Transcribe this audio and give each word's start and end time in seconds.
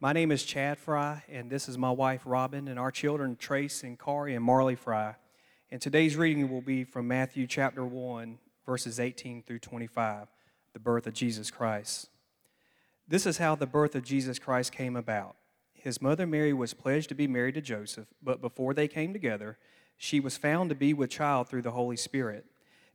My 0.00 0.12
name 0.12 0.30
is 0.30 0.44
Chad 0.44 0.78
Fry, 0.78 1.24
and 1.28 1.50
this 1.50 1.68
is 1.68 1.76
my 1.76 1.90
wife 1.90 2.22
Robin, 2.24 2.68
and 2.68 2.78
our 2.78 2.92
children 2.92 3.34
Trace 3.34 3.82
and 3.82 3.98
Kari 3.98 4.36
and 4.36 4.44
Marley 4.44 4.76
Fry. 4.76 5.16
And 5.72 5.82
today's 5.82 6.14
reading 6.14 6.48
will 6.48 6.60
be 6.60 6.84
from 6.84 7.08
Matthew 7.08 7.48
chapter 7.48 7.84
1, 7.84 8.38
verses 8.64 9.00
18 9.00 9.42
through 9.42 9.58
25, 9.58 10.28
the 10.72 10.78
birth 10.78 11.08
of 11.08 11.14
Jesus 11.14 11.50
Christ. 11.50 12.10
This 13.08 13.26
is 13.26 13.38
how 13.38 13.56
the 13.56 13.66
birth 13.66 13.96
of 13.96 14.04
Jesus 14.04 14.38
Christ 14.38 14.70
came 14.70 14.94
about. 14.94 15.34
His 15.72 16.00
mother 16.00 16.28
Mary 16.28 16.52
was 16.52 16.74
pledged 16.74 17.08
to 17.08 17.16
be 17.16 17.26
married 17.26 17.56
to 17.56 17.60
Joseph, 17.60 18.06
but 18.22 18.40
before 18.40 18.74
they 18.74 18.86
came 18.86 19.12
together, 19.12 19.58
she 19.96 20.20
was 20.20 20.36
found 20.36 20.70
to 20.70 20.76
be 20.76 20.94
with 20.94 21.10
child 21.10 21.48
through 21.48 21.62
the 21.62 21.72
Holy 21.72 21.96
Spirit. 21.96 22.46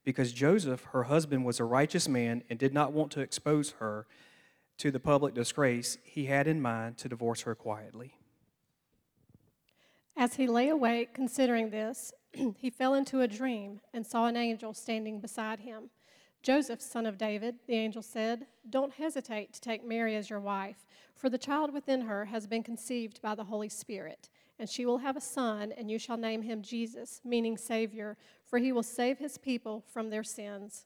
Because 0.06 0.31
Joseph, 0.31 0.86
her 0.94 1.04
husband, 1.04 1.44
was 1.44 1.59
a 1.59 1.66
righteous 1.66 2.08
man 2.08 2.44
and 2.50 2.58
did 2.58 2.74
not 2.74 2.94
want 2.94 3.12
to 3.12 3.20
expose 3.20 3.72
her 3.80 4.08
to 4.78 4.92
the 4.92 5.00
public 5.00 5.34
disgrace, 5.34 5.98
he 6.04 6.26
had 6.26 6.48
in 6.48 6.62
mind 6.62 6.98
to 6.98 7.10
divorce 7.10 7.42
her 7.42 7.56
quietly. 7.56 8.16
As 10.16 10.36
he 10.36 10.48
lay 10.48 10.70
awake 10.70 11.14
considering 11.14 11.70
this, 11.70 12.14
he 12.58 12.70
fell 12.70 12.94
into 12.94 13.22
a 13.22 13.28
dream 13.28 13.82
and 13.94 14.06
saw 14.06 14.26
an 14.26 14.38
angel 14.38 14.74
standing 14.74 15.20
beside 15.20 15.60
him. 15.60 15.90
Joseph, 16.44 16.82
son 16.82 17.06
of 17.06 17.18
David, 17.18 17.56
the 17.68 17.76
angel 17.76 18.02
said, 18.02 18.48
Don't 18.70 18.94
hesitate 18.94 19.54
to 19.54 19.62
take 19.62 19.88
Mary 19.88 20.16
as 20.16 20.30
your 20.30 20.42
wife, 20.42 20.86
for 21.16 21.30
the 21.30 21.38
child 21.38 21.74
within 21.74 22.02
her 22.02 22.26
has 22.26 22.48
been 22.48 22.64
conceived 22.64 23.22
by 23.22 23.34
the 23.34 23.46
Holy 23.46 23.70
Spirit. 23.70 24.30
And 24.60 24.70
she 24.70 24.86
will 24.86 25.00
have 25.00 25.16
a 25.16 25.22
son, 25.22 25.72
and 25.72 25.90
you 25.90 25.98
shall 25.98 26.18
name 26.18 26.42
him 26.42 26.62
Jesus, 26.62 27.22
meaning 27.24 27.58
Savior, 27.58 28.18
for 28.46 28.60
he 28.60 28.72
will 28.72 28.84
save 28.84 29.18
his 29.18 29.38
people 29.38 29.84
from 29.92 30.10
their 30.10 30.24
sins. 30.24 30.86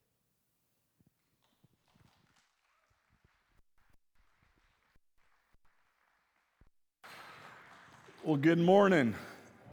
Well, 8.23 8.37
good 8.37 8.59
morning. 8.59 9.15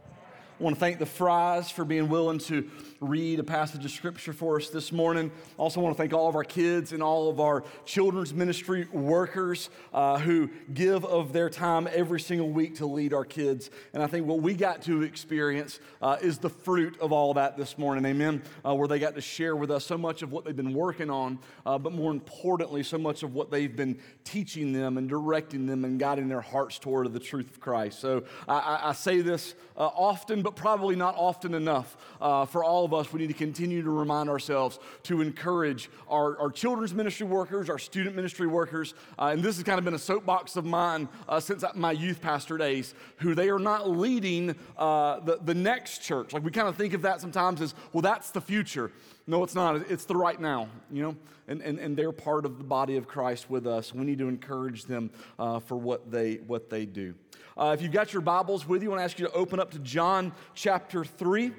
I 0.03 0.63
want 0.63 0.75
to 0.75 0.79
thank 0.79 0.97
the 0.97 1.05
Fries 1.05 1.69
for 1.69 1.85
being 1.85 2.09
willing 2.09 2.39
to 2.39 2.67
read 3.01 3.39
a 3.39 3.43
passage 3.43 3.85
of 3.85 3.91
scripture 3.91 4.33
for 4.33 4.57
us 4.57 4.69
this 4.69 4.91
morning. 4.91 5.31
Also, 5.57 5.79
want 5.79 5.95
to 5.95 5.97
thank 5.97 6.13
all 6.13 6.27
of 6.27 6.35
our 6.35 6.43
kids 6.43 6.91
and 6.91 7.01
all 7.01 7.29
of 7.29 7.39
our 7.39 7.63
children's 7.85 8.33
ministry 8.33 8.87
workers 8.91 9.69
uh, 9.93 10.19
who 10.19 10.49
give 10.73 11.05
of 11.05 11.31
their 11.31 11.49
time 11.49 11.87
every 11.93 12.19
single 12.19 12.49
week 12.49 12.75
to 12.75 12.85
lead 12.85 13.13
our 13.13 13.23
kids. 13.23 13.69
And 13.93 14.03
I 14.03 14.07
think 14.07 14.27
what 14.27 14.41
we 14.41 14.53
got 14.53 14.81
to 14.83 15.03
experience 15.03 15.79
uh, 16.01 16.17
is 16.21 16.39
the 16.39 16.49
fruit 16.49 16.99
of 16.99 17.13
all 17.13 17.33
that 17.35 17.55
this 17.55 17.77
morning. 17.77 18.05
Amen. 18.05 18.41
Uh, 18.65 18.75
where 18.75 18.87
they 18.87 18.99
got 18.99 19.15
to 19.15 19.21
share 19.21 19.55
with 19.55 19.71
us 19.71 19.85
so 19.85 19.97
much 19.97 20.21
of 20.21 20.31
what 20.33 20.43
they've 20.43 20.55
been 20.55 20.73
working 20.73 21.09
on, 21.09 21.39
uh, 21.65 21.77
but 21.77 21.93
more 21.93 22.11
importantly, 22.11 22.83
so 22.83 22.97
much 22.97 23.23
of 23.23 23.33
what 23.33 23.49
they've 23.49 23.75
been 23.75 23.97
teaching 24.25 24.73
them 24.73 24.97
and 24.97 25.07
directing 25.07 25.65
them 25.65 25.85
and 25.85 25.99
guiding 25.99 26.27
their 26.27 26.41
hearts 26.41 26.77
toward 26.77 27.11
the 27.13 27.19
truth 27.19 27.49
of 27.49 27.59
Christ. 27.59 27.99
So 27.99 28.23
I, 28.47 28.79
I, 28.83 28.93
say 28.93 29.21
this 29.21 29.55
uh, 29.77 29.87
often, 29.87 30.41
but 30.41 30.55
probably 30.55 30.95
not 30.95 31.15
often 31.17 31.53
enough 31.53 31.97
uh, 32.19 32.45
for 32.45 32.63
all 32.63 32.88
of 32.89 32.99
us. 32.99 33.13
We 33.13 33.19
need 33.19 33.27
to 33.27 33.33
continue 33.33 33.83
to 33.83 33.89
remind 33.89 34.29
ourselves 34.29 34.79
to 35.03 35.21
encourage 35.21 35.89
our, 36.09 36.37
our 36.39 36.49
children's 36.49 36.93
ministry 36.93 37.27
workers, 37.27 37.69
our 37.69 37.77
student 37.77 38.15
ministry 38.15 38.47
workers, 38.47 38.95
uh, 39.17 39.25
and 39.25 39.43
this 39.43 39.57
has 39.57 39.63
kind 39.63 39.77
of 39.77 39.85
been 39.85 39.93
a 39.93 39.99
soapbox 39.99 40.55
of 40.55 40.65
mine 40.65 41.07
uh, 41.27 41.39
since 41.39 41.63
my 41.75 41.91
youth 41.91 42.21
pastor 42.21 42.57
days, 42.57 42.95
who 43.17 43.35
they 43.35 43.49
are 43.49 43.59
not 43.59 43.89
leading 43.89 44.55
uh, 44.77 45.19
the, 45.19 45.37
the 45.43 45.53
next 45.53 45.99
church. 45.99 46.33
Like 46.33 46.43
we 46.43 46.51
kind 46.51 46.67
of 46.67 46.75
think 46.75 46.93
of 46.93 47.03
that 47.03 47.21
sometimes 47.21 47.61
as, 47.61 47.75
well, 47.93 48.01
that's 48.01 48.31
the 48.31 48.41
future. 48.41 48.91
No, 49.27 49.43
it's 49.43 49.53
not. 49.53 49.75
It's 49.91 50.05
the 50.05 50.15
right 50.15 50.39
now, 50.39 50.69
you 50.91 51.03
know? 51.03 51.15
And, 51.47 51.61
and, 51.61 51.79
and 51.79 51.95
they're 51.95 52.11
part 52.11 52.45
of 52.45 52.57
the 52.57 52.63
body 52.63 52.95
of 52.95 53.07
Christ 53.07 53.49
with 53.49 53.67
us. 53.67 53.93
We 53.93 54.05
need 54.05 54.19
to 54.19 54.27
encourage 54.27 54.85
them 54.85 55.11
uh, 55.37 55.59
for 55.59 55.77
what 55.77 56.11
they, 56.11 56.35
what 56.35 56.69
they 56.69 56.85
do. 56.85 57.13
Uh, 57.57 57.71
if 57.77 57.81
you've 57.81 57.91
got 57.91 58.13
your 58.13 58.21
Bibles 58.21 58.67
with 58.67 58.81
you, 58.81 58.89
I 58.89 58.91
want 58.91 59.01
to 59.01 59.03
ask 59.03 59.19
you 59.19 59.27
to 59.27 59.33
open 59.33 59.59
up 59.59 59.71
to 59.71 59.79
John 59.79 60.31
chapter 60.55 61.03
3 61.03 61.51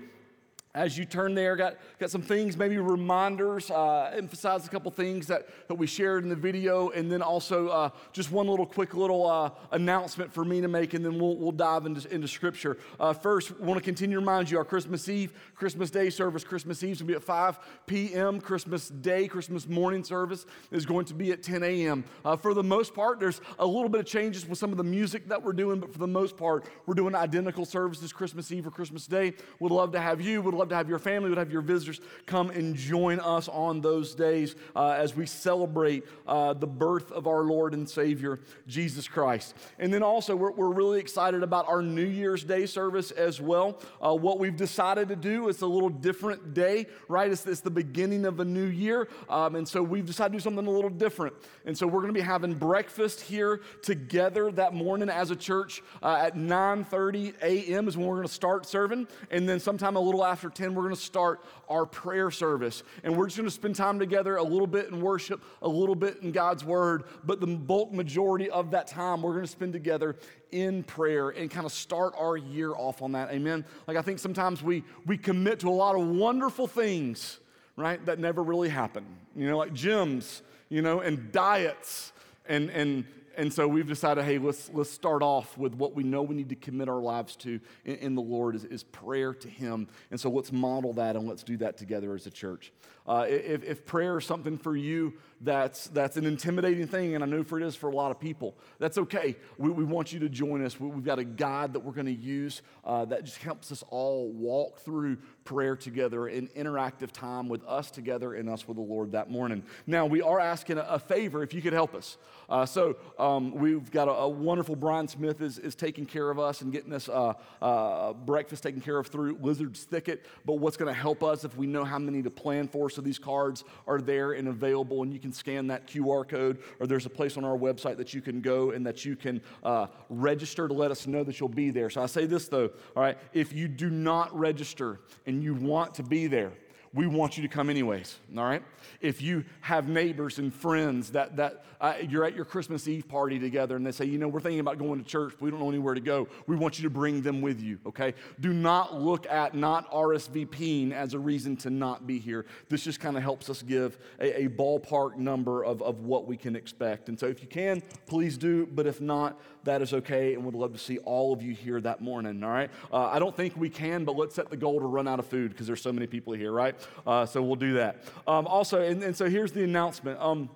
as 0.75 0.97
you 0.97 1.05
turn 1.05 1.35
there, 1.35 1.57
got, 1.57 1.77
got 1.99 2.11
some 2.11 2.23
things, 2.23 2.57
maybe 2.57 2.79
reminders, 2.79 3.71
uh, 3.73 4.13
emphasize 4.17 4.67
a 4.67 4.71
couple 4.71 4.91
things 4.93 5.27
that, 5.27 5.49
that 5.67 5.75
we 5.75 5.87
shared 5.87 6.23
in 6.23 6.29
the 6.29 6.37
video, 6.37 6.91
and 6.91 7.11
then 7.11 7.23
also 7.23 7.69
uh, 7.69 7.91
just 8.13 8.31
one 8.31 8.47
little 8.47 8.67
quick 8.67 8.95
little 8.95 9.27
uh, 9.27 9.51
announcement 9.73 10.33
for 10.33 10.45
me 10.45 10.61
to 10.61 10.69
make, 10.69 10.95
and 10.95 11.05
then 11.05 11.19
we'll, 11.19 11.37
we'll 11.37 11.51
dive 11.51 11.87
into, 11.87 12.09
into 12.15 12.29
Scripture. 12.29 12.79
Uh, 13.01 13.13
first, 13.13 13.59
we 13.59 13.67
want 13.67 13.79
to 13.79 13.85
continue 13.85 14.15
to 14.15 14.21
remind 14.21 14.49
you 14.49 14.59
our 14.59 14.65
Christmas 14.65 15.09
Eve, 15.09 15.33
Christmas 15.57 15.91
Day 15.91 16.09
service. 16.09 16.45
Christmas 16.45 16.83
Eve 16.85 16.93
is 16.93 16.99
going 16.99 17.09
to 17.09 17.13
be 17.15 17.17
at 17.17 17.25
5 17.25 17.59
p.m. 17.87 18.41
Christmas 18.41 18.89
Day, 18.89 19.27
Christmas 19.27 19.69
morning 19.69 20.05
service 20.05 20.47
is 20.71 20.87
going 20.87 21.05
to 21.07 21.15
be 21.15 21.33
at 21.33 21.43
10 21.43 21.65
a.m. 21.65 22.05
Uh, 22.25 22.37
for 22.37 22.55
the 22.55 22.63
most 22.63 22.95
part, 22.95 23.19
there's 23.19 23.41
a 23.59 23.67
little 23.67 23.89
bit 23.89 24.01
of 24.01 24.07
changes 24.07 24.47
with 24.47 24.59
some 24.59 24.71
of 24.71 24.77
the 24.77 24.85
music 24.85 25.27
that 25.29 25.43
we're 25.43 25.53
doing, 25.53 25.81
but 25.81 25.93
for 25.93 25.99
the 25.99 26.07
most 26.07 26.37
part, 26.37 26.67
we're 26.87 26.95
doing 26.95 27.17
identical 27.17 27.65
services 27.65 28.13
Christmas 28.13 28.53
Eve 28.53 28.69
or 28.69 28.71
Christmas 28.71 29.09
Day. 29.09 29.35
We'd 29.59 29.73
love 29.73 29.91
to 29.93 30.01
have 30.01 30.21
you. 30.21 30.41
Would 30.43 30.60
love 30.61 30.69
to 30.69 30.75
have 30.77 30.89
your 30.89 30.99
family, 30.99 31.31
would 31.31 31.39
have 31.39 31.51
your 31.51 31.63
visitors 31.63 32.01
come 32.27 32.51
and 32.51 32.77
join 32.77 33.19
us 33.19 33.49
on 33.49 33.81
those 33.81 34.15
days 34.15 34.55
uh, 34.77 34.91
as 34.91 35.17
we 35.17 35.25
celebrate 35.25 36.05
uh, 36.29 36.53
the 36.53 36.67
birth 36.67 37.11
of 37.13 37.27
our 37.27 37.43
Lord 37.43 37.73
and 37.73 37.89
Savior, 37.89 38.41
Jesus 38.69 39.09
Christ. 39.09 39.57
And 39.79 39.93
then 39.93 40.03
also, 40.03 40.37
we're, 40.37 40.53
we're 40.53 40.73
really 40.73 41.01
excited 41.01 41.43
about 41.43 41.67
our 41.67 41.81
New 41.81 42.05
Year's 42.05 42.45
Day 42.45 42.67
service 42.67 43.11
as 43.11 43.41
well. 43.41 43.81
Uh, 44.05 44.15
what 44.15 44.39
we've 44.39 44.57
decided 44.57 45.09
to 45.09 45.17
do 45.17 45.49
is 45.49 45.63
a 45.63 45.67
little 45.67 45.89
different 45.89 46.53
day, 46.53 46.87
right? 47.09 47.31
It's, 47.31 47.47
it's 47.47 47.61
the 47.61 47.71
beginning 47.71 48.27
of 48.27 48.41
a 48.41 48.45
new 48.45 48.67
year. 48.67 49.09
Um, 49.31 49.57
and 49.57 49.67
so 49.67 49.83
we've 49.83 50.07
decided 50.07 50.33
to 50.33 50.39
do 50.39 50.43
something 50.43 50.67
a 50.67 50.71
little 50.71 50.91
different. 50.91 51.35
And 51.65 51.77
so 51.77 51.87
we're 51.87 52.03
going 52.03 52.13
to 52.13 52.21
be 52.21 52.25
having 52.25 52.53
breakfast 52.53 53.23
here 53.23 53.63
together 53.83 54.53
that 54.53 54.75
morning 54.75 55.09
as 55.09 55.31
a 55.31 55.37
church 55.37 55.83
uh, 56.03 56.17
at 56.21 56.37
9.30 56.37 57.35
a.m. 57.43 57.89
is 57.89 57.97
when 57.97 58.07
we're 58.07 58.17
going 58.17 58.29
to 58.29 58.33
start 58.33 58.67
serving. 58.67 59.09
And 59.31 59.49
then 59.49 59.59
sometime 59.59 59.97
a 59.97 60.01
little 60.01 60.25
after 60.25 60.50
10, 60.55 60.75
we're 60.75 60.83
going 60.83 60.95
to 60.95 61.01
start 61.01 61.45
our 61.69 61.87
prayer 61.87 62.31
service. 62.31 62.83
And 63.05 63.17
we're 63.17 63.27
just 63.27 63.37
going 63.37 63.49
to 63.49 63.55
spend 63.55 63.77
time 63.77 63.99
together 63.99 64.37
a 64.37 64.43
little 64.43 64.67
bit 64.67 64.89
in 64.89 65.01
worship, 65.01 65.43
a 65.63 65.69
little 65.69 65.95
bit 65.95 66.19
in 66.23 66.33
God's 66.33 66.65
word, 66.65 67.05
but 67.25 67.41
the 67.41 67.47
bulk 67.47 67.93
majority 67.93 68.51
of 68.51 68.71
that 68.73 68.87
time 68.87 69.23
we're 69.23 69.33
going 69.33 69.45
to 69.45 69.51
spend 69.51 69.73
together 69.73 70.17
in 70.53 70.83
prayer 70.83 71.31
and 71.31 71.51
kind 71.51 71.67
of 71.67 71.73
start 71.73 72.15
our 72.19 72.37
year 72.37 72.73
off 72.75 73.03
on 73.03 73.13
that. 73.13 73.31
Amen. 73.31 73.65
Like 73.87 73.97
I 73.97 74.03
think 74.03 74.19
sometimes 74.19 74.63
we 74.63 74.85
we 75.07 75.17
commit 75.17 75.61
to 75.61 75.69
a 75.69 75.71
lot 75.71 75.97
of 75.97 76.07
wonderful 76.07 76.67
things, 76.67 77.39
right, 77.77 78.05
that 78.07 78.19
never 78.19 78.43
really 78.43 78.69
happen. 78.69 79.05
You 79.37 79.49
know, 79.49 79.59
like 79.59 79.73
gyms, 79.73 80.43
you 80.69 80.83
know, 80.83 81.01
and 81.01 81.33
diets 81.33 82.13
and 82.47 82.71
and 82.71 83.05
and 83.37 83.53
so 83.53 83.67
we've 83.69 83.87
decided, 83.87 84.25
hey, 84.25 84.39
let's, 84.39 84.71
let's 84.73 84.91
start 84.91 85.23
off 85.23 85.57
with 85.57 85.75
what 85.75 85.95
we 85.95 86.03
know 86.03 86.23
we 86.23 86.35
need 86.35 86.49
to 86.49 86.57
commit 86.57 86.89
our 86.89 87.01
lives 87.01 87.37
to 87.37 87.61
in, 87.85 87.97
in 87.97 88.15
the 88.15 88.23
Lord 88.23 88.55
is, 88.55 88.65
is, 88.65 88.83
prayer 88.83 89.33
to 89.35 89.49
Him. 89.49 89.89
And 90.11 90.21
so 90.21 90.31
let's 90.31 90.53
model 90.53 90.93
that 90.95 91.17
and 91.17 91.29
let's 91.29 91.43
do 91.43 91.57
that 91.59 91.77
together 91.77 92.15
as 92.15 92.27
a 92.27 92.31
church. 92.31 92.73
Uh, 93.07 93.27
if, 93.29 93.65
if 93.65 93.87
prayer 93.87 94.19
is 94.19 94.25
something 94.25 94.59
for 94.59 94.77
you 94.77 95.15
that's, 95.41 95.89
that's 95.89 96.17
an 96.17 96.27
intimidating 96.27 96.87
thing, 96.87 97.15
and 97.15 97.25
I 97.25 97.27
know 97.27 97.43
for 97.43 97.61
it 97.61 97.67
is 97.67 97.75
for 97.75 97.89
a 97.89 97.95
lot 97.95 98.11
of 98.11 98.21
people. 98.21 98.57
That's 98.79 98.99
okay. 98.99 99.37
We, 99.59 99.71
we 99.71 99.85
want 99.85 100.13
you 100.13 100.21
to 100.21 100.29
join 100.29 100.65
us. 100.65 100.79
We, 100.79 100.91
have 100.91 101.05
got 101.05 101.19
a 101.19 101.25
guide 101.25 101.73
that 101.73 101.81
we're 101.81 101.93
going 101.93 102.07
to 102.07 102.13
use 102.13 102.63
uh, 102.85 103.05
that 103.07 103.25
just 103.25 103.39
helps 103.39 103.73
us 103.73 103.83
all 103.89 104.31
walk 104.33 104.81
through 104.81 105.19
prayer 105.45 105.77
together, 105.77 106.27
an 106.27 106.49
interactive 106.57 107.11
time 107.13 107.49
with 107.49 107.65
us 107.65 107.91
together 107.91 108.35
and 108.35 108.49
us 108.49 108.69
with 108.69 108.77
the 108.77 108.83
Lord 108.83 109.13
that 109.13 109.31
morning. 109.31 109.63
Now, 109.87 110.07
we 110.07 110.23
are 110.23 110.39
asking 110.39 110.79
a, 110.79 110.83
a 110.83 110.99
favor 110.99 111.43
if 111.43 111.55
you 111.55 111.63
could 111.63 111.73
help 111.73 111.95
us. 111.95 112.19
Uh, 112.49 112.67
so, 112.67 112.97
um, 113.19 113.55
we've 113.55 113.91
got 113.91 114.09
a, 114.09 114.13
a, 114.13 114.29
wonderful 114.29 114.75
Brian 114.75 115.07
Smith 115.07 115.41
is, 115.41 115.59
is 115.59 115.75
taking 115.75 116.05
care 116.05 116.31
of 116.31 116.39
us 116.39 116.63
and 116.63 116.73
getting 116.73 116.93
us 116.93 117.09
uh, 117.09 117.35
uh, 117.63 118.13
breakfast 118.13 118.63
taken 118.63 118.81
care 118.81 118.99
of 118.99 119.07
through 119.07 119.39
Lizard's 119.41 119.85
Thicket. 119.85 120.27
But 120.45 120.55
what's 120.55 120.77
going 120.77 120.93
to 120.93 121.01
help 121.01 121.23
us 121.23 121.45
if 121.45 121.57
we 121.57 121.67
know 121.67 121.85
how 121.85 121.99
many 121.99 122.23
to 122.23 122.31
plan 122.31 122.67
for? 122.67 122.91
So, 122.91 123.03
these 123.03 123.19
cards 123.19 123.65
are 123.87 124.01
there 124.01 124.33
and 124.33 124.49
available, 124.49 125.03
and 125.03 125.13
you 125.13 125.21
can 125.21 125.33
scan 125.33 125.69
that 125.69 125.87
QR 125.87 126.29
code, 126.29 126.59
or 126.81 126.87
there's 126.87 127.07
a 127.07 127.11
place 127.11 127.37
on 127.37 127.45
our 127.45 127.57
website 127.57 127.97
that 127.99 128.13
you 128.13 128.21
can 128.21 128.41
go 128.41 128.73
and 128.73 128.85
that 128.85 129.05
you 129.05 129.15
can 129.15 129.41
uh, 129.63 129.87
register 130.09 130.67
to 130.67 130.75
let 130.75 130.91
us 130.91 131.07
know 131.07 131.23
that 131.23 131.39
you'll 131.39 131.49
be 131.49 131.71
there. 131.71 131.89
So, 131.89 132.03
I 132.03 132.07
say 132.07 132.27
this 132.27 132.49
though, 132.49 132.71
all 132.97 133.03
right, 133.03 133.17
if 133.33 133.53
you 133.53 133.69
do 133.69 133.91
not 133.91 134.37
register 134.37 135.01
and 135.31 135.45
you 135.45 135.55
want 135.55 135.95
to 135.95 136.03
be 136.03 136.27
there, 136.27 136.53
we 136.93 137.07
want 137.07 137.37
you 137.37 137.43
to 137.45 137.49
come 137.49 137.71
anyways, 137.71 138.19
all 138.37 138.43
right? 138.43 138.65
If 139.01 139.23
you 139.23 139.45
have 139.61 139.89
neighbors 139.89 140.41
and 140.41 140.53
friends 140.53 141.13
that, 141.13 141.37
that 141.37 141.65
uh, 141.81 141.95
you're 142.09 142.25
at 142.25 142.35
your 142.35 142.45
Christmas 142.45 142.89
Eve 142.89 143.07
party 143.09 143.39
together 143.39 143.77
and 143.77 143.87
they 143.87 143.93
say, 143.93 144.07
you 144.07 144.19
know, 144.19 144.27
we're 144.27 144.41
thinking 144.41 144.59
about 144.59 144.77
going 144.77 145.01
to 145.01 145.09
church, 145.09 145.35
but 145.39 145.43
we 145.43 145.51
don't 145.53 145.61
know 145.61 145.69
anywhere 145.69 145.95
to 145.95 146.01
go, 146.01 146.27
we 146.49 146.57
want 146.57 146.81
you 146.81 146.83
to 146.83 146.91
bring 146.91 147.23
them 147.23 147.41
with 147.41 147.61
you, 147.61 147.79
okay? 147.87 148.13
Do 148.41 148.53
not 148.53 149.01
look 149.01 149.25
at 149.29 149.55
not 149.55 149.89
RSVPing 149.93 150.91
as 150.91 151.15
a 151.15 151.19
reason 151.21 151.57
to 151.59 151.71
not 151.71 152.09
be 152.09 152.19
here. 152.19 152.45
This 152.69 152.83
just 152.83 152.99
kind 152.99 153.17
of 153.17 153.23
helps 153.23 153.49
us 153.49 153.63
give 153.63 153.97
a, 154.19 154.47
a 154.47 154.49
ballpark 154.49 155.17
number 155.17 155.65
of, 155.65 155.81
of 155.83 156.01
what 156.01 156.27
we 156.27 156.37
can 156.37 156.57
expect. 156.57 157.09
And 157.09 157.19
so 157.19 157.27
if 157.27 157.41
you 157.41 157.47
can, 157.47 157.85
please 158.07 158.37
do, 158.37 158.67
but 158.67 158.89
if 158.89 159.01
not, 159.01 159.41
that 159.65 159.83
is 159.83 159.93
okay, 159.93 160.35
and 160.35 160.45
would 160.45 160.55
love 160.55 160.73
to 160.73 160.79
see 160.79 160.99
all 160.99 161.33
of 161.33 161.43
you 161.43 161.55
here 161.55 161.81
that 161.81 162.01
morning, 162.01 162.43
all 162.43 162.51
right? 162.51 162.71
Uh, 162.93 163.07
I 163.07 163.19
don't 163.19 163.37
think 163.37 163.57
we 163.57 163.69
can, 163.69 164.05
but 164.05 164.17
let's 164.17 164.35
set 164.35 164.51
the 164.51 164.57
goal 164.57 164.81
to 164.81 164.87
run 164.87 165.07
out 165.07 165.19
of 165.19 165.27
food 165.27 165.51
because 165.51 165.67
there's 165.67 165.83
so 165.83 165.93
many 165.93 166.07
people 166.07 166.33
here, 166.33 166.53
right? 166.53 166.75
Uh, 167.07 167.27
so 167.27 167.43
we'll 167.43 167.57
do 167.57 167.75
that. 167.75 168.05
Um, 168.27 168.47
also, 168.47 168.81
and, 168.83 169.03
and, 169.03 169.17
so 169.17 169.29
here's 169.29 169.53
the 169.53 169.65
announcement. 169.65 170.21
Um, 170.21 170.49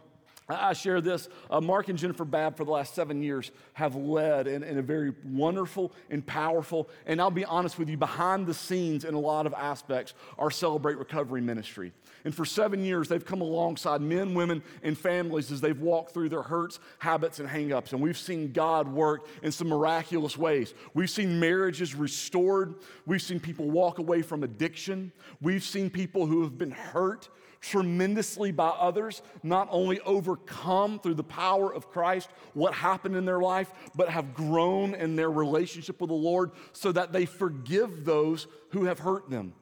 I 0.49 0.75
share 0.75 1.01
this. 1.01 1.29
Uh, 1.51 1.61
Mark 1.61 1.89
and 1.89 1.99
Jennifer 1.99 2.27
Babb, 2.27 2.56
for 2.56 2.65
the 2.65 2.71
last 2.71 2.95
seven 2.95 3.23
years, 3.23 3.51
have 3.73 3.95
led 3.95 4.47
in, 4.47 4.62
in, 4.62 4.77
a 4.77 4.83
very 4.83 5.15
wonderful 5.25 5.93
and 6.11 6.25
powerful, 6.25 6.91
and 7.06 7.19
I'll 7.19 7.31
be 7.31 7.47
honest 7.47 7.79
with 7.79 7.89
you, 7.89 7.97
behind 7.97 8.47
the 8.47 8.53
scenes 8.53 9.06
in 9.06 9.15
a 9.15 9.19
lot 9.19 9.47
of 9.47 9.55
aspects, 9.55 10.12
our 10.39 10.51
Celebrate 10.51 10.99
Recovery 10.99 11.41
ministry. 11.41 11.93
And 12.25 12.35
for 12.35 12.47
seven 12.47 12.85
years, 12.85 13.09
they've 13.09 13.25
come 13.25 13.43
alongside 13.43 14.00
men, 14.00 14.35
women, 14.35 14.62
and 14.82 14.97
families 14.97 15.53
as 15.53 15.61
they've 15.61 15.79
walked 15.79 16.15
through 16.15 16.31
their 16.31 16.43
hurts, 16.43 16.81
habits, 16.99 17.38
and 17.38 17.49
hangups. 17.49 17.93
And 17.93 18.00
we've 18.00 18.19
seen 18.19 18.53
God 18.53 18.88
work 18.88 19.26
in 19.43 19.53
some 19.53 19.69
miraculous 19.69 20.38
ways. 20.38 20.73
We've 20.94 21.11
seen 21.11 21.38
marriages 21.38 21.94
restored. 21.94 22.76
We've 23.05 23.21
seen 23.21 23.41
people 23.41 23.71
walk 23.71 23.99
away 23.99 24.23
from 24.23 24.43
addiction. 24.43 25.12
We've 25.43 25.62
seen 25.62 25.91
people 25.91 26.25
who 26.25 26.43
have 26.43 26.56
been 26.56 26.71
hurt 26.71 27.29
tremendously 27.61 28.53
by 28.53 28.69
others, 28.69 29.23
not 29.43 29.69
only 29.70 29.99
overcome 30.00 30.99
through 30.99 31.15
the 31.15 31.25
power 31.25 31.73
of 31.73 31.91
Christ 31.91 32.29
what 32.53 32.75
happened 32.75 33.17
in 33.17 33.25
their 33.25 33.41
life, 33.41 33.73
but 33.94 34.09
have 34.09 34.35
grown 34.35 34.94
in 34.94 35.17
their 35.17 35.31
relationship 35.31 36.00
with 36.00 36.09
the 36.09 36.15
Lord 36.15 36.53
so 36.73 36.93
that 36.93 37.12
they 37.12 37.25
forgive 37.25 38.05
those 38.05 38.47
who 38.70 38.85
have 38.85 38.99
hurt 38.99 39.31
them. 39.31 39.55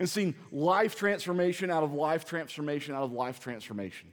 And 0.00 0.08
seen 0.08 0.34
life 0.50 0.96
transformation 0.96 1.70
out 1.70 1.84
of 1.84 1.92
life 1.92 2.24
transformation 2.24 2.94
out 2.94 3.02
of 3.02 3.12
life 3.12 3.38
transformation. 3.38 4.08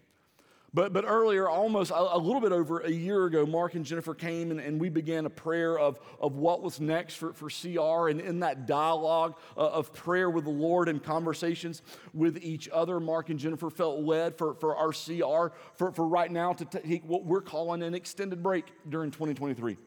But, 0.73 0.91
but 0.91 1.05
earlier, 1.07 1.47
almost 1.47 1.91
a, 1.91 2.15
a, 2.15 2.19
little 2.19 2.41
bit 2.41 2.51
over 2.51 2.81
a 2.81 2.91
year 2.91 3.25
ago, 3.25 3.45
Mark 3.45 3.73
and 3.75 3.85
Jennifer 3.85 4.13
came 4.13 4.51
and, 4.51 4.59
and 4.59 4.81
we 4.81 4.89
began 4.89 5.25
a 5.25 5.29
prayer 5.29 5.79
of, 5.79 5.97
of 6.19 6.35
what 6.35 6.61
was 6.61 6.81
next 6.81 7.15
for, 7.15 7.31
for 7.31 7.49
CR. 7.49 8.09
And 8.09 8.19
in 8.19 8.41
that 8.41 8.67
dialogue 8.67 9.39
uh, 9.55 9.61
of 9.61 9.93
prayer 9.93 10.29
with 10.29 10.43
the 10.43 10.51
Lord 10.51 10.89
and 10.89 11.01
conversations 11.01 11.83
with 12.13 12.43
each 12.43 12.67
other, 12.67 12.99
Mark 12.99 13.29
and 13.29 13.39
Jennifer 13.39 13.69
felt 13.69 14.01
led 14.01 14.37
for, 14.37 14.55
for 14.55 14.75
our 14.75 14.91
CR 14.91 15.55
for, 15.77 15.93
for 15.93 16.05
right 16.05 16.29
now 16.29 16.51
to 16.51 16.65
take 16.65 17.05
what 17.05 17.23
we're 17.23 17.41
calling 17.41 17.81
an 17.81 17.95
extended 17.95 18.43
break 18.43 18.65
during 18.89 19.09
2023. 19.09 19.77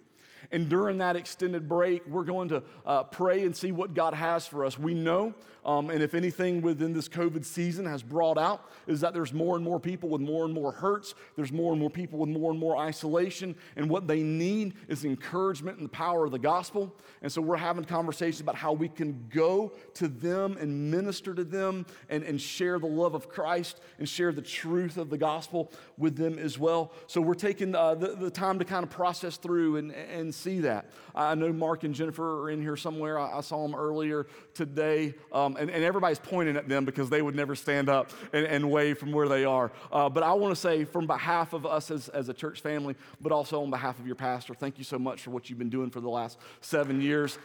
And 0.52 0.68
during 0.68 0.98
that 0.98 1.14
extended 1.14 1.68
break, 1.68 2.06
we're 2.06 2.24
going 2.24 2.48
to 2.48 2.62
uh, 2.84 3.04
pray 3.04 3.44
and 3.44 3.56
see 3.56 3.70
what 3.70 3.94
God 3.94 4.14
has 4.14 4.46
for 4.46 4.64
us. 4.64 4.78
We 4.78 4.94
know, 4.94 5.32
um, 5.64 5.90
and 5.90 6.02
if 6.02 6.14
anything 6.14 6.60
within 6.60 6.92
this 6.92 7.08
COVID 7.08 7.44
season 7.44 7.86
has 7.86 8.02
brought 8.02 8.36
out, 8.36 8.68
is 8.88 9.00
that 9.02 9.14
there's 9.14 9.32
more 9.32 9.54
and 9.54 9.64
more 9.64 9.78
people 9.78 10.08
with 10.08 10.20
more 10.20 10.44
and 10.44 10.52
more 10.52 10.72
hurts. 10.72 11.14
There's 11.36 11.52
more 11.52 11.70
and 11.72 11.80
more 11.80 11.90
people 11.90 12.18
with 12.18 12.30
more 12.30 12.50
and 12.50 12.58
more 12.58 12.76
isolation. 12.76 13.54
And 13.76 13.88
what 13.88 14.08
they 14.08 14.22
need 14.22 14.74
is 14.88 15.04
encouragement 15.04 15.78
and 15.78 15.84
the 15.84 15.90
power 15.90 16.24
of 16.24 16.32
the 16.32 16.38
gospel. 16.38 16.96
And 17.22 17.30
so 17.30 17.40
we're 17.40 17.56
having 17.56 17.84
conversations 17.84 18.40
about 18.40 18.56
how 18.56 18.72
we 18.72 18.88
can 18.88 19.26
go 19.32 19.72
to 19.94 20.08
them 20.08 20.56
and 20.58 20.90
minister 20.90 21.32
to 21.34 21.44
them 21.44 21.86
and, 22.08 22.24
and 22.24 22.40
share 22.40 22.80
the 22.80 22.86
love 22.86 23.14
of 23.14 23.28
Christ 23.28 23.80
and 23.98 24.08
share 24.08 24.32
the 24.32 24.42
truth 24.42 24.96
of 24.96 25.10
the 25.10 25.18
gospel 25.18 25.70
with 25.96 26.16
them 26.16 26.38
as 26.38 26.58
well. 26.58 26.92
So 27.06 27.20
we're 27.20 27.34
taking 27.34 27.74
uh, 27.76 27.94
the, 27.94 28.16
the 28.16 28.30
time 28.30 28.58
to 28.58 28.64
kind 28.64 28.82
of 28.82 28.90
process 28.90 29.36
through 29.36 29.76
and, 29.76 29.92
and 29.92 30.34
see 30.40 30.60
that. 30.60 30.90
I 31.14 31.34
know 31.34 31.52
Mark 31.52 31.84
and 31.84 31.94
Jennifer 31.94 32.42
are 32.42 32.50
in 32.50 32.60
here 32.62 32.76
somewhere. 32.76 33.18
I, 33.18 33.38
I 33.38 33.40
saw 33.40 33.66
them 33.66 33.74
earlier 33.74 34.26
today, 34.54 35.14
um, 35.32 35.56
and, 35.56 35.70
and, 35.70 35.84
everybody's 35.84 36.18
pointing 36.18 36.56
at 36.56 36.68
them 36.68 36.84
because 36.84 37.10
they 37.10 37.22
would 37.22 37.34
never 37.34 37.54
stand 37.54 37.88
up 37.88 38.10
and, 38.32 38.46
and 38.46 38.70
wave 38.70 38.98
from 38.98 39.12
where 39.12 39.28
they 39.28 39.44
are. 39.44 39.72
Uh, 39.92 40.08
but 40.08 40.22
I 40.22 40.32
want 40.32 40.54
to 40.54 40.60
say, 40.60 40.84
from 40.84 41.06
behalf 41.06 41.52
of 41.52 41.66
us 41.66 41.90
as, 41.90 42.08
as 42.10 42.28
a 42.28 42.34
church 42.34 42.60
family, 42.60 42.96
but 43.20 43.32
also 43.32 43.62
on 43.62 43.70
behalf 43.70 43.98
of 43.98 44.06
your 44.06 44.16
pastor, 44.16 44.54
thank 44.54 44.78
you 44.78 44.84
so 44.84 44.98
much 44.98 45.22
for 45.22 45.30
what 45.30 45.50
you've 45.50 45.58
been 45.58 45.70
doing 45.70 45.90
for 45.90 46.00
the 46.00 46.08
last 46.08 46.38
seven 46.60 47.00
years. 47.00 47.38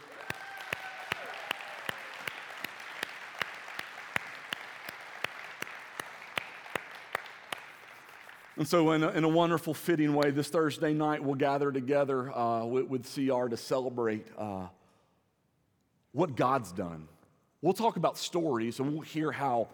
And 8.58 8.66
so, 8.66 8.92
in 8.92 9.04
a, 9.04 9.10
in 9.10 9.22
a, 9.22 9.28
wonderful, 9.28 9.74
fitting 9.74 10.14
way, 10.14 10.30
this 10.30 10.48
Thursday 10.48 10.94
night 10.94 11.22
we'll 11.22 11.34
gather 11.34 11.70
together 11.70 12.34
uh, 12.34 12.64
with, 12.64 12.86
with, 12.86 13.14
CR 13.14 13.48
to 13.48 13.56
celebrate 13.56 14.26
uh, 14.38 14.68
what 16.12 16.36
God's 16.36 16.72
done. 16.72 17.06
We'll 17.60 17.74
talk 17.74 17.96
about 17.96 18.16
stories 18.16 18.80
and 18.80 18.94
we'll 18.94 19.02
hear 19.02 19.30
how 19.30 19.68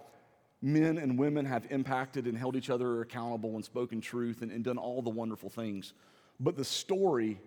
men 0.60 0.98
and 0.98 1.16
women 1.16 1.44
have 1.44 1.66
impacted 1.70 2.26
and 2.26 2.36
held 2.36 2.56
each 2.56 2.70
other 2.70 3.02
accountable 3.02 3.54
and 3.54 3.64
spoken 3.64 4.00
truth 4.00 4.42
and, 4.42 4.50
and 4.50 4.64
done 4.64 4.78
all 4.78 5.00
the 5.00 5.10
wonderful 5.10 5.48
things. 5.48 5.92
But 6.40 6.56
the 6.56 6.64
story 6.64 7.40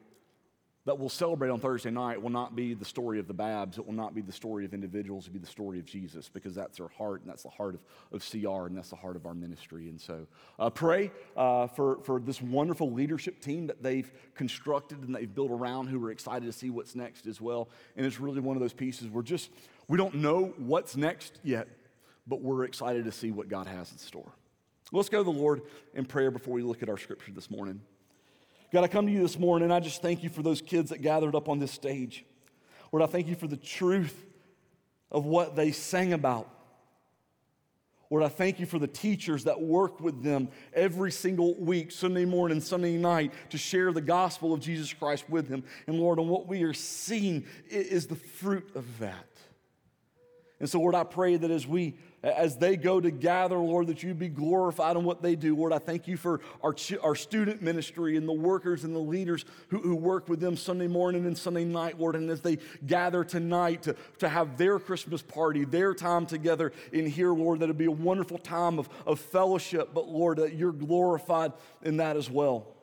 that 0.85 0.99
we'll 0.99 1.09
celebrate 1.09 1.49
on 1.49 1.59
Thursday 1.59 1.89
night 1.89 2.21
will 2.21 2.29
not 2.29 2.55
be 2.55 2.75
the 2.75 2.85
story 2.85 3.19
of 3.19 3.27
the 3.27 3.33
Babbs. 3.33 3.79
It 3.79 3.85
will 3.85 3.93
not 3.93 4.13
be 4.13 4.21
the 4.21 4.31
story 4.31 4.65
of 4.65 4.73
individuals. 4.73 5.25
It'll 5.25 5.33
be 5.33 5.39
the 5.39 5.47
story 5.47 5.79
of 5.79 5.85
Jesus 5.85 6.29
because 6.29 6.53
that's 6.53 6.79
our 6.79 6.89
heart 6.89 7.21
and 7.21 7.29
that's 7.29 7.41
the 7.41 7.49
heart 7.49 7.73
of, 7.73 7.81
of 8.11 8.23
CR 8.29 8.67
and 8.67 8.77
that's 8.77 8.91
the 8.91 8.95
heart 8.95 9.15
of 9.15 9.25
our 9.25 9.33
ministry. 9.33 9.89
And 9.89 9.99
so 9.99 10.27
uh, 10.59 10.69
pray 10.69 11.11
uh, 11.35 11.67
for, 11.67 11.97
for 12.03 12.19
this 12.19 12.39
wonderful 12.39 12.91
leadership 12.91 13.41
team 13.41 13.65
that 13.67 13.81
they've 13.81 14.11
constructed 14.35 14.99
and 15.01 15.15
they've 15.15 15.33
built 15.33 15.49
around 15.49 15.87
who 15.87 16.03
are 16.05 16.11
excited 16.11 16.45
to 16.45 16.53
see 16.53 16.69
what's 16.69 16.93
next 16.93 17.25
as 17.25 17.41
well. 17.41 17.67
And 17.97 18.05
it's 18.05 18.19
really 18.19 18.39
one 18.39 18.55
of 18.55 18.61
those 18.61 18.73
pieces 18.73 19.09
where 19.09 19.23
just, 19.23 19.49
we 19.87 19.97
don't 19.97 20.15
know 20.15 20.53
what's 20.57 20.95
next 20.95 21.39
yet, 21.43 21.67
but 22.27 22.41
we're 22.41 22.63
excited 22.63 23.05
to 23.05 23.11
see 23.11 23.31
what 23.31 23.49
God 23.49 23.65
has 23.65 23.91
in 23.91 23.97
store. 23.97 24.31
Let's 24.91 25.09
go 25.09 25.17
to 25.17 25.23
the 25.23 25.37
Lord 25.37 25.63
in 25.95 26.05
prayer 26.05 26.29
before 26.29 26.53
we 26.53 26.61
look 26.61 26.83
at 26.83 26.89
our 26.89 26.97
scripture 26.97 27.31
this 27.31 27.49
morning. 27.49 27.81
God, 28.75 28.83
I 28.83 28.89
come 28.89 29.05
to 29.05 29.11
you 29.13 29.21
this 29.21 29.39
morning 29.39 29.67
and 29.67 29.73
I 29.73 29.79
just 29.79 30.01
thank 30.01 30.21
you 30.21 30.27
for 30.29 30.43
those 30.43 30.61
kids 30.61 30.89
that 30.89 31.01
gathered 31.01 31.33
up 31.33 31.47
on 31.47 31.59
this 31.59 31.71
stage. 31.71 32.25
Lord, 32.91 33.01
I 33.03 33.05
thank 33.05 33.29
you 33.29 33.35
for 33.35 33.47
the 33.47 33.55
truth 33.55 34.25
of 35.09 35.25
what 35.25 35.55
they 35.55 35.71
sang 35.71 36.11
about. 36.11 36.49
Lord, 38.09 38.21
I 38.21 38.27
thank 38.27 38.59
you 38.59 38.65
for 38.65 38.77
the 38.77 38.85
teachers 38.85 39.45
that 39.45 39.61
work 39.61 40.01
with 40.01 40.23
them 40.23 40.49
every 40.73 41.09
single 41.09 41.55
week, 41.55 41.89
Sunday 41.89 42.25
morning, 42.25 42.59
Sunday 42.59 42.97
night, 42.97 43.31
to 43.51 43.57
share 43.57 43.93
the 43.93 44.01
gospel 44.01 44.51
of 44.51 44.59
Jesus 44.59 44.91
Christ 44.91 45.23
with 45.29 45.47
them. 45.47 45.63
And 45.87 45.97
Lord, 45.97 46.19
and 46.19 46.27
what 46.27 46.45
we 46.45 46.63
are 46.63 46.73
seeing 46.73 47.45
is 47.69 48.07
the 48.07 48.17
fruit 48.17 48.75
of 48.75 48.99
that. 48.99 49.29
And 50.59 50.69
so, 50.69 50.81
Lord, 50.81 50.95
I 50.95 51.05
pray 51.05 51.37
that 51.37 51.49
as 51.49 51.65
we 51.65 51.95
as 52.25 52.57
they 52.57 52.75
go 52.75 52.99
to 52.99 53.11
gather, 53.11 53.57
Lord, 53.57 53.87
that 53.87 54.01
you 54.01 54.15
be 54.15 54.29
glorified 54.29 54.97
in 54.97 55.03
what 55.03 55.21
they 55.21 55.35
do. 55.35 55.55
Lord, 55.55 55.71
I 55.71 55.77
thank 55.77 56.07
you 56.07 56.17
for 56.17 56.41
our, 56.63 56.75
our 57.03 57.15
student 57.15 57.61
ministry 57.61 58.17
and 58.17 58.27
the 58.27 58.33
workers 58.33 58.83
and 58.83 58.95
the 58.95 58.99
leaders 58.99 59.45
who, 59.69 59.79
who 59.79 59.95
work 59.95 60.27
with 60.27 60.39
them 60.39 60.57
Sunday 60.57 60.87
morning 60.87 61.27
and 61.27 61.37
Sunday 61.37 61.63
night, 61.63 61.99
Lord. 61.99 62.15
And 62.15 62.29
as 62.31 62.41
they 62.41 62.57
gather 62.87 63.23
tonight 63.23 63.83
to, 63.83 63.95
to 64.19 64.27
have 64.27 64.57
their 64.57 64.79
Christmas 64.79 65.21
party, 65.21 65.65
their 65.65 65.93
time 65.93 66.25
together 66.25 66.73
in 66.91 67.05
here, 67.05 67.31
Lord, 67.31 67.59
that 67.59 67.65
it'll 67.65 67.75
be 67.75 67.85
a 67.85 67.91
wonderful 67.91 68.39
time 68.39 68.79
of, 68.79 68.89
of 69.05 69.19
fellowship, 69.19 69.91
but 69.93 70.07
Lord, 70.07 70.39
that 70.39 70.55
you're 70.55 70.71
glorified 70.71 71.53
in 71.83 71.97
that 71.97 72.17
as 72.17 72.29
well. 72.29 72.75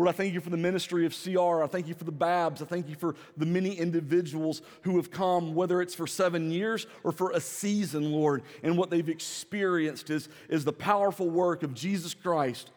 Lord, 0.00 0.08
I 0.08 0.12
thank 0.12 0.32
you 0.32 0.40
for 0.40 0.48
the 0.48 0.56
ministry 0.56 1.04
of 1.04 1.14
CR. 1.14 1.62
I 1.62 1.66
thank 1.66 1.86
you 1.86 1.92
for 1.92 2.04
the 2.04 2.10
Babbs. 2.10 2.62
I 2.62 2.64
thank 2.64 2.88
you 2.88 2.94
for 2.94 3.14
the 3.36 3.44
many 3.44 3.74
individuals 3.74 4.62
who 4.80 4.96
have 4.96 5.10
come, 5.10 5.54
whether 5.54 5.82
it's 5.82 5.94
for 5.94 6.06
seven 6.06 6.50
years 6.50 6.86
or 7.04 7.12
for 7.12 7.32
a 7.32 7.40
season, 7.40 8.10
Lord. 8.10 8.42
And 8.62 8.78
what 8.78 8.88
they've 8.88 9.10
experienced 9.10 10.08
is, 10.08 10.30
is 10.48 10.64
the 10.64 10.72
powerful 10.72 11.28
work 11.28 11.62
of 11.62 11.74
Jesus 11.74 12.14
Christ, 12.14 12.70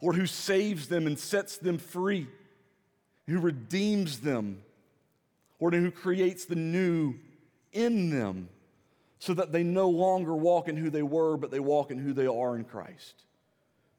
Lord, 0.00 0.14
who 0.14 0.24
saves 0.24 0.86
them 0.86 1.08
and 1.08 1.18
sets 1.18 1.58
them 1.58 1.78
free, 1.78 2.28
who 3.26 3.40
redeems 3.40 4.20
them, 4.20 4.62
Lord, 5.58 5.74
and 5.74 5.84
who 5.84 5.90
creates 5.90 6.44
the 6.44 6.54
new 6.54 7.16
in 7.72 8.08
them 8.10 8.48
so 9.18 9.34
that 9.34 9.50
they 9.50 9.64
no 9.64 9.88
longer 9.88 10.36
walk 10.36 10.68
in 10.68 10.76
who 10.76 10.90
they 10.90 11.02
were, 11.02 11.36
but 11.36 11.50
they 11.50 11.58
walk 11.58 11.90
in 11.90 11.98
who 11.98 12.12
they 12.12 12.28
are 12.28 12.54
in 12.54 12.62
Christ. 12.62 13.24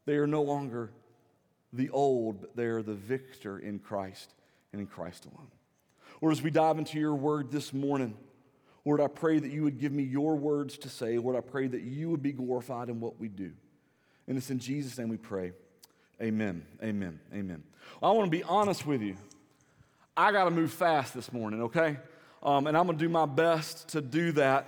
They 0.05 0.15
are 0.15 0.27
no 0.27 0.43
longer 0.43 0.91
the 1.73 1.89
old, 1.89 2.41
but 2.41 2.55
they 2.55 2.65
are 2.65 2.81
the 2.81 2.93
victor 2.93 3.57
in 3.59 3.79
Christ 3.79 4.33
and 4.71 4.79
in 4.79 4.87
Christ 4.87 5.25
alone. 5.25 5.47
Lord, 6.21 6.31
as 6.31 6.41
we 6.41 6.51
dive 6.51 6.77
into 6.77 6.99
your 6.99 7.15
word 7.15 7.51
this 7.51 7.73
morning, 7.73 8.15
Lord, 8.85 9.01
I 9.01 9.07
pray 9.07 9.39
that 9.39 9.51
you 9.51 9.63
would 9.63 9.79
give 9.79 9.91
me 9.91 10.03
your 10.03 10.35
words 10.35 10.77
to 10.79 10.89
say. 10.89 11.17
Lord, 11.17 11.35
I 11.35 11.41
pray 11.41 11.67
that 11.67 11.81
you 11.81 12.09
would 12.09 12.21
be 12.21 12.31
glorified 12.31 12.89
in 12.89 12.99
what 12.99 13.19
we 13.19 13.27
do. 13.27 13.51
And 14.27 14.37
it's 14.37 14.49
in 14.49 14.59
Jesus' 14.59 14.97
name 14.97 15.09
we 15.09 15.17
pray. 15.17 15.53
Amen. 16.21 16.65
Amen. 16.81 17.19
Amen. 17.33 17.63
Well, 17.99 18.11
I 18.11 18.15
want 18.15 18.31
to 18.31 18.37
be 18.37 18.43
honest 18.43 18.85
with 18.85 19.01
you. 19.01 19.15
I 20.15 20.31
got 20.31 20.45
to 20.45 20.51
move 20.51 20.71
fast 20.71 21.13
this 21.13 21.33
morning, 21.33 21.63
okay? 21.63 21.97
Um, 22.43 22.67
and 22.67 22.77
I'm 22.77 22.85
going 22.85 22.97
to 22.97 23.03
do 23.03 23.09
my 23.09 23.25
best 23.25 23.89
to 23.89 24.01
do 24.01 24.33
that 24.33 24.67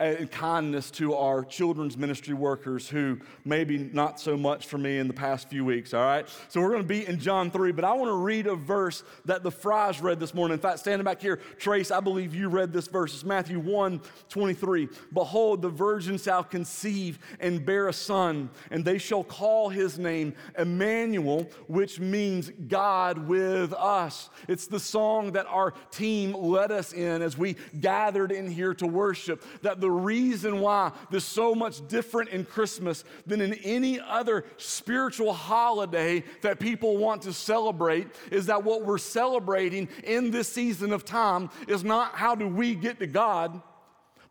and 0.00 0.30
kindness 0.30 0.90
to 0.90 1.14
our 1.14 1.44
children's 1.44 1.96
ministry 1.96 2.32
workers 2.32 2.88
who 2.88 3.18
maybe 3.44 3.76
not 3.76 4.18
so 4.18 4.34
much 4.36 4.66
for 4.66 4.78
me 4.78 4.98
in 4.98 5.06
the 5.06 5.14
past 5.14 5.48
few 5.48 5.62
weeks, 5.64 5.92
all 5.92 6.02
right? 6.02 6.26
So 6.48 6.60
we're 6.60 6.70
going 6.70 6.82
to 6.82 6.88
be 6.88 7.06
in 7.06 7.18
John 7.18 7.50
3, 7.50 7.72
but 7.72 7.84
I 7.84 7.92
want 7.92 8.08
to 8.08 8.16
read 8.16 8.46
a 8.46 8.54
verse 8.54 9.04
that 9.26 9.42
the 9.42 9.50
Fries 9.50 10.00
read 10.00 10.18
this 10.18 10.32
morning. 10.32 10.54
In 10.54 10.60
fact, 10.60 10.78
standing 10.78 11.04
back 11.04 11.20
here, 11.20 11.38
Trace, 11.58 11.90
I 11.90 12.00
believe 12.00 12.34
you 12.34 12.48
read 12.48 12.72
this 12.72 12.88
verse. 12.88 13.12
It's 13.12 13.24
Matthew 13.24 13.60
1 13.60 14.00
23. 14.30 14.88
Behold, 15.12 15.60
the 15.60 15.68
virgin 15.68 16.16
shall 16.16 16.44
conceive 16.44 17.18
and 17.38 17.64
bear 17.64 17.88
a 17.88 17.92
son, 17.92 18.48
and 18.70 18.84
they 18.84 18.96
shall 18.96 19.22
call 19.22 19.68
his 19.68 19.98
name 19.98 20.34
Emmanuel, 20.56 21.46
which 21.66 22.00
means 22.00 22.50
God 22.68 23.28
with 23.28 23.74
us. 23.74 24.30
It's 24.48 24.66
the 24.66 24.80
song 24.80 25.32
that 25.32 25.46
our 25.46 25.72
team 25.90 26.32
led 26.32 26.72
us 26.72 26.94
in 26.94 27.20
as 27.20 27.36
we 27.36 27.56
gathered 27.80 28.32
in 28.32 28.50
here 28.50 28.72
to 28.74 28.86
worship, 28.86 29.44
that 29.60 29.80
the 29.80 29.89
the 29.90 29.96
reason 29.96 30.60
why 30.60 30.92
there's 31.10 31.24
so 31.24 31.52
much 31.52 31.86
different 31.88 32.30
in 32.30 32.44
Christmas 32.44 33.02
than 33.26 33.40
in 33.40 33.54
any 33.54 33.98
other 33.98 34.44
spiritual 34.56 35.32
holiday 35.32 36.22
that 36.42 36.60
people 36.60 36.96
want 36.96 37.22
to 37.22 37.32
celebrate 37.32 38.06
is 38.30 38.46
that 38.46 38.62
what 38.62 38.84
we're 38.86 38.98
celebrating 38.98 39.88
in 40.04 40.30
this 40.30 40.48
season 40.48 40.92
of 40.92 41.04
time 41.04 41.50
is 41.66 41.82
not 41.82 42.14
how 42.14 42.36
do 42.36 42.46
we 42.46 42.76
get 42.76 43.00
to 43.00 43.08
God, 43.08 43.60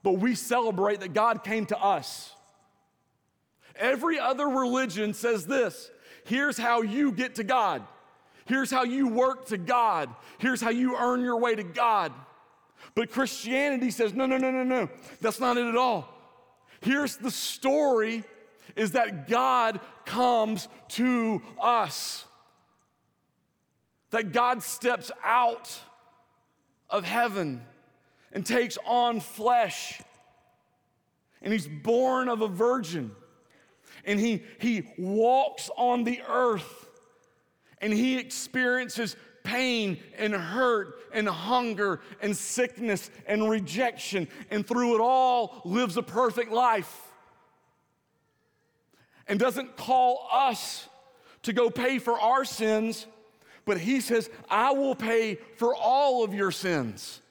but 0.02 0.14
we 0.14 0.34
celebrate 0.34 1.02
that 1.02 1.14
God 1.14 1.44
came 1.44 1.66
to 1.66 1.78
us. 1.78 2.34
Every 3.76 4.18
other 4.18 4.48
religion 4.48 5.14
says 5.14 5.46
this 5.46 5.92
here's 6.24 6.58
how 6.58 6.84
you 6.84 7.12
get 7.12 7.36
to 7.36 7.44
God. 7.44 7.84
Here's 8.46 8.72
how 8.72 8.84
you 8.84 9.10
work 9.10 9.48
to 9.48 9.58
God. 9.58 10.10
Here's 10.38 10.62
how 10.62 10.70
you 10.70 10.96
earn 10.96 11.20
your 11.22 11.38
way 11.38 11.54
to 11.54 11.64
God. 11.64 12.14
But 12.96 13.12
Christianity 13.12 13.92
says, 13.92 14.14
no, 14.14 14.26
no, 14.26 14.38
no, 14.38 14.52
no, 14.52 14.64
no. 14.64 14.90
That's 15.22 15.40
not 15.40 15.58
it 15.58 15.68
at 15.68 15.76
all. 15.76 16.14
Here's 16.82 17.18
the 17.18 17.32
story 17.32 18.24
is 18.76 18.92
that 18.92 19.28
God 19.28 19.80
comes 20.06 20.68
to 20.90 21.42
us. 21.62 22.26
That 24.12 24.32
God 24.32 24.64
steps 24.64 25.12
out 25.24 25.78
of 26.90 27.04
heaven 27.04 27.62
and 28.32 28.46
takes 28.46 28.78
on 28.86 29.20
flesh. 29.20 30.02
And 31.42 31.54
he's 31.54 31.68
born 31.68 32.30
of 32.30 32.42
a 32.42 32.48
virgin. 32.48 33.12
And 34.06 34.20
he, 34.20 34.44
he 34.60 34.94
walks 34.98 35.70
on 35.78 36.04
the 36.04 36.22
earth. 36.28 36.88
And 37.82 37.94
he 37.94 38.18
experiences 38.18 39.16
pain 39.44 40.00
and 40.18 40.34
hurt 40.34 41.00
and 41.14 41.28
hunger 41.28 42.02
and 42.22 42.36
sickness 42.36 43.10
and 43.28 43.50
rejection, 43.50 44.28
and 44.50 44.66
through 44.66 44.96
it 44.96 45.02
all 45.02 45.62
lives 45.66 45.98
a 45.98 46.04
perfect 46.04 46.52
life. 46.52 47.08
And 49.28 49.40
doesn't 49.40 49.78
call 49.78 50.28
us 50.32 50.88
to 51.44 51.54
go 51.54 51.70
pay 51.70 52.00
for 52.00 52.20
our 52.20 52.44
sins, 52.46 53.06
but 53.66 53.78
He 53.78 54.02
says, 54.02 54.30
I 54.50 54.72
will 54.72 54.96
pay 54.96 55.36
for 55.58 55.76
all 55.76 56.24
of 56.24 56.34
your 56.34 56.52
sins. 56.52 57.22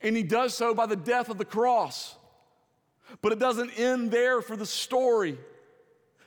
And 0.00 0.16
He 0.16 0.22
does 0.22 0.54
so 0.54 0.74
by 0.74 0.86
the 0.86 0.96
death 0.96 1.28
of 1.28 1.38
the 1.38 1.44
cross. 1.44 2.16
But 3.20 3.32
it 3.32 3.38
doesn't 3.38 3.78
end 3.78 4.10
there 4.10 4.40
for 4.40 4.56
the 4.56 4.66
story. 4.66 5.38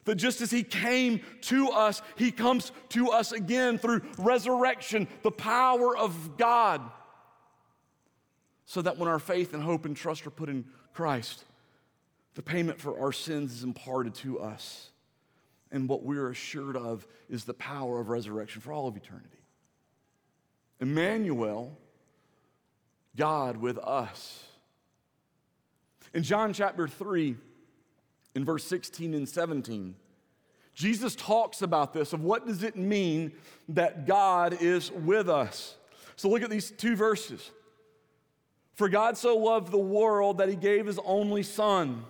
That 0.06 0.16
just 0.16 0.42
as 0.42 0.52
he 0.52 0.64
came 0.64 1.22
to 1.42 1.70
us, 1.70 2.02
he 2.16 2.32
comes 2.32 2.72
to 2.90 3.10
us 3.10 3.32
again 3.32 3.78
through 3.78 4.02
resurrection, 4.18 5.08
the 5.24 5.32
power 5.32 5.98
of 5.98 6.38
God. 6.38 6.82
So 8.66 8.82
that 8.82 8.98
when 8.98 9.10
our 9.10 9.20
faith 9.20 9.54
and 9.54 9.62
hope 9.62 9.86
and 9.86 9.96
trust 9.96 10.26
are 10.26 10.32
put 10.32 10.50
in 10.50 10.66
Christ, 10.94 11.44
the 12.36 12.42
payment 12.42 12.80
for 12.80 13.00
our 13.00 13.12
sins 13.12 13.54
is 13.54 13.64
imparted 13.64 14.14
to 14.16 14.40
us. 14.40 14.90
And 15.72 15.90
what 15.90 16.04
we're 16.04 16.30
assured 16.30 16.78
of 16.78 17.08
is 17.30 17.44
the 17.44 17.54
power 17.54 18.00
of 18.00 18.10
resurrection 18.10 18.62
for 18.62 18.72
all 18.72 18.88
of 18.88 18.96
eternity. 18.96 19.30
Emmanuel, 20.80 21.78
God 23.16 23.58
with 23.58 23.78
us. 23.80 24.44
In 26.14 26.24
John 26.24 26.54
chapter 26.54 26.88
3, 26.88 27.36
in 28.36 28.46
verse 28.46 28.64
16 28.66 29.14
and 29.14 29.28
17. 29.28 29.96
Jesus 30.74 31.16
talks 31.16 31.62
about 31.62 31.94
this 31.94 32.14
of 32.14 32.22
what 32.22 32.46
does 32.46 32.62
it 32.62 32.76
mean 32.76 33.32
that 33.70 34.06
God 34.06 34.58
is 34.62 34.92
with 34.92 35.30
us. 35.30 35.76
So 36.18 36.30
look 36.30 36.42
at 36.42 36.50
these 36.50 36.72
two 36.72 36.96
verses. 36.96 37.52
For 38.74 38.90
God 38.90 39.18
so 39.18 39.38
loved 39.38 39.72
the 39.72 39.78
world 39.78 40.38
that 40.40 40.50
he 40.50 40.56
gave 40.56 40.86
his 40.86 41.00
only 41.06 41.44
son 41.44 42.04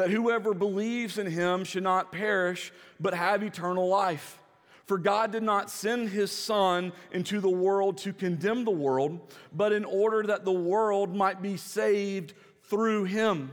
that 0.00 0.10
whoever 0.10 0.54
believes 0.54 1.18
in 1.18 1.26
him 1.26 1.64
should 1.64 1.82
not 1.82 2.12
perish 2.12 2.72
but 2.98 3.14
have 3.14 3.42
eternal 3.42 3.88
life. 3.88 4.38
For 4.86 4.98
God 4.98 5.30
did 5.30 5.42
not 5.42 5.70
send 5.70 6.08
his 6.08 6.32
Son 6.32 6.92
into 7.12 7.40
the 7.40 7.50
world 7.50 7.98
to 7.98 8.12
condemn 8.12 8.64
the 8.64 8.70
world, 8.72 9.20
but 9.52 9.72
in 9.72 9.84
order 9.84 10.24
that 10.24 10.44
the 10.44 10.52
world 10.52 11.14
might 11.14 11.40
be 11.40 11.56
saved 11.56 12.34
through 12.64 13.04
him. 13.04 13.52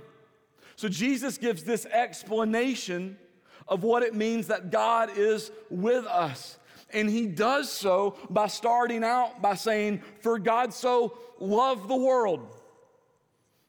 So 0.77 0.88
Jesus 0.88 1.39
gives 1.39 1.63
this 1.63 1.88
explanation 1.88 3.17
of 3.67 3.84
what 3.84 4.03
it 4.03 4.13
means 4.13 4.48
that 4.48 4.72
God 4.72 5.17
is 5.17 5.51
with 5.72 6.05
us. 6.05 6.57
And 6.91 7.10
he 7.10 7.25
does 7.25 7.69
so 7.69 8.15
by 8.29 8.48
starting 8.48 9.03
out 9.03 9.41
by 9.41 9.55
saying, 9.55 10.03
For 10.22 10.38
God 10.38 10.74
so 10.74 11.17
loved 11.39 11.89
the 11.89 11.96
world. 11.96 12.48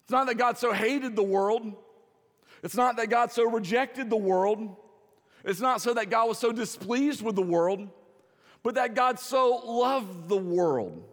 It's 0.02 0.12
not 0.12 0.26
that 0.26 0.36
God 0.36 0.58
so 0.58 0.72
hated 0.72 1.16
the 1.16 1.22
world. 1.22 1.72
It's 2.62 2.76
not 2.76 2.96
that 2.98 3.08
God 3.08 3.32
so 3.32 3.50
rejected 3.50 4.10
the 4.10 4.16
world. 4.16 4.76
It's 5.44 5.60
not 5.60 5.80
so 5.80 5.94
that 5.94 6.10
God 6.10 6.28
was 6.28 6.38
so 6.38 6.52
displeased 6.52 7.22
with 7.22 7.36
the 7.36 7.42
world, 7.42 7.88
but 8.62 8.74
that 8.74 8.94
God 8.94 9.18
so 9.18 9.62
loved 9.64 10.28
the 10.28 10.36
world 10.36 11.07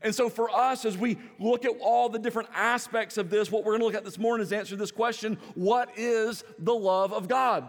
and 0.00 0.14
so, 0.14 0.28
for 0.28 0.48
us, 0.50 0.84
as 0.84 0.96
we 0.96 1.18
look 1.38 1.64
at 1.64 1.72
all 1.80 2.08
the 2.08 2.18
different 2.18 2.48
aspects 2.54 3.18
of 3.18 3.28
this, 3.28 3.50
what 3.50 3.64
we're 3.64 3.72
going 3.72 3.80
to 3.80 3.86
look 3.86 3.94
at 3.94 4.04
this 4.04 4.18
morning 4.18 4.44
is 4.44 4.52
answer 4.52 4.76
this 4.76 4.90
question 4.90 5.36
What 5.54 5.90
is 5.98 6.44
the 6.58 6.74
love 6.74 7.12
of 7.12 7.28
God? 7.28 7.66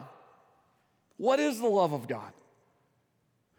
What 1.18 1.40
is 1.40 1.60
the 1.60 1.68
love 1.68 1.92
of 1.92 2.08
God? 2.08 2.32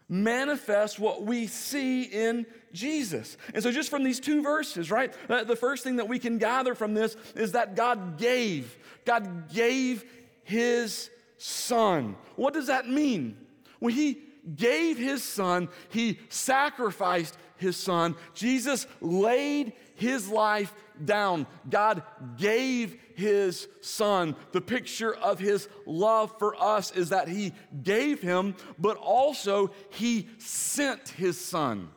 Manifest 0.07 0.99
what 0.99 1.23
we 1.23 1.47
see 1.47 2.03
in 2.03 2.45
Jesus. 2.73 3.37
And 3.53 3.61
so, 3.61 3.71
just 3.71 3.89
from 3.89 4.03
these 4.03 4.19
two 4.19 4.41
verses, 4.41 4.89
right, 4.89 5.13
the 5.27 5.55
first 5.55 5.83
thing 5.83 5.97
that 5.97 6.07
we 6.07 6.19
can 6.19 6.37
gather 6.37 6.73
from 6.73 6.93
this 6.93 7.15
is 7.35 7.51
that 7.51 7.75
God 7.75 8.17
gave. 8.17 8.77
God 9.05 9.53
gave 9.53 10.03
His 10.43 11.09
Son. 11.37 12.15
What 12.35 12.53
does 12.53 12.67
that 12.67 12.87
mean? 12.87 13.37
When 13.79 13.93
He 13.93 14.21
gave 14.55 14.97
His 14.97 15.23
Son, 15.23 15.69
He 15.89 16.19
sacrificed 16.29 17.37
his 17.65 17.75
son. 17.77 18.15
Jesus 18.33 18.87
laid 19.01 19.73
his 19.95 20.29
life 20.29 20.73
down. 21.03 21.47
God 21.69 22.03
gave 22.37 22.97
his 23.15 23.67
son. 23.81 24.35
The 24.51 24.61
picture 24.61 25.13
of 25.13 25.39
his 25.39 25.67
love 25.85 26.33
for 26.39 26.55
us 26.61 26.91
is 26.91 27.09
that 27.09 27.27
he 27.27 27.53
gave 27.83 28.21
him, 28.21 28.55
but 28.79 28.97
also 28.97 29.71
he 29.89 30.29
sent 30.37 31.09
his 31.09 31.39
son. 31.39 31.89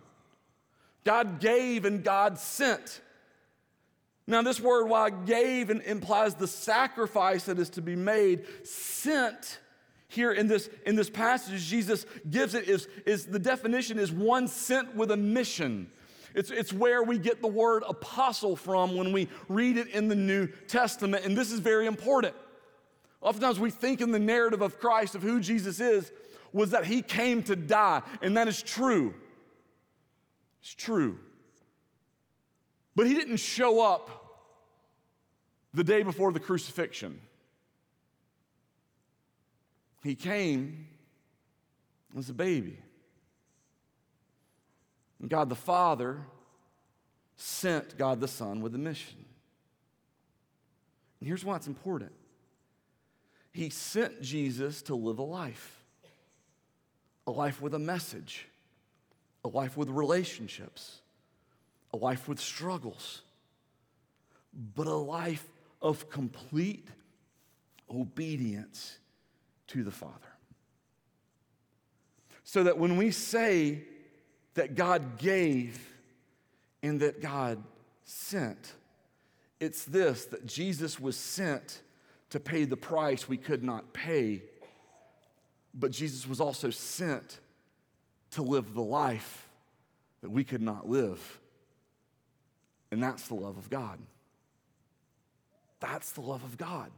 God 1.04 1.40
gave 1.40 1.84
and 1.84 2.02
God 2.02 2.38
sent. 2.38 3.00
Now, 4.26 4.42
this 4.42 4.60
word, 4.60 4.88
while 4.88 5.10
gave 5.10 5.70
implies 5.70 6.34
the 6.34 6.46
sacrifice 6.46 7.44
that 7.44 7.58
is 7.58 7.70
to 7.70 7.82
be 7.82 7.96
made, 7.96 8.44
sent 8.62 9.58
here 10.08 10.32
in 10.32 10.46
this, 10.46 10.70
in 10.86 10.96
this 10.96 11.10
passage, 11.10 11.62
Jesus 11.66 12.06
gives 12.28 12.54
it 12.54 12.66
is, 12.66 12.88
is 13.04 13.26
the 13.26 13.38
definition 13.38 13.98
is 13.98 14.10
one 14.10 14.48
sent 14.48 14.96
with 14.96 15.10
a 15.10 15.16
mission. 15.16 15.90
It's, 16.34 16.50
it's 16.50 16.72
where 16.72 17.02
we 17.02 17.18
get 17.18 17.42
the 17.42 17.48
word 17.48 17.82
apostle 17.86 18.56
from 18.56 18.96
when 18.96 19.12
we 19.12 19.28
read 19.48 19.76
it 19.76 19.88
in 19.88 20.08
the 20.08 20.14
New 20.14 20.46
Testament. 20.66 21.24
And 21.24 21.36
this 21.36 21.52
is 21.52 21.60
very 21.60 21.86
important. 21.86 22.34
Oftentimes 23.20 23.60
we 23.60 23.70
think 23.70 24.00
in 24.00 24.10
the 24.10 24.18
narrative 24.18 24.62
of 24.62 24.78
Christ 24.78 25.14
of 25.14 25.22
who 25.22 25.40
Jesus 25.40 25.78
is 25.80 26.10
was 26.52 26.70
that 26.70 26.86
he 26.86 27.02
came 27.02 27.42
to 27.42 27.56
die, 27.56 28.02
and 28.22 28.36
that 28.36 28.48
is 28.48 28.62
true. 28.62 29.14
It's 30.62 30.74
true. 30.74 31.18
But 32.96 33.06
he 33.06 33.14
didn't 33.14 33.36
show 33.36 33.82
up 33.82 34.10
the 35.74 35.84
day 35.84 36.02
before 36.02 36.32
the 36.32 36.40
crucifixion. 36.40 37.20
He 40.02 40.14
came 40.14 40.86
as 42.16 42.30
a 42.30 42.34
baby. 42.34 42.78
And 45.20 45.28
God 45.28 45.48
the 45.48 45.56
Father 45.56 46.18
sent 47.36 47.96
God 47.98 48.20
the 48.20 48.28
Son 48.28 48.60
with 48.60 48.74
a 48.74 48.78
mission. 48.78 49.24
And 51.20 51.28
here's 51.28 51.44
why 51.44 51.56
it's 51.56 51.66
important 51.66 52.12
He 53.52 53.70
sent 53.70 54.22
Jesus 54.22 54.82
to 54.82 54.94
live 54.94 55.18
a 55.18 55.24
life, 55.24 55.82
a 57.26 57.30
life 57.30 57.60
with 57.60 57.74
a 57.74 57.78
message, 57.78 58.46
a 59.44 59.48
life 59.48 59.76
with 59.76 59.88
relationships, 59.88 61.00
a 61.92 61.96
life 61.96 62.28
with 62.28 62.38
struggles, 62.38 63.22
but 64.74 64.86
a 64.86 64.94
life 64.94 65.46
of 65.82 66.08
complete 66.08 66.88
obedience 67.90 68.98
to 69.68 69.84
the 69.84 69.90
Father. 69.90 70.14
So 72.44 72.64
that 72.64 72.78
when 72.78 72.96
we 72.96 73.10
say 73.10 73.82
that 74.54 74.74
God 74.74 75.18
gave 75.18 75.78
and 76.82 77.00
that 77.00 77.20
God 77.20 77.62
sent, 78.04 78.74
it's 79.60 79.84
this 79.84 80.24
that 80.26 80.46
Jesus 80.46 80.98
was 80.98 81.16
sent 81.16 81.82
to 82.30 82.40
pay 82.40 82.64
the 82.64 82.76
price 82.76 83.28
we 83.28 83.36
could 83.36 83.62
not 83.62 83.92
pay, 83.92 84.42
but 85.74 85.90
Jesus 85.90 86.26
was 86.26 86.40
also 86.40 86.70
sent 86.70 87.40
to 88.30 88.42
live 88.42 88.74
the 88.74 88.82
life 88.82 89.48
that 90.22 90.30
we 90.30 90.44
could 90.44 90.62
not 90.62 90.88
live. 90.88 91.40
And 92.90 93.02
that's 93.02 93.28
the 93.28 93.34
love 93.34 93.58
of 93.58 93.68
God. 93.68 93.98
That's 95.80 96.12
the 96.12 96.20
love 96.20 96.42
of 96.42 96.56
God 96.56 96.90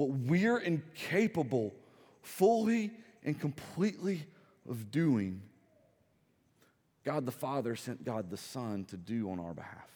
what 0.00 0.08
we're 0.20 0.56
incapable 0.56 1.74
fully 2.22 2.90
and 3.22 3.38
completely 3.38 4.24
of 4.66 4.90
doing, 4.90 5.42
God 7.04 7.26
the 7.26 7.32
Father 7.32 7.76
sent 7.76 8.02
God 8.02 8.30
the 8.30 8.38
Son 8.38 8.86
to 8.86 8.96
do 8.96 9.30
on 9.30 9.38
our 9.38 9.52
behalf. 9.52 9.90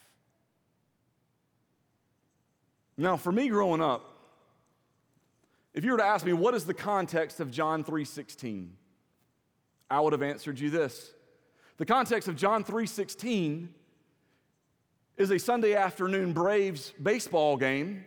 Now, 2.99 3.17
for 3.17 3.33
me 3.33 3.49
growing 3.49 3.81
up, 3.81 4.05
if 5.73 5.85
you 5.85 5.93
were 5.93 5.97
to 5.97 6.05
ask 6.05 6.27
me 6.27 6.35
what 6.35 6.53
is 6.53 6.67
the 6.67 6.75
context 6.75 7.41
of 7.41 7.51
John 7.51 7.83
3:16, 7.83 8.77
I 9.91 10.01
would 10.01 10.13
have 10.13 10.23
answered 10.23 10.61
you 10.61 10.69
this. 10.69 11.15
The 11.79 11.87
context 11.87 12.29
of 12.29 12.37
John 12.37 12.63
3:16 12.63 13.73
is 15.17 15.31
a 15.31 15.39
Sunday 15.39 15.75
afternoon 15.75 16.35
Braves 16.35 16.93
baseball 17.03 17.57
game 17.57 18.05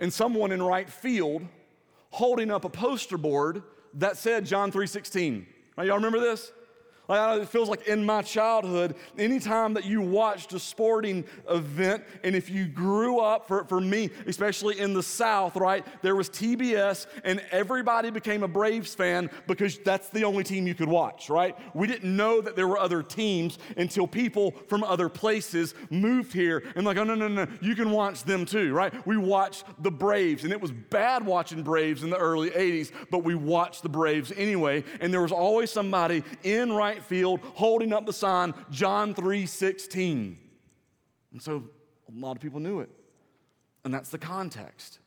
and 0.00 0.12
someone 0.12 0.52
in 0.52 0.62
right 0.62 0.88
field 0.88 1.46
holding 2.10 2.50
up 2.50 2.64
a 2.64 2.68
poster 2.68 3.18
board 3.18 3.62
that 3.94 4.16
said 4.16 4.46
John 4.46 4.70
3:16. 4.70 5.46
Now, 5.76 5.84
y'all 5.84 5.96
remember 5.96 6.20
this? 6.20 6.52
Like, 7.08 7.42
it 7.42 7.48
feels 7.48 7.68
like 7.68 7.86
in 7.86 8.04
my 8.04 8.22
childhood, 8.22 8.96
anytime 9.18 9.74
that 9.74 9.84
you 9.84 10.00
watched 10.00 10.52
a 10.54 10.58
sporting 10.58 11.24
event, 11.50 12.02
and 12.22 12.34
if 12.34 12.48
you 12.48 12.66
grew 12.66 13.20
up, 13.20 13.46
for, 13.46 13.64
for 13.64 13.80
me, 13.80 14.10
especially 14.26 14.80
in 14.80 14.94
the 14.94 15.02
South, 15.02 15.56
right, 15.56 15.84
there 16.02 16.16
was 16.16 16.30
TBS, 16.30 17.06
and 17.24 17.42
everybody 17.50 18.10
became 18.10 18.42
a 18.42 18.48
Braves 18.48 18.94
fan 18.94 19.28
because 19.46 19.78
that's 19.78 20.08
the 20.08 20.24
only 20.24 20.44
team 20.44 20.66
you 20.66 20.74
could 20.74 20.88
watch, 20.88 21.28
right? 21.28 21.56
We 21.74 21.86
didn't 21.86 22.16
know 22.16 22.40
that 22.40 22.56
there 22.56 22.68
were 22.68 22.78
other 22.78 23.02
teams 23.02 23.58
until 23.76 24.06
people 24.06 24.52
from 24.68 24.82
other 24.82 25.08
places 25.10 25.74
moved 25.90 26.32
here 26.32 26.62
and, 26.74 26.86
like, 26.86 26.96
oh, 26.96 27.04
no, 27.04 27.14
no, 27.14 27.28
no, 27.28 27.46
you 27.60 27.74
can 27.74 27.90
watch 27.90 28.24
them 28.24 28.46
too, 28.46 28.72
right? 28.72 29.06
We 29.06 29.18
watched 29.18 29.64
the 29.82 29.90
Braves, 29.90 30.44
and 30.44 30.52
it 30.52 30.60
was 30.60 30.72
bad 30.72 31.26
watching 31.26 31.62
Braves 31.62 32.02
in 32.02 32.08
the 32.08 32.16
early 32.16 32.50
80s, 32.50 32.92
but 33.10 33.24
we 33.24 33.34
watched 33.34 33.82
the 33.82 33.88
Braves 33.90 34.32
anyway, 34.36 34.84
and 35.00 35.12
there 35.12 35.22
was 35.22 35.32
always 35.32 35.70
somebody 35.70 36.24
in 36.42 36.72
right 36.72 36.93
right 36.94 37.02
field 37.02 37.40
holding 37.54 37.92
up 37.92 38.06
the 38.06 38.12
sign, 38.12 38.54
John 38.70 39.14
3 39.14 39.46
16. 39.46 40.38
And 41.32 41.42
so 41.42 41.64
a 42.08 42.20
lot 42.20 42.36
of 42.36 42.42
people 42.42 42.60
knew 42.60 42.80
it. 42.80 42.90
And 43.84 43.92
that's 43.92 44.10
the 44.10 44.18
context. 44.18 45.00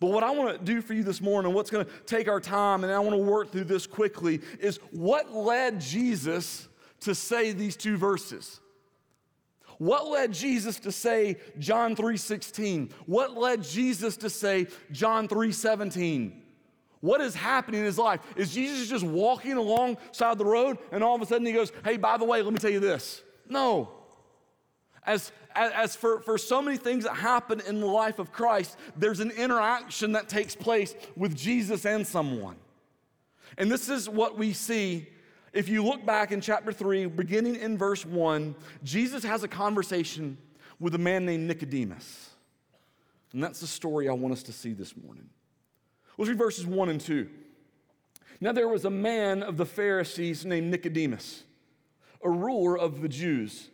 But 0.00 0.08
what 0.08 0.24
I 0.24 0.30
want 0.32 0.58
to 0.58 0.64
do 0.64 0.82
for 0.82 0.94
you 0.94 1.04
this 1.04 1.20
morning, 1.20 1.52
what's 1.54 1.70
going 1.70 1.86
to 1.86 1.92
take 2.06 2.28
our 2.28 2.40
time, 2.40 2.82
and 2.82 2.92
I 2.92 2.98
want 2.98 3.12
to 3.12 3.22
work 3.22 3.52
through 3.52 3.64
this 3.64 3.86
quickly, 3.86 4.40
is 4.58 4.78
what 4.90 5.32
led 5.32 5.80
Jesus 5.80 6.68
to 7.00 7.14
say 7.14 7.52
these 7.52 7.76
two 7.76 7.96
verses? 7.96 8.60
What 9.78 10.08
led 10.08 10.32
Jesus 10.32 10.80
to 10.80 10.92
say 10.92 11.36
John 11.58 11.94
3:16? 11.94 12.90
What 13.06 13.36
led 13.36 13.62
Jesus 13.62 14.16
to 14.18 14.30
say 14.30 14.66
John 14.90 15.28
3:17? 15.28 16.42
What 17.00 17.20
is 17.20 17.34
happening 17.34 17.80
in 17.80 17.86
his 17.86 17.98
life? 17.98 18.20
Is 18.36 18.52
Jesus 18.52 18.88
just 18.88 19.04
walking 19.04 19.52
alongside 19.52 20.38
the 20.38 20.44
road 20.44 20.78
and 20.92 21.04
all 21.04 21.14
of 21.14 21.22
a 21.22 21.26
sudden 21.26 21.46
he 21.46 21.52
goes, 21.52 21.72
Hey, 21.84 21.96
by 21.96 22.16
the 22.16 22.24
way, 22.24 22.42
let 22.42 22.52
me 22.52 22.58
tell 22.58 22.70
you 22.70 22.80
this? 22.80 23.22
No. 23.48 23.90
As, 25.04 25.30
as, 25.54 25.94
for, 25.94 26.20
for 26.20 26.36
so 26.36 26.60
many 26.60 26.76
things 26.76 27.04
that 27.04 27.14
happen 27.14 27.60
in 27.60 27.80
the 27.80 27.86
life 27.86 28.18
of 28.18 28.32
Christ, 28.32 28.76
there's 28.96 29.20
an 29.20 29.30
interaction 29.30 30.12
that 30.12 30.28
takes 30.28 30.56
place 30.56 30.94
with 31.14 31.36
Jesus 31.36 31.86
and 31.86 32.04
someone. 32.04 32.56
And 33.56 33.70
this 33.70 33.88
is 33.88 34.08
what 34.08 34.36
we 34.36 34.52
see 34.52 35.06
if 35.56 35.70
you 35.70 35.82
look 35.82 36.04
back 36.04 36.32
in 36.32 36.42
chapter 36.42 36.70
3, 36.70 37.06
beginning 37.06 37.56
in 37.56 37.78
verse 37.78 38.04
1, 38.04 38.54
Jesus 38.84 39.24
has 39.24 39.42
a 39.42 39.48
conversation 39.48 40.36
with 40.78 40.94
a 40.94 40.98
man 40.98 41.24
named 41.24 41.48
Nicodemus. 41.48 42.28
And 43.32 43.42
that's 43.42 43.60
the 43.60 43.66
story 43.66 44.06
I 44.06 44.12
want 44.12 44.34
us 44.34 44.42
to 44.44 44.52
see 44.52 44.74
this 44.74 44.94
morning. 44.94 45.30
Let's 46.18 46.28
read 46.28 46.38
verses 46.38 46.66
1 46.66 46.88
and 46.88 47.00
2. 47.00 47.28
Now 48.40 48.52
there 48.52 48.68
was 48.68 48.84
a 48.84 48.90
man 48.90 49.42
of 49.42 49.56
the 49.56 49.66
Pharisees 49.66 50.44
named 50.44 50.70
Nicodemus, 50.70 51.44
a 52.22 52.30
ruler 52.30 52.76
of 52.76 53.02
the 53.02 53.08
Jews. 53.08 53.68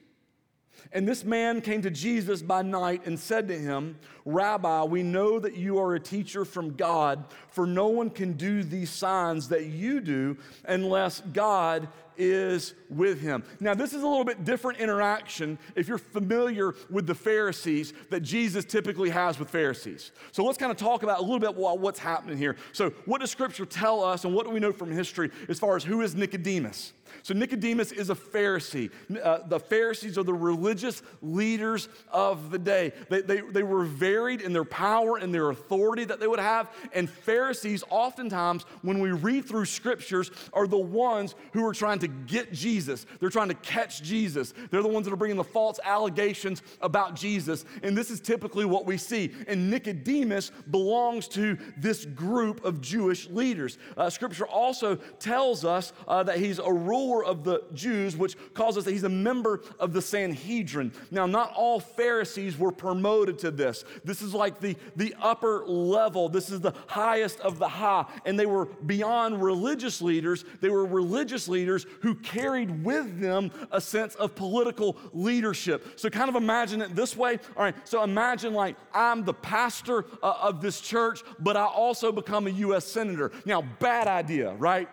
And 0.94 1.08
this 1.08 1.24
man 1.24 1.62
came 1.62 1.80
to 1.82 1.90
Jesus 1.90 2.42
by 2.42 2.62
night 2.62 3.06
and 3.06 3.18
said 3.18 3.48
to 3.48 3.58
him, 3.58 3.96
Rabbi, 4.26 4.84
we 4.84 5.02
know 5.02 5.38
that 5.38 5.56
you 5.56 5.78
are 5.78 5.94
a 5.94 6.00
teacher 6.00 6.44
from 6.44 6.74
God, 6.74 7.24
for 7.48 7.66
no 7.66 7.88
one 7.88 8.10
can 8.10 8.34
do 8.34 8.62
these 8.62 8.90
signs 8.90 9.48
that 9.48 9.66
you 9.66 10.00
do 10.00 10.36
unless 10.64 11.20
God 11.32 11.88
is 12.16 12.74
with 12.90 13.20
him. 13.20 13.42
Now, 13.58 13.74
this 13.74 13.94
is 13.94 14.02
a 14.02 14.06
little 14.06 14.24
bit 14.24 14.44
different 14.44 14.78
interaction 14.80 15.58
if 15.74 15.88
you're 15.88 15.98
familiar 15.98 16.74
with 16.90 17.06
the 17.06 17.14
Pharisees 17.14 17.94
that 18.10 18.20
Jesus 18.20 18.64
typically 18.64 19.10
has 19.10 19.38
with 19.38 19.48
Pharisees. 19.48 20.12
So 20.30 20.44
let's 20.44 20.58
kind 20.58 20.70
of 20.70 20.76
talk 20.76 21.02
about 21.02 21.20
a 21.20 21.22
little 21.22 21.38
bit 21.38 21.54
what's 21.54 21.98
happening 21.98 22.36
here. 22.36 22.56
So, 22.72 22.90
what 23.06 23.20
does 23.20 23.30
Scripture 23.30 23.64
tell 23.64 24.04
us, 24.04 24.24
and 24.24 24.34
what 24.34 24.46
do 24.46 24.52
we 24.52 24.60
know 24.60 24.72
from 24.72 24.90
history 24.90 25.30
as 25.48 25.58
far 25.58 25.74
as 25.76 25.84
who 25.84 26.02
is 26.02 26.14
Nicodemus? 26.14 26.92
So, 27.22 27.34
Nicodemus 27.34 27.92
is 27.92 28.10
a 28.10 28.14
Pharisee. 28.14 28.90
Uh, 29.22 29.40
the 29.46 29.60
Pharisees 29.60 30.18
are 30.18 30.22
the 30.22 30.34
religious 30.34 31.02
leaders 31.20 31.88
of 32.10 32.50
the 32.50 32.58
day. 32.58 32.92
They, 33.08 33.20
they, 33.20 33.40
they 33.40 33.62
were 33.62 33.84
varied 33.84 34.40
in 34.40 34.52
their 34.52 34.64
power 34.64 35.18
and 35.18 35.34
their 35.34 35.50
authority 35.50 36.04
that 36.04 36.20
they 36.20 36.26
would 36.26 36.38
have. 36.38 36.70
And 36.92 37.08
Pharisees, 37.08 37.84
oftentimes, 37.90 38.64
when 38.82 38.98
we 38.98 39.12
read 39.12 39.44
through 39.44 39.66
scriptures, 39.66 40.30
are 40.52 40.66
the 40.66 40.78
ones 40.78 41.34
who 41.52 41.66
are 41.66 41.72
trying 41.72 41.98
to 42.00 42.08
get 42.08 42.52
Jesus. 42.52 43.06
They're 43.20 43.30
trying 43.30 43.48
to 43.48 43.54
catch 43.54 44.02
Jesus. 44.02 44.54
They're 44.70 44.82
the 44.82 44.88
ones 44.88 45.06
that 45.06 45.12
are 45.12 45.16
bringing 45.16 45.36
the 45.36 45.44
false 45.44 45.78
allegations 45.84 46.62
about 46.80 47.14
Jesus. 47.14 47.64
And 47.82 47.96
this 47.96 48.10
is 48.10 48.20
typically 48.20 48.64
what 48.64 48.86
we 48.86 48.96
see. 48.96 49.32
And 49.48 49.70
Nicodemus 49.70 50.50
belongs 50.70 51.28
to 51.28 51.58
this 51.76 52.04
group 52.04 52.64
of 52.64 52.80
Jewish 52.80 53.28
leaders. 53.28 53.78
Uh, 53.96 54.10
scripture 54.10 54.46
also 54.46 54.96
tells 55.18 55.64
us 55.64 55.92
uh, 56.08 56.22
that 56.22 56.38
he's 56.38 56.58
a 56.58 56.72
ruler 57.02 57.24
of 57.24 57.44
the 57.44 57.62
Jews, 57.72 58.16
which 58.16 58.36
calls 58.54 58.76
us 58.76 58.84
that 58.84 58.92
he's 58.92 59.04
a 59.04 59.08
member 59.08 59.60
of 59.78 59.92
the 59.92 60.02
Sanhedrin. 60.02 60.92
Now, 61.10 61.26
not 61.26 61.52
all 61.54 61.80
Pharisees 61.80 62.58
were 62.58 62.72
promoted 62.72 63.38
to 63.40 63.50
this. 63.50 63.84
This 64.04 64.22
is 64.22 64.34
like 64.34 64.60
the, 64.60 64.76
the 64.96 65.14
upper 65.20 65.64
level, 65.66 66.28
this 66.28 66.50
is 66.50 66.60
the 66.60 66.74
highest 66.86 67.40
of 67.40 67.58
the 67.58 67.68
high. 67.68 68.06
And 68.24 68.38
they 68.38 68.46
were 68.46 68.66
beyond 68.66 69.42
religious 69.42 70.00
leaders, 70.00 70.44
they 70.60 70.70
were 70.70 70.84
religious 70.86 71.48
leaders 71.48 71.86
who 72.00 72.14
carried 72.14 72.84
with 72.84 73.20
them 73.20 73.50
a 73.70 73.80
sense 73.80 74.14
of 74.16 74.34
political 74.34 74.96
leadership. 75.12 75.98
So, 75.98 76.10
kind 76.10 76.28
of 76.28 76.36
imagine 76.36 76.82
it 76.82 76.94
this 76.94 77.16
way. 77.16 77.38
All 77.56 77.62
right, 77.62 77.74
so 77.84 78.02
imagine 78.02 78.54
like 78.54 78.76
I'm 78.94 79.24
the 79.24 79.34
pastor 79.34 80.04
uh, 80.22 80.34
of 80.40 80.60
this 80.60 80.80
church, 80.80 81.22
but 81.38 81.56
I 81.56 81.64
also 81.64 82.12
become 82.12 82.46
a 82.46 82.50
U.S. 82.50 82.86
Senator. 82.86 83.32
Now, 83.44 83.62
bad 83.62 84.06
idea, 84.06 84.52
right? 84.54 84.88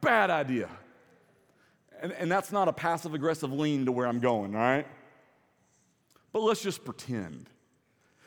Bad 0.00 0.30
idea. 0.30 0.68
And, 2.00 2.12
and 2.12 2.30
that's 2.30 2.52
not 2.52 2.68
a 2.68 2.72
passive 2.72 3.14
aggressive 3.14 3.52
lean 3.52 3.86
to 3.86 3.92
where 3.92 4.06
I'm 4.06 4.20
going, 4.20 4.54
all 4.54 4.60
right? 4.60 4.86
But 6.32 6.42
let's 6.42 6.62
just 6.62 6.84
pretend. 6.84 7.48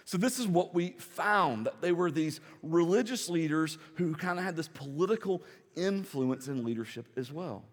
So, 0.05 0.17
this 0.17 0.39
is 0.39 0.47
what 0.47 0.73
we 0.73 0.89
found 0.97 1.67
that 1.67 1.81
they 1.81 1.91
were 1.91 2.11
these 2.11 2.41
religious 2.61 3.29
leaders 3.29 3.77
who 3.95 4.13
kind 4.13 4.39
of 4.39 4.43
had 4.43 4.55
this 4.55 4.67
political 4.67 5.43
influence 5.75 6.47
in 6.47 6.65
leadership 6.65 7.05
as 7.15 7.31
well. 7.31 7.63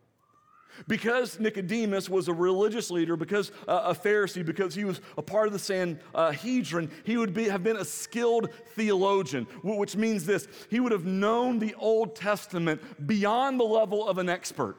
Because 0.87 1.41
Nicodemus 1.41 2.09
was 2.09 2.29
a 2.29 2.33
religious 2.33 2.91
leader, 2.91 3.17
because 3.17 3.51
uh, 3.67 3.81
a 3.87 3.95
Pharisee, 3.95 4.47
because 4.47 4.75
he 4.75 4.85
was 4.85 5.01
a 5.17 5.23
part 5.23 5.49
of 5.49 5.53
the 5.53 5.59
Sanhedrin, 5.59 6.91
he 7.03 7.17
would 7.17 7.35
be, 7.35 7.49
have 7.49 7.65
been 7.65 7.79
a 7.79 7.85
skilled 7.85 8.51
theologian, 8.77 9.45
which 9.65 9.97
means 9.97 10.25
this 10.25 10.47
he 10.71 10.79
would 10.79 10.93
have 10.93 11.05
known 11.05 11.59
the 11.59 11.75
Old 11.75 12.15
Testament 12.15 12.81
beyond 13.09 13.59
the 13.59 13.65
level 13.65 14.07
of 14.07 14.19
an 14.19 14.29
expert. 14.29 14.77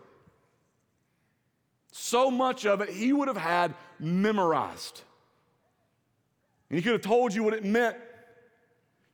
So 1.92 2.30
much 2.30 2.66
of 2.66 2.82
it 2.82 2.90
he 2.90 3.14
would 3.14 3.28
have 3.28 3.38
had 3.38 3.74
memorized. 4.00 5.02
And 6.70 6.78
he 6.78 6.84
could 6.84 6.94
have 6.94 7.02
told 7.02 7.34
you 7.34 7.44
what 7.44 7.54
it 7.54 7.66
meant. 7.66 7.98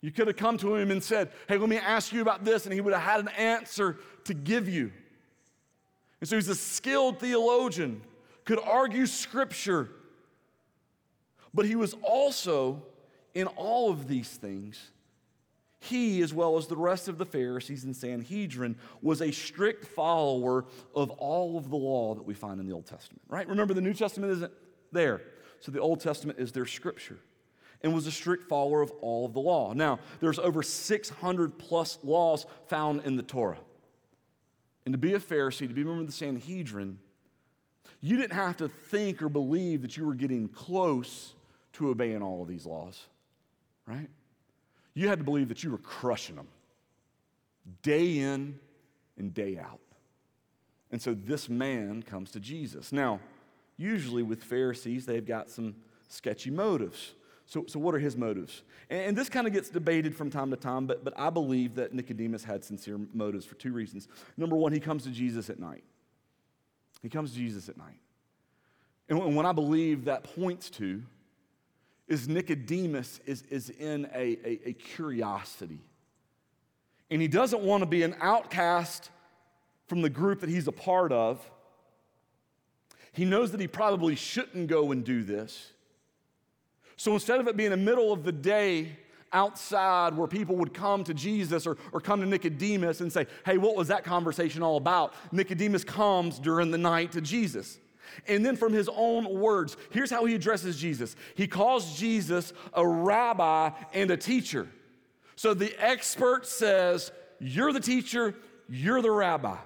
You 0.01 0.11
could 0.11 0.27
have 0.27 0.35
come 0.35 0.57
to 0.59 0.75
him 0.75 0.91
and 0.91 1.03
said, 1.03 1.31
Hey, 1.47 1.57
let 1.57 1.69
me 1.69 1.77
ask 1.77 2.11
you 2.13 2.21
about 2.21 2.45
this, 2.45 2.65
and 2.65 2.73
he 2.73 2.81
would 2.81 2.93
have 2.93 3.01
had 3.01 3.21
an 3.21 3.29
answer 3.29 3.97
to 4.25 4.33
give 4.33 4.67
you. 4.69 4.91
And 6.19 6.29
so 6.29 6.35
he's 6.35 6.49
a 6.49 6.55
skilled 6.55 7.19
theologian, 7.19 8.01
could 8.43 8.59
argue 8.59 9.05
scripture. 9.05 9.89
But 11.53 11.65
he 11.65 11.75
was 11.75 11.95
also, 12.01 12.83
in 13.33 13.47
all 13.47 13.89
of 13.89 14.07
these 14.07 14.29
things, 14.29 14.91
he, 15.85 16.21
as 16.21 16.33
well 16.33 16.57
as 16.57 16.67
the 16.67 16.75
rest 16.75 17.07
of 17.07 17.17
the 17.17 17.25
Pharisees 17.25 17.83
and 17.83 17.95
Sanhedrin, 17.95 18.75
was 19.01 19.21
a 19.21 19.31
strict 19.31 19.85
follower 19.85 20.65
of 20.93 21.11
all 21.11 21.57
of 21.57 21.69
the 21.69 21.75
law 21.75 22.15
that 22.15 22.23
we 22.23 22.33
find 22.33 22.59
in 22.59 22.67
the 22.67 22.73
Old 22.73 22.85
Testament, 22.85 23.21
right? 23.27 23.47
Remember, 23.47 23.73
the 23.73 23.81
New 23.81 23.93
Testament 23.93 24.31
isn't 24.33 24.53
there. 24.91 25.21
So 25.59 25.71
the 25.71 25.79
Old 25.79 25.99
Testament 25.99 26.39
is 26.39 26.51
their 26.51 26.65
scripture 26.65 27.17
and 27.81 27.93
was 27.93 28.07
a 28.07 28.11
strict 28.11 28.49
follower 28.49 28.81
of 28.81 28.91
all 29.01 29.25
of 29.25 29.33
the 29.33 29.39
law. 29.39 29.73
Now, 29.73 29.99
there's 30.19 30.39
over 30.39 30.63
600 30.63 31.57
plus 31.57 31.99
laws 32.03 32.45
found 32.67 33.01
in 33.05 33.15
the 33.15 33.23
Torah. 33.23 33.59
And 34.85 34.93
to 34.93 34.97
be 34.97 35.13
a 35.13 35.19
Pharisee, 35.19 35.67
to 35.67 35.73
be 35.73 35.81
a 35.81 35.85
member 35.85 36.01
of 36.01 36.07
the 36.07 36.13
Sanhedrin, 36.13 36.99
you 38.01 38.17
didn't 38.17 38.33
have 38.33 38.57
to 38.57 38.69
think 38.69 39.21
or 39.21 39.29
believe 39.29 39.81
that 39.81 39.97
you 39.97 40.05
were 40.05 40.13
getting 40.13 40.47
close 40.47 41.33
to 41.73 41.89
obeying 41.89 42.21
all 42.21 42.41
of 42.41 42.47
these 42.47 42.65
laws, 42.65 43.05
right? 43.87 44.09
You 44.95 45.07
had 45.07 45.19
to 45.19 45.23
believe 45.23 45.49
that 45.49 45.63
you 45.63 45.69
were 45.69 45.77
crushing 45.77 46.37
them 46.37 46.47
day 47.83 48.17
in 48.17 48.59
and 49.17 49.33
day 49.33 49.57
out. 49.57 49.79
And 50.91 51.01
so 51.01 51.13
this 51.13 51.49
man 51.49 52.03
comes 52.03 52.31
to 52.31 52.39
Jesus. 52.39 52.91
Now, 52.91 53.19
usually 53.77 54.23
with 54.23 54.43
Pharisees, 54.43 55.05
they've 55.05 55.25
got 55.25 55.49
some 55.49 55.75
sketchy 56.07 56.49
motives. 56.49 57.13
So, 57.47 57.65
so 57.67 57.79
what 57.79 57.93
are 57.93 57.99
his 57.99 58.15
motives? 58.15 58.63
And, 58.89 59.01
and 59.01 59.17
this 59.17 59.29
kind 59.29 59.45
of 59.45 59.53
gets 59.53 59.69
debated 59.69 60.15
from 60.15 60.29
time 60.29 60.51
to 60.51 60.57
time, 60.57 60.87
but, 60.87 61.03
but 61.03 61.13
I 61.17 61.29
believe 61.29 61.75
that 61.75 61.93
Nicodemus 61.93 62.43
had 62.43 62.63
sincere 62.63 62.99
motives 63.13 63.45
for 63.45 63.55
two 63.55 63.71
reasons. 63.71 64.07
Number 64.37 64.55
one, 64.55 64.71
he 64.71 64.79
comes 64.79 65.03
to 65.03 65.09
Jesus 65.09 65.49
at 65.49 65.59
night. 65.59 65.83
He 67.01 67.09
comes 67.09 67.31
to 67.31 67.37
Jesus 67.37 67.69
at 67.69 67.77
night. 67.77 67.99
And 69.07 69.35
what 69.35 69.45
I 69.45 69.51
believe 69.51 70.05
that 70.05 70.23
points 70.23 70.69
to 70.71 71.03
is 72.07 72.27
Nicodemus 72.27 73.19
is, 73.25 73.43
is 73.49 73.69
in 73.69 74.07
a, 74.13 74.37
a, 74.43 74.69
a 74.69 74.73
curiosity. 74.73 75.79
And 77.09 77.21
he 77.21 77.27
doesn't 77.27 77.61
want 77.61 77.81
to 77.81 77.87
be 77.87 78.03
an 78.03 78.15
outcast 78.19 79.09
from 79.87 80.01
the 80.01 80.09
group 80.09 80.39
that 80.41 80.49
he's 80.49 80.67
a 80.67 80.71
part 80.71 81.11
of. 81.11 81.39
He 83.11 83.25
knows 83.25 83.51
that 83.51 83.61
he 83.61 83.67
probably 83.67 84.15
shouldn't 84.15 84.67
go 84.67 84.91
and 84.91 85.03
do 85.03 85.23
this. 85.23 85.71
So 86.97 87.13
instead 87.13 87.39
of 87.39 87.47
it 87.47 87.57
being 87.57 87.71
the 87.71 87.77
middle 87.77 88.11
of 88.11 88.23
the 88.23 88.31
day 88.31 88.97
outside 89.33 90.15
where 90.15 90.27
people 90.27 90.55
would 90.55 90.73
come 90.73 91.03
to 91.03 91.13
Jesus 91.13 91.67
or, 91.67 91.77
or 91.91 91.99
come 91.99 92.21
to 92.21 92.25
Nicodemus 92.25 93.01
and 93.01 93.11
say, 93.11 93.27
Hey, 93.45 93.57
what 93.57 93.75
was 93.75 93.89
that 93.89 94.03
conversation 94.03 94.63
all 94.63 94.77
about? 94.77 95.13
Nicodemus 95.31 95.83
comes 95.83 96.39
during 96.39 96.71
the 96.71 96.77
night 96.77 97.11
to 97.13 97.21
Jesus. 97.21 97.79
And 98.27 98.45
then 98.45 98.55
from 98.55 98.73
his 98.73 98.89
own 98.89 99.39
words, 99.39 99.77
here's 99.91 100.09
how 100.09 100.25
he 100.25 100.35
addresses 100.35 100.77
Jesus 100.77 101.15
he 101.35 101.47
calls 101.47 101.97
Jesus 101.97 102.53
a 102.73 102.85
rabbi 102.87 103.71
and 103.93 104.11
a 104.11 104.17
teacher. 104.17 104.67
So 105.35 105.53
the 105.53 105.75
expert 105.79 106.47
says, 106.47 107.11
You're 107.39 107.73
the 107.73 107.79
teacher, 107.79 108.35
you're 108.69 109.01
the 109.01 109.11
rabbi. 109.11 109.57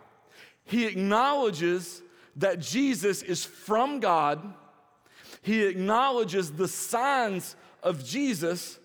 He 0.65 0.85
acknowledges 0.85 2.01
that 2.35 2.59
Jesus 2.59 3.21
is 3.21 3.43
from 3.43 3.99
God 3.99 4.53
he 5.41 5.63
acknowledges 5.63 6.51
the 6.51 6.67
signs 6.67 7.55
of 7.81 8.03
Jesus. 8.05 8.79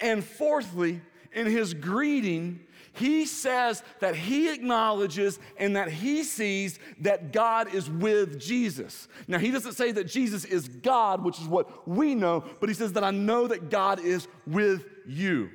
And 0.00 0.24
fourthly, 0.24 1.00
in 1.32 1.46
his 1.46 1.74
greeting, 1.74 2.60
he 2.98 3.26
says 3.26 3.82
that 4.00 4.16
he 4.16 4.52
acknowledges 4.52 5.38
and 5.56 5.76
that 5.76 5.90
he 5.90 6.24
sees 6.24 6.78
that 7.00 7.32
God 7.32 7.72
is 7.74 7.88
with 7.88 8.40
Jesus. 8.40 9.08
Now, 9.26 9.38
he 9.38 9.50
doesn't 9.50 9.74
say 9.74 9.92
that 9.92 10.04
Jesus 10.04 10.44
is 10.44 10.68
God, 10.68 11.24
which 11.24 11.40
is 11.40 11.46
what 11.46 11.88
we 11.88 12.14
know, 12.14 12.44
but 12.60 12.68
he 12.68 12.74
says 12.74 12.92
that 12.94 13.04
I 13.04 13.10
know 13.10 13.46
that 13.46 13.70
God 13.70 14.00
is 14.00 14.26
with 14.46 14.84
you, 15.06 15.50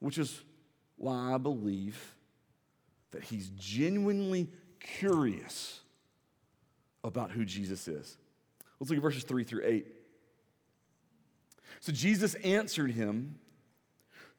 which 0.00 0.18
is 0.18 0.42
why 0.96 1.34
I 1.34 1.38
believe 1.38 2.14
that 3.10 3.22
he's 3.24 3.50
genuinely 3.50 4.48
curious 4.80 5.80
about 7.04 7.30
who 7.30 7.44
Jesus 7.44 7.88
is. 7.88 8.16
Let's 8.80 8.90
look 8.90 8.96
at 8.96 9.02
verses 9.02 9.24
3 9.24 9.44
through 9.44 9.62
8. 9.64 9.86
So 11.80 11.92
Jesus 11.92 12.34
answered 12.36 12.92
him, 12.92 13.38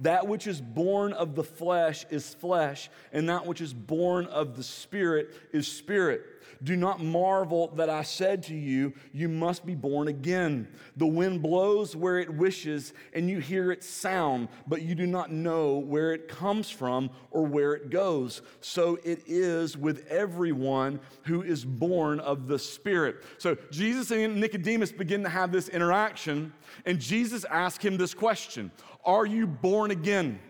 That 0.00 0.26
which 0.26 0.46
is 0.46 0.60
born 0.60 1.12
of 1.12 1.34
the 1.34 1.44
flesh 1.44 2.06
is 2.10 2.34
flesh, 2.34 2.90
and 3.12 3.28
that 3.28 3.46
which 3.46 3.60
is 3.60 3.72
born 3.72 4.26
of 4.26 4.56
the 4.56 4.62
Spirit 4.62 5.34
is 5.52 5.66
spirit. 5.70 6.22
Do 6.62 6.76
not 6.76 7.00
marvel 7.00 7.68
that 7.76 7.88
I 7.88 8.02
said 8.02 8.42
to 8.44 8.54
you, 8.54 8.92
You 9.12 9.28
must 9.28 9.64
be 9.64 9.74
born 9.74 10.08
again. 10.08 10.68
The 10.96 11.06
wind 11.06 11.42
blows 11.42 11.94
where 11.94 12.18
it 12.18 12.32
wishes, 12.32 12.92
and 13.12 13.30
you 13.30 13.38
hear 13.38 13.70
its 13.70 13.88
sound, 13.88 14.48
but 14.66 14.82
you 14.82 14.94
do 14.94 15.06
not 15.06 15.30
know 15.30 15.78
where 15.78 16.12
it 16.12 16.26
comes 16.26 16.68
from 16.68 17.10
or 17.30 17.46
where 17.46 17.74
it 17.74 17.90
goes. 17.90 18.42
So 18.60 18.98
it 19.04 19.22
is 19.26 19.76
with 19.76 20.06
everyone 20.08 21.00
who 21.24 21.42
is 21.42 21.64
born 21.64 22.18
of 22.20 22.48
the 22.48 22.58
Spirit. 22.58 23.24
So 23.38 23.56
Jesus 23.70 24.10
and 24.10 24.40
Nicodemus 24.40 24.90
begin 24.90 25.22
to 25.22 25.28
have 25.28 25.52
this 25.52 25.68
interaction, 25.68 26.52
and 26.84 26.98
Jesus 26.98 27.44
asks 27.44 27.84
him 27.84 27.96
this 27.96 28.14
question 28.14 28.72
Are 29.04 29.26
you 29.26 29.46
born 29.46 29.90
again? 29.90 30.40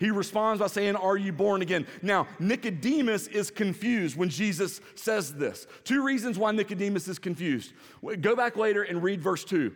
He 0.00 0.10
responds 0.10 0.60
by 0.60 0.68
saying, 0.68 0.96
Are 0.96 1.16
you 1.16 1.30
born 1.30 1.60
again? 1.60 1.86
Now, 2.00 2.26
Nicodemus 2.38 3.26
is 3.26 3.50
confused 3.50 4.16
when 4.16 4.30
Jesus 4.30 4.80
says 4.94 5.34
this. 5.34 5.66
Two 5.84 6.02
reasons 6.02 6.38
why 6.38 6.52
Nicodemus 6.52 7.06
is 7.06 7.18
confused. 7.18 7.74
Go 8.20 8.34
back 8.34 8.56
later 8.56 8.82
and 8.82 9.02
read 9.02 9.20
verse 9.20 9.44
2. 9.44 9.72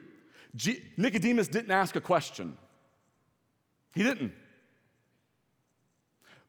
G- 0.56 0.82
Nicodemus 0.96 1.48
didn't 1.48 1.72
ask 1.72 1.94
a 1.94 2.00
question, 2.00 2.56
he 3.94 4.02
didn't. 4.02 4.32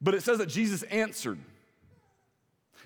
But 0.02 0.14
it 0.14 0.24
says 0.24 0.38
that 0.38 0.48
Jesus 0.48 0.84
answered. 0.84 1.40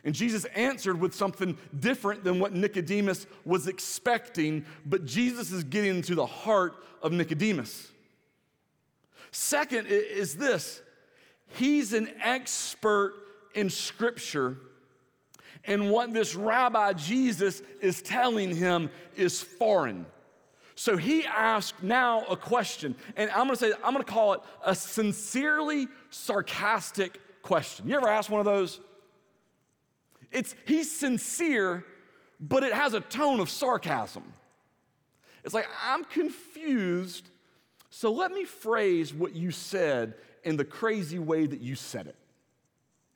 And 0.04 0.16
Jesus 0.16 0.46
answered 0.46 1.00
with 1.00 1.14
something 1.14 1.58
different 1.78 2.24
than 2.24 2.40
what 2.40 2.54
Nicodemus 2.54 3.28
was 3.44 3.68
expecting, 3.68 4.66
but 4.86 5.06
Jesus 5.06 5.52
is 5.52 5.64
getting 5.64 6.02
to 6.04 6.16
the 6.16 6.26
heart 6.26 6.84
of 7.04 7.12
Nicodemus. 7.12 7.92
Second 9.32 9.88
is 9.88 10.36
this 10.36 10.82
he's 11.54 11.94
an 11.94 12.10
expert 12.22 13.14
in 13.54 13.70
Scripture. 13.70 14.58
And 15.66 15.92
what 15.92 16.14
this 16.14 16.36
rabbi 16.36 16.94
Jesus 16.94 17.62
is 17.82 18.02
telling 18.02 18.56
him 18.56 18.90
is 19.16 19.42
foreign. 19.42 20.06
So 20.76 20.96
he 20.96 21.26
asked 21.26 21.84
now 21.84 22.24
a 22.30 22.38
question, 22.38 22.96
and 23.18 23.30
I'm 23.32 23.48
gonna 23.48 23.58
say, 23.58 23.74
I'm 23.84 23.92
gonna 23.92 24.06
call 24.06 24.34
it 24.34 24.40
a 24.64 24.74
sincerely 24.74 25.90
sarcastic 26.10 27.20
question. 27.42 27.90
You 27.90 27.98
ever 27.98 28.08
ask 28.08 28.32
one 28.32 28.40
of 28.40 28.46
those? 28.46 28.80
It's 30.32 30.56
he's 30.66 30.90
sincere, 30.90 31.84
but 32.40 32.64
it 32.64 32.72
has 32.72 32.94
a 32.94 33.02
tone 33.02 33.42
of 33.42 33.50
sarcasm. 33.50 34.24
It's 35.44 35.54
like, 35.54 35.68
I'm 35.84 36.06
confused, 36.06 37.30
so 37.90 38.12
let 38.12 38.32
me 38.32 38.46
phrase 38.46 39.14
what 39.14 39.36
you 39.36 39.52
said 39.52 40.16
in 40.44 40.58
the 40.58 40.66
crazy 40.66 41.20
way 41.20 41.46
that 41.46 41.60
you 41.60 41.76
said 41.76 42.08
it, 42.08 42.16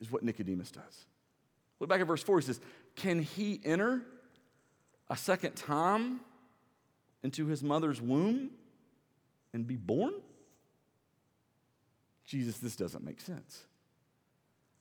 is 0.01 0.11
what 0.11 0.23
Nicodemus 0.23 0.71
does. 0.71 1.05
Look 1.79 1.89
back 1.89 2.01
at 2.01 2.07
verse 2.07 2.23
4, 2.23 2.39
he 2.39 2.45
says, 2.45 2.59
Can 2.95 3.19
he 3.21 3.61
enter 3.63 4.01
a 5.09 5.17
second 5.17 5.55
time 5.55 6.21
into 7.23 7.45
his 7.45 7.63
mother's 7.63 8.01
womb 8.01 8.49
and 9.53 9.67
be 9.67 9.75
born? 9.75 10.13
Jesus, 12.25 12.57
this 12.57 12.75
doesn't 12.75 13.03
make 13.03 13.21
sense. 13.21 13.65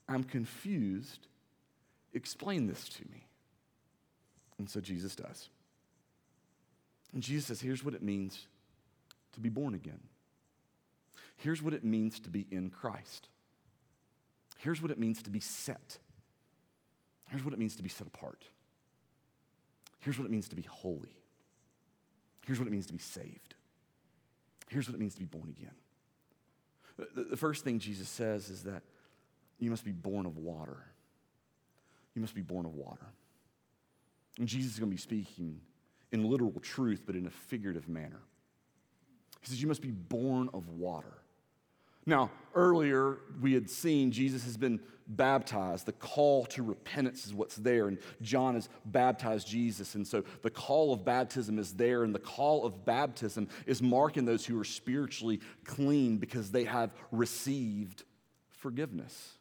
I'm 0.08 0.24
confused. 0.24 1.26
Explain 2.14 2.66
this 2.66 2.88
to 2.88 3.02
me. 3.10 3.26
And 4.58 4.68
so 4.68 4.80
Jesus 4.80 5.16
does. 5.16 5.48
And 7.12 7.22
Jesus 7.22 7.46
says, 7.46 7.60
here's 7.60 7.84
what 7.84 7.94
it 7.94 8.02
means 8.02 8.46
to 9.32 9.40
be 9.40 9.48
born 9.48 9.74
again. 9.74 10.00
Here's 11.36 11.62
what 11.62 11.74
it 11.74 11.84
means 11.84 12.20
to 12.20 12.30
be 12.30 12.46
in 12.50 12.70
Christ. 12.70 13.28
Here's 14.58 14.80
what 14.80 14.90
it 14.90 14.98
means 14.98 15.22
to 15.22 15.30
be 15.30 15.40
set. 15.40 15.98
Here's 17.28 17.44
what 17.44 17.52
it 17.52 17.58
means 17.58 17.76
to 17.76 17.82
be 17.82 17.88
set 17.88 18.06
apart. 18.06 18.44
Here's 19.98 20.18
what 20.18 20.24
it 20.24 20.30
means 20.30 20.48
to 20.48 20.56
be 20.56 20.62
holy. 20.62 21.16
Here's 22.46 22.58
what 22.58 22.68
it 22.68 22.70
means 22.70 22.86
to 22.86 22.92
be 22.92 22.98
saved. 22.98 23.54
Here's 24.68 24.88
what 24.88 24.94
it 24.94 25.00
means 25.00 25.14
to 25.14 25.20
be 25.20 25.26
born 25.26 25.48
again. 25.48 25.74
The, 27.30 27.36
first 27.36 27.64
thing 27.64 27.78
Jesus 27.78 28.08
says 28.08 28.48
is 28.48 28.64
that 28.64 28.82
you 29.58 29.70
must 29.70 29.84
be 29.84 29.92
born 29.92 30.26
of 30.26 30.36
water. 30.36 30.76
You 32.14 32.20
must 32.20 32.34
be 32.34 32.42
born 32.42 32.66
of 32.66 32.74
water. 32.74 33.06
And 34.38 34.46
Jesus 34.46 34.74
is 34.74 34.78
going 34.78 34.90
to 34.90 34.94
be 34.94 35.00
speaking 35.00 35.60
in 36.10 36.28
literal 36.28 36.52
truth, 36.60 37.02
but 37.06 37.16
in 37.16 37.26
a 37.26 37.30
figurative 37.30 37.88
manner. 37.88 38.20
He 39.42 39.48
says, 39.48 39.60
You 39.60 39.68
must 39.68 39.82
be 39.82 39.90
born 39.90 40.48
of 40.54 40.68
water. 40.68 41.12
Now, 42.06 42.30
earlier 42.54 43.18
we 43.40 43.52
had 43.52 43.70
seen 43.70 44.10
Jesus 44.10 44.44
has 44.44 44.56
been 44.56 44.80
baptized. 45.06 45.86
The 45.86 45.92
call 45.92 46.46
to 46.46 46.62
repentance 46.62 47.26
is 47.26 47.34
what's 47.34 47.56
there, 47.56 47.88
and 47.88 47.98
John 48.20 48.54
has 48.54 48.68
baptized 48.84 49.46
Jesus. 49.46 49.94
And 49.94 50.06
so 50.06 50.24
the 50.42 50.50
call 50.50 50.92
of 50.92 51.04
baptism 51.04 51.58
is 51.58 51.74
there, 51.74 52.02
and 52.04 52.14
the 52.14 52.18
call 52.18 52.64
of 52.64 52.84
baptism 52.84 53.48
is 53.66 53.82
marking 53.82 54.24
those 54.24 54.44
who 54.46 54.58
are 54.60 54.64
spiritually 54.64 55.40
clean 55.64 56.18
because 56.18 56.50
they 56.50 56.64
have 56.64 56.92
received 57.10 58.04
forgiveness. 58.50 59.34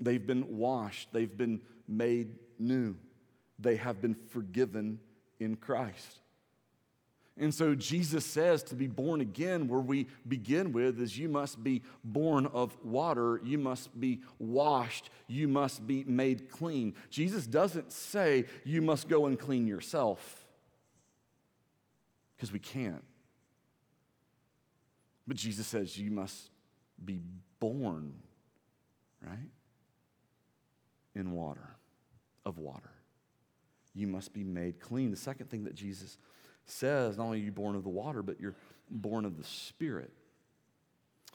They've 0.00 0.24
been 0.24 0.56
washed, 0.56 1.12
they've 1.12 1.36
been 1.36 1.60
made 1.86 2.38
new, 2.58 2.96
they 3.58 3.76
have 3.76 4.00
been 4.00 4.14
forgiven 4.14 4.98
in 5.38 5.56
Christ. 5.56 6.21
And 7.38 7.54
so 7.54 7.74
Jesus 7.74 8.26
says 8.26 8.62
to 8.64 8.74
be 8.74 8.86
born 8.86 9.22
again, 9.22 9.66
where 9.66 9.80
we 9.80 10.06
begin 10.28 10.70
with 10.70 11.00
is 11.00 11.16
you 11.16 11.30
must 11.30 11.64
be 11.64 11.82
born 12.04 12.44
of 12.46 12.76
water, 12.84 13.40
you 13.42 13.56
must 13.56 13.98
be 13.98 14.20
washed, 14.38 15.08
you 15.28 15.48
must 15.48 15.86
be 15.86 16.04
made 16.04 16.50
clean. 16.50 16.94
Jesus 17.08 17.46
doesn't 17.46 17.90
say 17.90 18.44
you 18.64 18.82
must 18.82 19.08
go 19.08 19.26
and 19.26 19.38
clean 19.38 19.66
yourself, 19.66 20.46
because 22.36 22.52
we 22.52 22.58
can't. 22.58 23.02
But 25.26 25.38
Jesus 25.38 25.66
says 25.66 25.96
you 25.96 26.10
must 26.10 26.50
be 27.02 27.22
born, 27.60 28.12
right? 29.26 29.50
In 31.14 31.32
water, 31.32 31.76
of 32.44 32.58
water. 32.58 32.90
You 33.94 34.06
must 34.06 34.34
be 34.34 34.44
made 34.44 34.80
clean. 34.80 35.10
The 35.10 35.16
second 35.16 35.48
thing 35.48 35.64
that 35.64 35.74
Jesus 35.74 36.18
says 36.66 37.16
not 37.16 37.24
only 37.24 37.40
are 37.40 37.44
you 37.44 37.52
born 37.52 37.76
of 37.76 37.82
the 37.82 37.88
water, 37.88 38.22
but 38.22 38.40
you're 38.40 38.56
born 38.90 39.24
of 39.24 39.36
the 39.38 39.44
Spirit. 39.44 40.12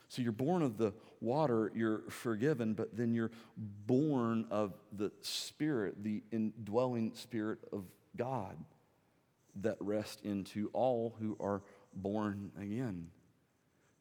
So 0.10 0.22
you're 0.22 0.32
born 0.32 0.62
of 0.62 0.78
the 0.78 0.94
water, 1.20 1.72
you're 1.76 2.02
forgiven, 2.10 2.74
but 2.74 2.96
then 2.96 3.14
you're 3.14 3.32
born 3.58 4.46
of 4.50 4.74
the 4.94 5.12
Spirit, 5.22 6.04
the 6.04 6.24
indwelling 6.32 7.14
Spirit 7.14 7.60
of 7.74 7.84
God 8.16 8.58
that 9.62 9.78
rests 9.80 10.22
into 10.24 10.70
all 10.74 11.16
who 11.20 11.36
are 11.40 11.62
born 11.94 12.52
again. 12.60 13.08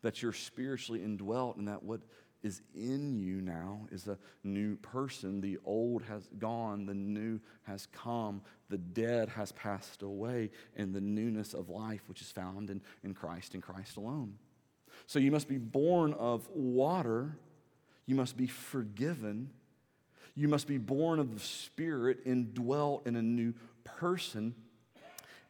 That 0.03 0.23
you're 0.23 0.33
spiritually 0.33 1.03
indwelt, 1.03 1.57
and 1.57 1.67
that 1.67 1.83
what 1.83 2.03
is 2.47 2.63
in 2.75 3.19
you 3.19 3.43
now 3.43 3.81
is 3.91 4.07
a 4.07 4.17
new 4.45 4.77
person. 4.77 5.41
The 5.41 5.59
old 5.65 6.03
has 6.05 6.29
gone, 6.39 6.87
the 6.87 6.95
new 6.95 7.41
has 7.65 7.87
come, 7.87 8.41
the 8.71 8.79
dead 8.79 9.29
has 9.31 9.53
passed 9.53 10.03
away, 10.03 10.51
and 10.77 10.95
the 10.95 11.01
newness 11.01 11.53
of 11.53 11.69
life, 11.69 12.09
which 12.09 12.23
is 12.23 12.31
found 12.31 12.71
in, 12.71 12.81
in 13.03 13.13
Christ 13.13 13.55
and 13.55 13.63
Christ 13.63 13.97
alone. 13.97 14.39
So 15.07 15.19
you 15.19 15.31
must 15.31 15.49
be 15.49 15.59
born 15.59 16.15
of 16.15 16.49
water, 16.55 17.37
you 18.07 18.15
must 18.15 18.37
be 18.37 18.47
forgiven, 18.47 19.51
you 20.35 20.49
must 20.49 20.67
be 20.67 20.79
born 20.79 21.19
of 21.19 21.35
the 21.35 21.41
Spirit, 21.41 22.21
indwelt 22.25 23.07
in 23.07 23.17
a 23.17 23.23
new 23.23 23.55
person. 23.85 24.55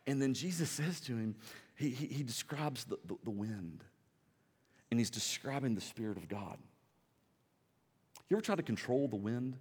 And 0.06 0.22
then 0.22 0.34
Jesus 0.34 0.70
says 0.70 1.00
to 1.00 1.12
him, 1.12 1.34
he, 1.76 1.90
he, 1.90 2.06
he 2.06 2.22
describes 2.22 2.84
the, 2.84 2.98
the, 3.04 3.16
the 3.24 3.30
wind, 3.30 3.84
and 4.90 4.98
he's 4.98 5.10
describing 5.10 5.74
the 5.74 5.80
Spirit 5.80 6.16
of 6.16 6.28
God. 6.28 6.58
You 8.28 8.36
ever 8.36 8.42
try 8.42 8.56
to 8.56 8.62
control 8.62 9.08
the 9.08 9.16
wind? 9.16 9.56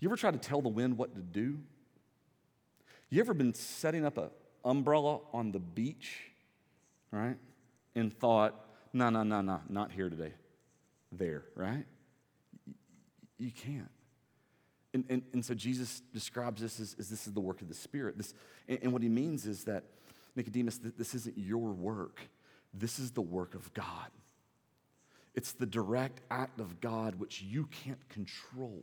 You 0.00 0.08
ever 0.08 0.16
try 0.16 0.30
to 0.30 0.38
tell 0.38 0.62
the 0.62 0.68
wind 0.68 0.96
what 0.96 1.14
to 1.14 1.20
do? 1.20 1.58
You 3.10 3.20
ever 3.20 3.34
been 3.34 3.54
setting 3.54 4.04
up 4.04 4.18
an 4.18 4.30
umbrella 4.64 5.20
on 5.32 5.52
the 5.52 5.58
beach, 5.58 6.20
right? 7.10 7.36
And 7.94 8.16
thought, 8.18 8.54
no, 8.92 9.10
no, 9.10 9.22
no, 9.22 9.40
no, 9.40 9.60
not 9.68 9.92
here 9.92 10.08
today. 10.08 10.32
There, 11.12 11.44
right? 11.54 11.84
You 13.38 13.50
can't. 13.50 13.90
And, 14.94 15.04
and, 15.08 15.22
and 15.32 15.44
so 15.44 15.54
Jesus 15.54 16.00
describes 16.12 16.62
this 16.62 16.80
as, 16.80 16.96
as, 16.98 17.10
this 17.10 17.26
is 17.26 17.32
the 17.32 17.40
work 17.40 17.60
of 17.60 17.68
the 17.68 17.74
Spirit. 17.74 18.16
This, 18.16 18.32
and, 18.68 18.78
and 18.82 18.92
what 18.92 19.02
he 19.02 19.08
means 19.08 19.46
is 19.46 19.64
that, 19.64 19.84
Nicodemus, 20.36 20.78
this 20.78 21.14
isn't 21.14 21.36
your 21.36 21.72
work. 21.72 22.20
This 22.72 22.98
is 22.98 23.12
the 23.12 23.22
work 23.22 23.54
of 23.54 23.72
God. 23.74 24.10
It's 25.34 25.52
the 25.52 25.66
direct 25.66 26.20
act 26.30 26.60
of 26.60 26.80
God 26.80 27.16
which 27.16 27.42
you 27.42 27.66
can't 27.66 28.08
control, 28.08 28.82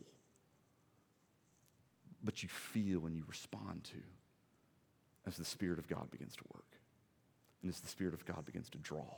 but 2.24 2.44
you 2.44 2.50
feel 2.50 3.06
and 3.06 3.16
you 3.16 3.24
respond 3.28 3.84
to 3.86 3.98
as 5.26 5.38
the 5.38 5.46
Spirit 5.46 5.80
of 5.80 5.88
God 5.88 6.10
begins 6.12 6.36
to 6.36 6.44
work, 6.54 6.78
and 7.62 7.72
as 7.72 7.80
the 7.80 7.88
Spirit 7.88 8.14
of 8.14 8.26
God 8.26 8.46
begins 8.46 8.70
to 8.72 8.78
draw, 8.80 9.16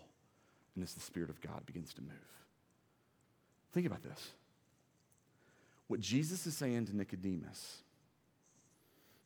and 0.76 0.84
as 0.84 0.93
the 0.93 1.02
Spirit 1.02 1.30
of 1.30 1.41
God 1.41 1.65
begins 1.65 1.93
to 1.96 2.02
move. 2.02 2.12
Think 3.74 3.88
about 3.88 4.04
this. 4.04 4.32
What 5.88 6.00
Jesus 6.00 6.46
is 6.46 6.56
saying 6.56 6.86
to 6.88 6.96
Nicodemus 6.96 7.82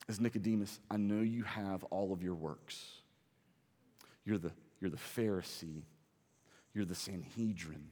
is 0.07 0.21
Nicodemus, 0.21 0.79
I 0.89 0.97
know 0.97 1.21
you 1.21 1.43
have 1.43 1.83
all 1.85 2.13
of 2.13 2.23
your 2.23 2.35
works. 2.35 2.85
You're 4.25 4.37
the, 4.37 4.51
you're 4.79 4.89
the 4.89 4.97
Pharisee, 4.97 5.83
you're 6.73 6.85
the 6.85 6.95
Sanhedrin. 6.95 7.89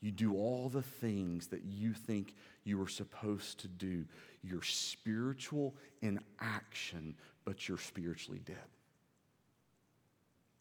You 0.00 0.12
do 0.12 0.34
all 0.34 0.68
the 0.68 0.82
things 0.82 1.48
that 1.48 1.64
you 1.64 1.92
think 1.92 2.34
you 2.64 2.80
are 2.82 2.88
supposed 2.88 3.60
to 3.60 3.68
do. 3.68 4.04
You're 4.42 4.62
spiritual 4.62 5.74
in 6.02 6.20
action, 6.40 7.16
but 7.44 7.68
you're 7.68 7.78
spiritually 7.78 8.40
dead. 8.44 8.56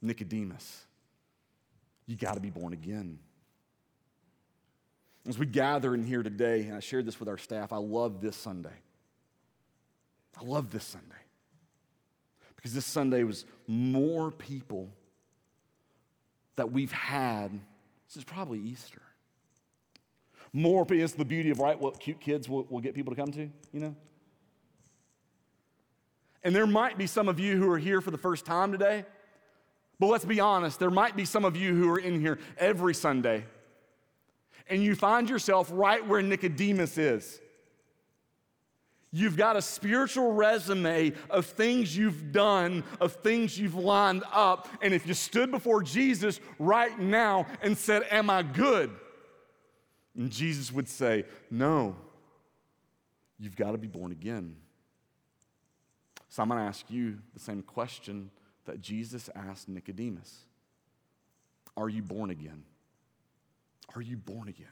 Nicodemus, 0.01 0.85
you 2.07 2.15
got 2.15 2.33
to 2.33 2.39
be 2.39 2.49
born 2.49 2.73
again. 2.73 3.19
As 5.27 5.37
we 5.37 5.45
gather 5.45 5.93
in 5.93 6.03
here 6.03 6.23
today, 6.23 6.61
and 6.61 6.75
I 6.75 6.79
shared 6.79 7.05
this 7.05 7.19
with 7.19 7.29
our 7.29 7.37
staff, 7.37 7.71
I 7.73 7.77
love 7.77 8.21
this 8.21 8.35
Sunday. 8.35 8.69
I 10.39 10.43
love 10.45 10.71
this 10.71 10.85
Sunday. 10.85 11.15
Because 12.55 12.73
this 12.73 12.85
Sunday 12.85 13.23
was 13.23 13.45
more 13.67 14.31
people 14.31 14.89
that 16.55 16.71
we've 16.71 16.91
had, 16.91 17.51
is 18.15 18.23
probably 18.23 18.59
Easter 18.59 19.01
more 20.53 20.85
is 20.91 21.13
the 21.13 21.25
beauty 21.25 21.49
of, 21.49 21.59
right, 21.59 21.79
what 21.79 21.99
cute 21.99 22.19
kids 22.19 22.47
will, 22.47 22.65
will 22.69 22.79
get 22.79 22.95
people 22.95 23.13
to 23.13 23.19
come 23.19 23.31
to, 23.31 23.49
you 23.71 23.79
know? 23.79 23.95
And 26.43 26.55
there 26.55 26.67
might 26.67 26.97
be 26.97 27.07
some 27.07 27.27
of 27.27 27.39
you 27.39 27.57
who 27.57 27.69
are 27.69 27.77
here 27.77 28.01
for 28.01 28.11
the 28.11 28.17
first 28.17 28.45
time 28.45 28.71
today, 28.71 29.05
but 29.99 30.07
let's 30.07 30.25
be 30.25 30.39
honest, 30.39 30.79
there 30.79 30.91
might 30.91 31.15
be 31.15 31.25
some 31.25 31.43
of 31.43 31.55
you 31.57 31.75
who 31.75 31.89
are 31.89 31.99
in 31.99 32.21
here 32.21 32.39
every 32.57 32.93
Sunday, 32.93 33.45
and 34.69 34.83
you 34.83 34.95
find 34.95 35.29
yourself 35.29 35.69
right 35.73 36.05
where 36.05 36.21
Nicodemus 36.21 36.97
is. 36.97 37.41
You've 39.11 39.37
got 39.37 39.55
a 39.55 39.61
spiritual 39.61 40.33
resume 40.33 41.13
of 41.29 41.45
things 41.45 41.95
you've 41.97 42.31
done, 42.31 42.83
of 42.99 43.13
things 43.13 43.57
you've 43.57 43.75
lined 43.75 44.23
up. 44.31 44.67
And 44.81 44.93
if 44.93 45.07
you 45.07 45.13
stood 45.13 45.49
before 45.49 45.81
Jesus 45.81 46.41
right 46.59 46.97
now 46.99 47.47
and 47.61 47.77
said, 47.77 48.05
Am 48.11 48.29
I 48.29 48.43
good? 48.43 48.91
And 50.17 50.31
Jesus 50.31 50.71
would 50.73 50.89
say, 50.89 51.25
No, 51.51 51.95
you've 53.39 53.55
got 53.55 53.71
to 53.71 53.77
be 53.77 53.87
born 53.87 54.11
again. 54.11 54.55
So 56.29 56.41
I'm 56.41 56.49
going 56.49 56.59
to 56.59 56.65
ask 56.65 56.89
you 56.89 57.19
the 57.33 57.39
same 57.39 57.61
question 57.61 58.31
that 58.65 58.81
Jesus 58.81 59.29
asked 59.35 59.69
Nicodemus 59.69 60.43
Are 61.77 61.87
you 61.87 62.01
born 62.01 62.31
again? 62.31 62.63
Are 63.95 64.01
you 64.01 64.17
born 64.17 64.47
again? 64.47 64.67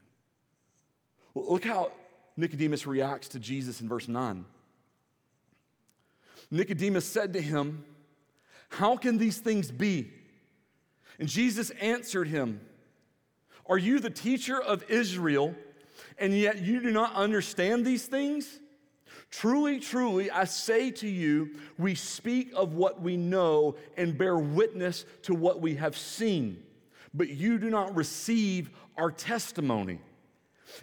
Well, 1.34 1.46
look 1.50 1.64
how 1.64 1.92
Nicodemus 2.36 2.86
reacts 2.86 3.30
to 3.30 3.40
Jesus 3.40 3.82
in 3.82 3.88
verse 3.88 4.08
9. 4.08 4.46
Nicodemus 6.52 7.06
said 7.06 7.34
to 7.34 7.42
him, 7.42 7.86
How 8.70 8.98
can 8.98 9.18
these 9.18 9.38
things 9.38 9.72
be? 9.72 10.12
And 11.20 11.30
Jesus 11.30 11.70
answered 11.72 12.28
him, 12.28 12.60
Are 13.68 13.78
you 13.78 14.00
the 14.00 14.10
teacher 14.10 14.62
of 14.62 14.84
Israel, 14.90 15.56
and 16.18 16.38
yet 16.38 16.60
you 16.60 16.82
do 16.82 16.92
not 16.92 17.14
understand 17.16 17.86
these 17.86 18.06
things? 18.06 18.60
Truly, 19.32 19.80
truly, 19.80 20.30
I 20.32 20.46
say 20.46 20.92
to 20.92 21.08
you, 21.08 21.56
we 21.78 21.96
speak 21.96 22.52
of 22.56 22.76
what 22.76 23.02
we 23.02 23.18
know 23.18 23.76
and 23.98 24.18
bear 24.18 24.38
witness 24.38 25.06
to 25.24 25.34
what 25.34 25.60
we 25.60 25.76
have 25.76 25.98
seen, 25.98 26.64
but 27.14 27.30
you 27.30 27.58
do 27.58 27.70
not 27.70 27.96
receive 27.96 28.70
our 28.98 29.12
testimony. 29.12 30.00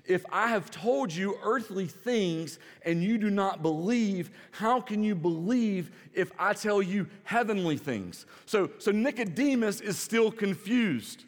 If 0.04 0.24
I 0.30 0.48
have 0.48 0.70
told 0.70 1.12
you 1.12 1.38
earthly 1.42 1.86
things 1.86 2.58
and 2.84 3.02
you 3.02 3.18
do 3.18 3.30
not 3.30 3.62
believe, 3.62 4.30
how 4.50 4.80
can 4.80 5.02
you 5.02 5.14
believe 5.14 5.90
if 6.14 6.30
I 6.38 6.52
tell 6.52 6.82
you 6.82 7.08
heavenly 7.24 7.76
things? 7.76 8.26
So, 8.46 8.70
so 8.78 8.90
Nicodemus 8.90 9.80
is 9.80 9.98
still 9.98 10.30
confused. 10.30 11.24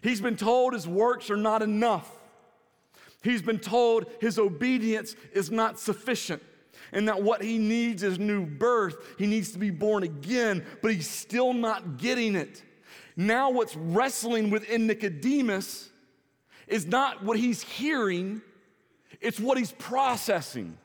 He's 0.00 0.20
been 0.20 0.36
told 0.36 0.72
his 0.72 0.88
works 0.88 1.30
are 1.30 1.36
not 1.36 1.62
enough. 1.62 2.10
He's 3.22 3.42
been 3.42 3.58
told 3.58 4.06
his 4.20 4.38
obedience 4.38 5.14
is 5.32 5.50
not 5.50 5.78
sufficient 5.78 6.42
and 6.92 7.08
that 7.08 7.22
what 7.22 7.42
he 7.42 7.58
needs 7.58 8.02
is 8.02 8.18
new 8.18 8.44
birth. 8.44 8.96
He 9.18 9.26
needs 9.26 9.52
to 9.52 9.58
be 9.58 9.70
born 9.70 10.02
again, 10.02 10.64
but 10.82 10.92
he's 10.92 11.08
still 11.08 11.52
not 11.52 11.96
getting 11.96 12.34
it. 12.34 12.62
Now, 13.16 13.50
what's 13.50 13.76
wrestling 13.76 14.50
within 14.50 14.86
Nicodemus 14.86 15.90
is 16.66 16.86
not 16.86 17.22
what 17.24 17.38
he's 17.38 17.62
hearing, 17.62 18.42
it's 19.20 19.40
what 19.40 19.58
he's 19.58 19.72
processing. 19.72 20.76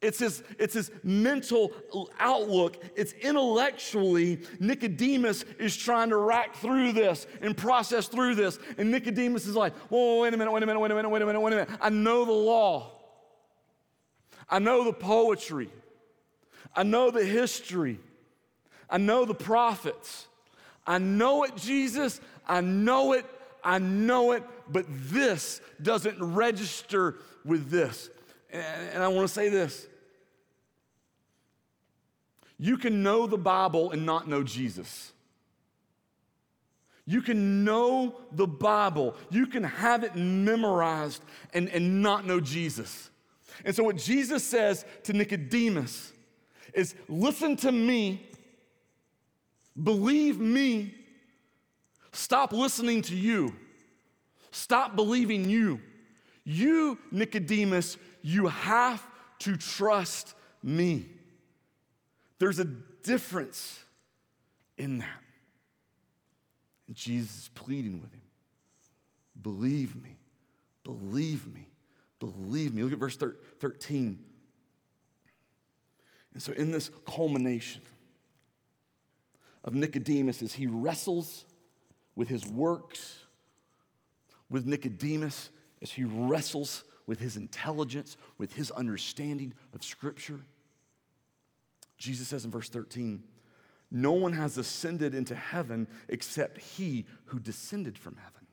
It's 0.00 0.20
his, 0.20 0.44
it's 0.60 0.74
his 0.74 0.92
mental 1.02 1.72
outlook. 2.20 2.76
It's 2.94 3.12
intellectually, 3.14 4.40
Nicodemus 4.60 5.44
is 5.58 5.76
trying 5.76 6.10
to 6.10 6.16
rack 6.16 6.54
through 6.54 6.92
this 6.92 7.26
and 7.42 7.56
process 7.56 8.06
through 8.06 8.36
this. 8.36 8.60
And 8.76 8.92
Nicodemus 8.92 9.46
is 9.46 9.56
like, 9.56 9.74
whoa, 9.90 10.22
wait 10.22 10.34
a 10.34 10.36
minute, 10.36 10.52
wait 10.52 10.62
a 10.62 10.66
minute, 10.66 10.78
wait 10.78 10.92
a 10.92 10.94
minute, 10.94 11.08
wait 11.08 11.22
a 11.22 11.26
minute, 11.26 11.40
wait 11.40 11.52
a 11.52 11.56
minute. 11.56 11.70
I 11.80 11.88
know 11.88 12.24
the 12.24 12.32
law. 12.32 12.92
I 14.48 14.60
know 14.60 14.84
the 14.84 14.92
poetry. 14.92 15.68
I 16.76 16.84
know 16.84 17.10
the 17.10 17.24
history. 17.24 17.98
I 18.88 18.98
know 18.98 19.24
the 19.24 19.34
prophets. 19.34 20.28
I 20.86 20.98
know 20.98 21.42
it, 21.42 21.56
Jesus. 21.56 22.20
I 22.46 22.60
know 22.60 23.14
it. 23.14 23.26
I 23.64 23.78
know 23.80 24.30
it, 24.30 24.44
but 24.70 24.86
this 24.88 25.60
doesn't 25.82 26.22
register 26.22 27.16
with 27.44 27.68
this. 27.68 28.10
And 28.50 29.02
I 29.02 29.08
want 29.08 29.28
to 29.28 29.32
say 29.32 29.48
this 29.48 29.86
you 32.58 32.76
can 32.76 33.02
know 33.02 33.26
the 33.26 33.38
Bible 33.38 33.92
and 33.92 34.04
not 34.04 34.28
know 34.28 34.42
Jesus. 34.42 35.12
You 37.06 37.22
can 37.22 37.64
know 37.64 38.20
the 38.32 38.46
Bible, 38.46 39.16
you 39.30 39.46
can 39.46 39.64
have 39.64 40.04
it 40.04 40.14
memorized 40.14 41.22
and, 41.54 41.70
and 41.70 42.02
not 42.02 42.26
know 42.26 42.38
Jesus. 42.38 43.08
And 43.64 43.74
so, 43.74 43.82
what 43.82 43.96
Jesus 43.96 44.44
says 44.44 44.84
to 45.04 45.14
Nicodemus 45.14 46.12
is 46.74 46.94
listen 47.08 47.56
to 47.56 47.72
me, 47.72 48.28
believe 49.82 50.38
me, 50.38 50.94
stop 52.12 52.52
listening 52.52 53.00
to 53.02 53.16
you, 53.16 53.54
stop 54.50 54.94
believing 54.94 55.48
you. 55.48 55.80
You, 56.44 56.98
Nicodemus, 57.10 57.98
you 58.28 58.48
have 58.48 59.02
to 59.38 59.56
trust 59.56 60.34
me. 60.62 61.06
There's 62.38 62.58
a 62.58 62.64
difference 62.64 63.82
in 64.76 64.98
that. 64.98 65.22
And 66.86 66.96
Jesus 66.96 67.38
is 67.38 67.50
pleading 67.54 68.00
with 68.02 68.12
him 68.12 68.20
believe 69.40 69.94
me, 70.02 70.16
believe 70.82 71.46
me, 71.54 71.68
believe 72.18 72.74
me. 72.74 72.82
Look 72.82 72.92
at 72.92 72.98
verse 72.98 73.16
13. 73.16 74.18
And 76.34 76.42
so, 76.42 76.52
in 76.52 76.72
this 76.72 76.90
culmination 77.06 77.82
of 79.64 79.74
Nicodemus, 79.74 80.42
as 80.42 80.52
he 80.52 80.66
wrestles 80.66 81.44
with 82.16 82.28
his 82.28 82.44
works, 82.46 83.20
with 84.50 84.66
Nicodemus, 84.66 85.50
as 85.80 85.92
he 85.92 86.02
wrestles 86.04 86.82
with 87.08 87.18
his 87.18 87.38
intelligence, 87.38 88.18
with 88.36 88.52
his 88.52 88.70
understanding 88.70 89.54
of 89.74 89.82
Scripture, 89.82 90.40
Jesus 91.96 92.28
says 92.28 92.44
in 92.44 92.50
verse 92.50 92.68
13, 92.68 93.24
No 93.90 94.12
one 94.12 94.34
has 94.34 94.58
ascended 94.58 95.14
into 95.14 95.34
heaven 95.34 95.88
except 96.08 96.60
he 96.60 97.06
who 97.24 97.40
descended 97.40 97.98
from 97.98 98.16
heaven, 98.16 98.46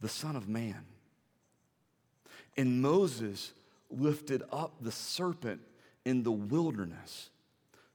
the 0.00 0.08
Son 0.08 0.36
of 0.36 0.48
Man. 0.48 0.86
And 2.56 2.80
Moses 2.80 3.52
lifted 3.90 4.44
up 4.52 4.76
the 4.80 4.92
serpent 4.92 5.60
in 6.04 6.22
the 6.22 6.32
wilderness. 6.32 7.30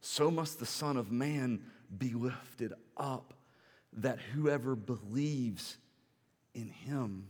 So 0.01 0.29
must 0.29 0.59
the 0.59 0.65
Son 0.65 0.97
of 0.97 1.09
Man 1.09 1.61
be 1.97 2.09
lifted 2.09 2.73
up, 2.97 3.33
that 3.93 4.19
whoever 4.19 4.75
believes 4.75 5.77
in 6.53 6.67
him 6.67 7.29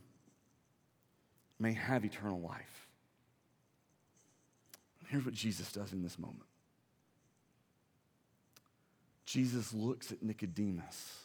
may 1.60 1.74
have 1.74 2.04
eternal 2.06 2.39
life. 2.39 2.88
Here's 5.08 5.26
what 5.26 5.34
Jesus 5.34 5.72
does 5.72 5.94
in 5.94 6.02
this 6.02 6.18
moment 6.18 6.48
Jesus 9.26 9.74
looks 9.74 10.12
at 10.12 10.22
Nicodemus 10.22 11.20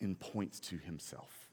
and 0.00 0.18
points 0.18 0.60
to 0.60 0.76
himself. 0.76 1.48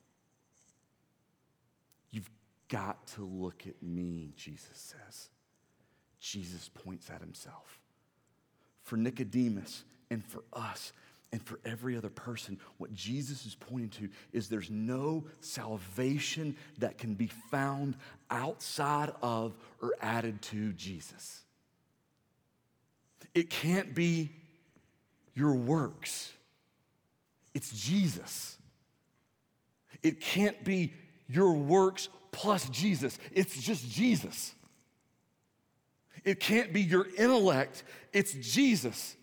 You've 2.11 2.29
got 2.67 3.07
to 3.15 3.23
look 3.23 3.63
at 3.67 3.81
me, 3.81 4.33
Jesus 4.35 4.67
says. 4.73 5.29
Jesus 6.19 6.69
points 6.69 7.09
at 7.09 7.21
himself. 7.21 7.79
For 8.83 8.97
Nicodemus 8.97 9.83
and 10.09 10.23
for 10.25 10.43
us 10.51 10.91
and 11.31 11.43
for 11.43 11.59
every 11.63 11.95
other 11.95 12.09
person, 12.09 12.59
what 12.77 12.93
Jesus 12.93 13.45
is 13.45 13.55
pointing 13.55 13.89
to 13.89 14.09
is 14.33 14.49
there's 14.49 14.71
no 14.71 15.25
salvation 15.41 16.55
that 16.79 16.97
can 16.97 17.13
be 17.13 17.27
found 17.51 17.95
outside 18.31 19.11
of 19.21 19.53
or 19.81 19.93
added 20.01 20.41
to 20.43 20.73
Jesus. 20.73 21.41
It 23.35 23.49
can't 23.49 23.93
be 23.93 24.31
your 25.35 25.53
works. 25.53 26.31
It's 27.53 27.71
Jesus. 27.71 28.57
It 30.01 30.19
can't 30.19 30.63
be 30.63 30.93
your 31.27 31.53
works 31.53 32.09
plus 32.31 32.67
Jesus. 32.69 33.19
It's 33.31 33.61
just 33.61 33.87
Jesus. 33.87 34.55
It 36.23 36.39
can't 36.39 36.73
be 36.73 36.81
your 36.81 37.07
intellect. 37.17 37.83
It's 38.13 38.33
Jesus. 38.33 39.15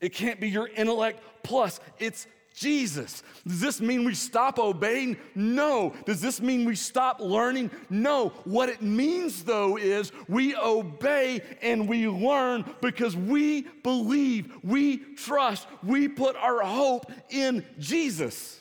It 0.00 0.14
can't 0.14 0.40
be 0.40 0.48
your 0.48 0.68
intellect 0.68 1.22
plus. 1.42 1.80
It's 1.98 2.26
Jesus. 2.54 3.22
Does 3.46 3.60
this 3.60 3.80
mean 3.80 4.04
we 4.04 4.14
stop 4.14 4.58
obeying? 4.58 5.16
No. 5.34 5.94
Does 6.04 6.20
this 6.20 6.40
mean 6.40 6.64
we 6.64 6.74
stop 6.74 7.20
learning? 7.20 7.70
No. 7.88 8.30
What 8.44 8.68
it 8.68 8.82
means, 8.82 9.44
though, 9.44 9.76
is 9.76 10.12
we 10.28 10.56
obey 10.56 11.42
and 11.62 11.88
we 11.88 12.08
learn 12.08 12.64
because 12.80 13.16
we 13.16 13.62
believe, 13.82 14.52
we 14.62 14.98
trust, 15.14 15.68
we 15.82 16.08
put 16.08 16.36
our 16.36 16.62
hope 16.62 17.10
in 17.30 17.64
Jesus. 17.78 18.60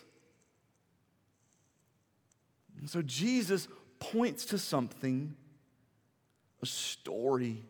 And 2.80 2.89
so 2.89 3.02
Jesus 3.02 3.67
points 3.99 4.45
to 4.45 4.58
something, 4.58 5.36
a 6.62 6.65
story 6.65 7.63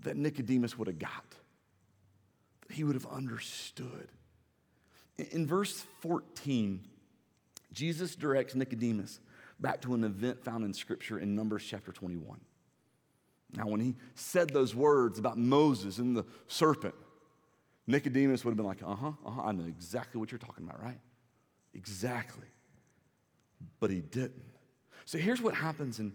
that 0.00 0.16
Nicodemus 0.16 0.76
would 0.76 0.88
have 0.88 0.98
got, 0.98 1.24
he 2.72 2.84
would 2.84 2.94
have 2.94 3.06
understood. 3.06 4.08
In 5.30 5.46
verse 5.46 5.84
14, 6.00 6.80
Jesus 7.72 8.16
directs 8.16 8.54
Nicodemus 8.54 9.20
back 9.60 9.80
to 9.82 9.94
an 9.94 10.04
event 10.04 10.42
found 10.44 10.64
in 10.64 10.74
Scripture 10.74 11.18
in 11.18 11.34
Numbers 11.34 11.64
chapter 11.64 11.92
21. 11.92 12.40
Now, 13.54 13.66
when 13.66 13.80
he 13.80 13.96
said 14.14 14.50
those 14.50 14.74
words 14.74 15.18
about 15.18 15.36
Moses 15.38 15.98
and 15.98 16.16
the 16.16 16.24
serpent, 16.48 16.94
Nicodemus 17.86 18.44
would 18.44 18.52
have 18.52 18.56
been 18.56 18.66
like, 18.66 18.82
uh 18.82 18.94
huh, 18.94 19.12
uh 19.24 19.30
huh, 19.30 19.42
I 19.42 19.52
know 19.52 19.66
exactly 19.66 20.18
what 20.18 20.32
you're 20.32 20.38
talking 20.38 20.64
about, 20.64 20.82
right? 20.82 20.98
Exactly. 21.74 22.46
But 23.80 23.90
he 23.90 24.00
didn't. 24.00 24.42
So 25.04 25.18
here's 25.18 25.42
what 25.42 25.54
happens 25.54 25.98
in 25.98 26.14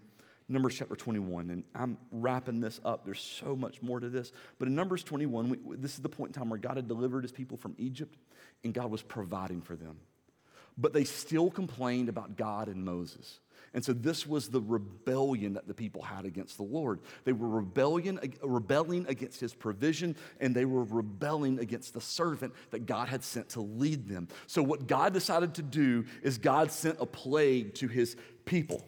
Numbers 0.50 0.76
chapter 0.76 0.96
21, 0.96 1.50
and 1.50 1.64
I'm 1.76 1.98
wrapping 2.10 2.62
this 2.62 2.80
up. 2.86 3.04
There's 3.04 3.20
so 3.20 3.54
much 3.54 3.82
more 3.82 4.00
to 4.00 4.10
this. 4.10 4.32
But 4.60 4.70
in 4.70 4.76
Numbers 4.76 5.04
21, 5.04 5.50
we, 5.50 5.76
this 5.76 5.96
is 5.96 6.00
the 6.00 6.10
point 6.10 6.30
in 6.30 6.42
time 6.42 6.50
where 6.50 6.60
God 6.60 6.78
had 6.78 6.88
delivered 6.88 7.24
his 7.24 7.34
people 7.34 7.58
from 7.58 7.76
Egypt, 7.78 8.16
and 8.64 8.74
God 8.74 8.90
was 8.90 9.02
providing 9.02 9.62
for 9.62 9.76
them. 9.76 9.98
But 10.78 10.94
they 10.94 11.04
still 11.04 11.50
complained 11.50 12.08
about 12.08 12.38
God 12.38 12.70
and 12.70 12.86
Moses. 12.86 13.40
And 13.74 13.84
so 13.84 13.92
this 13.92 14.26
was 14.26 14.48
the 14.48 14.62
rebellion 14.62 15.54
that 15.54 15.68
the 15.68 15.74
people 15.74 16.02
had 16.02 16.24
against 16.24 16.56
the 16.56 16.64
Lord. 16.64 17.02
They 17.26 17.34
were 17.34 17.50
rebellion, 17.50 18.20
rebelling 18.42 19.06
against 19.10 19.42
his 19.42 19.54
provision, 19.54 20.16
and 20.40 20.56
they 20.56 20.66
were 20.66 20.84
rebelling 20.84 21.60
against 21.60 21.94
the 21.94 22.02
servant 22.02 22.54
that 22.72 22.86
God 22.86 23.10
had 23.10 23.24
sent 23.24 23.50
to 23.50 23.62
lead 23.62 24.08
them. 24.08 24.30
So 24.46 24.64
what 24.64 24.88
God 24.88 25.14
decided 25.14 25.56
to 25.56 25.62
do 25.62 26.06
is 26.24 26.38
God 26.38 26.72
sent 26.72 26.98
a 27.02 27.06
plague 27.06 27.74
to 27.76 27.88
his 27.90 28.16
people. 28.46 28.86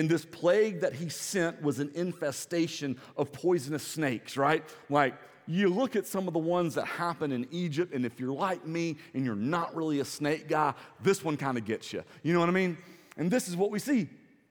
And 0.00 0.08
this 0.08 0.24
plague 0.24 0.80
that 0.80 0.94
he 0.94 1.10
sent 1.10 1.60
was 1.60 1.78
an 1.78 1.90
infestation 1.94 2.98
of 3.18 3.32
poisonous 3.32 3.86
snakes, 3.86 4.38
right? 4.38 4.64
Like, 4.88 5.14
you 5.46 5.68
look 5.68 5.94
at 5.94 6.06
some 6.06 6.26
of 6.26 6.32
the 6.32 6.40
ones 6.40 6.74
that 6.76 6.86
happen 6.86 7.32
in 7.32 7.46
Egypt, 7.50 7.92
and 7.92 8.06
if 8.06 8.18
you're 8.18 8.32
like 8.32 8.66
me 8.66 8.96
and 9.12 9.26
you're 9.26 9.34
not 9.34 9.76
really 9.76 10.00
a 10.00 10.04
snake 10.06 10.48
guy, 10.48 10.72
this 11.02 11.22
one 11.22 11.36
kind 11.36 11.58
of 11.58 11.66
gets 11.66 11.92
you. 11.92 12.02
You 12.22 12.32
know 12.32 12.40
what 12.40 12.48
I 12.48 12.52
mean? 12.52 12.78
And 13.18 13.30
this 13.30 13.46
is 13.46 13.58
what 13.58 13.70
we 13.70 13.78
see. 13.78 14.08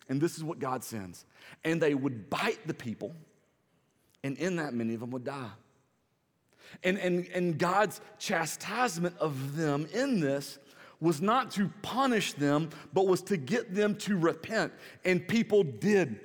And 0.08 0.22
this 0.22 0.38
is 0.38 0.44
what 0.44 0.60
God 0.60 0.84
sends. 0.84 1.26
And 1.64 1.82
they 1.82 1.96
would 1.96 2.30
bite 2.30 2.68
the 2.68 2.76
people, 2.76 3.16
and 4.24 4.38
in 4.38 4.58
that, 4.58 4.76
many 4.76 4.94
of 4.94 5.00
them 5.00 5.10
would 5.10 5.24
die. 5.24 5.50
And, 6.84 7.00
and, 7.00 7.28
and 7.34 7.58
God's 7.58 8.02
chastisement 8.20 9.18
of 9.18 9.58
them 9.58 9.88
in 9.96 10.20
this 10.20 10.60
was 11.02 11.22
not 11.22 11.52
to 11.52 11.70
punish 11.82 12.34
them, 12.34 12.70
but 12.94 13.08
was 13.08 13.22
to 13.24 13.38
get 13.38 13.74
them 13.74 13.96
to 13.96 14.18
repent. 14.18 14.74
And 15.06 15.26
people 15.28 15.64
did. 15.64 16.20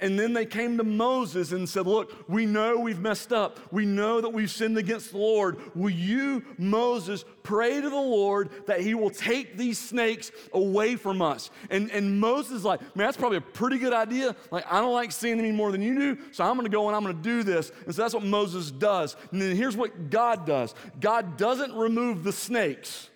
And 0.00 0.18
then 0.18 0.32
they 0.32 0.46
came 0.46 0.76
to 0.78 0.84
Moses 0.84 1.52
and 1.52 1.68
said, 1.68 1.86
Look, 1.86 2.28
we 2.28 2.46
know 2.46 2.78
we've 2.78 3.00
messed 3.00 3.32
up. 3.32 3.58
We 3.72 3.86
know 3.86 4.20
that 4.20 4.28
we've 4.28 4.50
sinned 4.50 4.78
against 4.78 5.12
the 5.12 5.18
Lord. 5.18 5.58
Will 5.74 5.90
you, 5.90 6.44
Moses, 6.58 7.24
pray 7.42 7.80
to 7.80 7.88
the 7.88 7.96
Lord 7.96 8.50
that 8.66 8.80
he 8.80 8.94
will 8.94 9.10
take 9.10 9.56
these 9.56 9.78
snakes 9.78 10.30
away 10.52 10.96
from 10.96 11.22
us? 11.22 11.50
And, 11.70 11.90
and 11.90 12.20
Moses 12.20 12.52
is 12.52 12.64
like, 12.64 12.80
Man, 12.94 13.06
that's 13.06 13.16
probably 13.16 13.38
a 13.38 13.42
pretty 13.42 13.78
good 13.78 13.94
idea. 13.94 14.36
Like, 14.50 14.70
I 14.70 14.80
don't 14.80 14.92
like 14.92 15.12
seeing 15.12 15.38
any 15.38 15.52
more 15.52 15.72
than 15.72 15.82
you 15.82 15.98
do, 15.98 16.18
so 16.32 16.44
I'm 16.44 16.56
gonna 16.56 16.68
go 16.68 16.88
and 16.88 16.96
I'm 16.96 17.02
gonna 17.02 17.14
do 17.14 17.42
this. 17.42 17.72
And 17.86 17.94
so 17.94 18.02
that's 18.02 18.14
what 18.14 18.24
Moses 18.24 18.70
does. 18.70 19.16
And 19.32 19.40
then 19.40 19.56
here's 19.56 19.76
what 19.76 20.10
God 20.10 20.46
does 20.46 20.74
God 21.00 21.36
doesn't 21.36 21.72
remove 21.72 22.24
the 22.24 22.32
snakes 22.32 23.07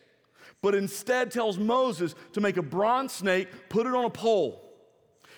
but 0.62 0.74
instead 0.74 1.30
tells 1.30 1.58
Moses 1.58 2.14
to 2.32 2.40
make 2.40 2.56
a 2.56 2.62
bronze 2.62 3.12
snake, 3.12 3.48
put 3.68 3.86
it 3.86 3.94
on 3.94 4.04
a 4.04 4.10
pole. 4.10 4.62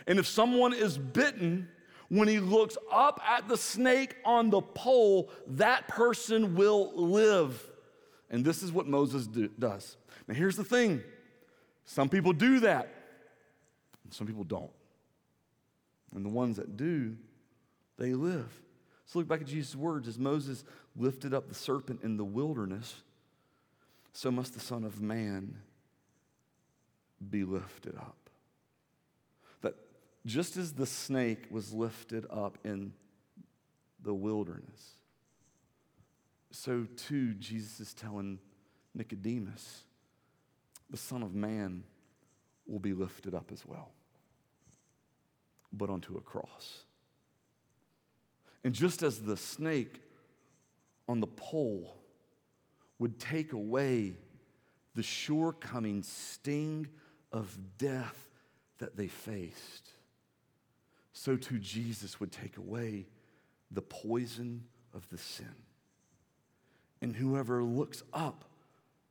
And 0.06 0.18
if 0.18 0.26
someone 0.26 0.74
is 0.74 0.98
bitten, 0.98 1.68
when 2.10 2.28
he 2.28 2.38
looks 2.38 2.76
up 2.92 3.20
at 3.26 3.48
the 3.48 3.56
snake 3.56 4.16
on 4.24 4.50
the 4.50 4.60
pole, 4.60 5.30
that 5.46 5.88
person 5.88 6.54
will 6.54 6.92
live. 6.94 7.70
And 8.30 8.44
this 8.44 8.62
is 8.62 8.70
what 8.70 8.86
Moses 8.86 9.26
do, 9.26 9.48
does. 9.58 9.96
Now, 10.28 10.34
here's 10.34 10.56
the 10.56 10.64
thing 10.64 11.02
some 11.86 12.08
people 12.08 12.32
do 12.32 12.60
that, 12.60 12.92
some 14.10 14.26
people 14.26 14.44
don't. 14.44 14.70
And 16.14 16.24
the 16.24 16.30
ones 16.30 16.56
that 16.56 16.76
do, 16.76 17.16
they 17.96 18.12
live. 18.12 18.48
So 19.06 19.18
look 19.18 19.28
back 19.28 19.40
at 19.40 19.46
Jesus' 19.46 19.74
words 19.74 20.06
as 20.06 20.18
Moses 20.18 20.64
lifted 20.96 21.34
up 21.34 21.48
the 21.48 21.54
serpent 21.54 22.00
in 22.02 22.16
the 22.16 22.24
wilderness 22.24 23.02
so 24.14 24.30
must 24.30 24.54
the 24.54 24.60
Son 24.60 24.84
of 24.84 25.02
Man 25.02 25.56
be 27.28 27.42
lifted 27.42 27.96
up. 27.96 28.30
That 29.60 29.74
just 30.24 30.56
as 30.56 30.72
the 30.72 30.86
snake 30.86 31.46
was 31.50 31.74
lifted 31.74 32.24
up 32.30 32.56
in 32.64 32.92
the 34.02 34.14
wilderness, 34.14 34.94
so 36.52 36.86
too 36.96 37.34
Jesus 37.34 37.80
is 37.80 37.92
telling 37.92 38.38
Nicodemus, 38.94 39.82
the 40.88 40.96
Son 40.96 41.24
of 41.24 41.34
Man 41.34 41.82
will 42.68 42.78
be 42.78 42.92
lifted 42.92 43.34
up 43.34 43.50
as 43.52 43.66
well, 43.66 43.90
but 45.72 45.90
onto 45.90 46.16
a 46.16 46.20
cross. 46.20 46.84
And 48.62 48.72
just 48.72 49.02
as 49.02 49.18
the 49.22 49.36
snake 49.36 50.00
on 51.08 51.18
the 51.18 51.26
pole 51.26 51.96
would 52.98 53.18
take 53.18 53.52
away 53.52 54.14
the 54.94 55.02
sure 55.02 55.52
coming 55.52 56.02
sting 56.02 56.86
of 57.32 57.56
death 57.78 58.30
that 58.78 58.96
they 58.96 59.08
faced, 59.08 59.90
so 61.12 61.36
too 61.36 61.58
Jesus 61.58 62.20
would 62.20 62.32
take 62.32 62.56
away 62.56 63.06
the 63.70 63.82
poison 63.82 64.64
of 64.92 65.08
the 65.10 65.18
sin. 65.18 65.54
And 67.02 67.14
whoever 67.14 67.62
looks 67.62 68.02
up, 68.12 68.44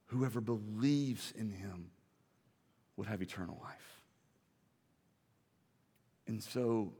whoever 0.08 0.42
believes 0.42 1.34
in 1.38 1.52
him, 1.52 1.92
would 2.96 3.08
have 3.08 3.22
eternal 3.22 3.60
life. 3.62 4.02
And 6.28 6.42
so, 6.42 6.94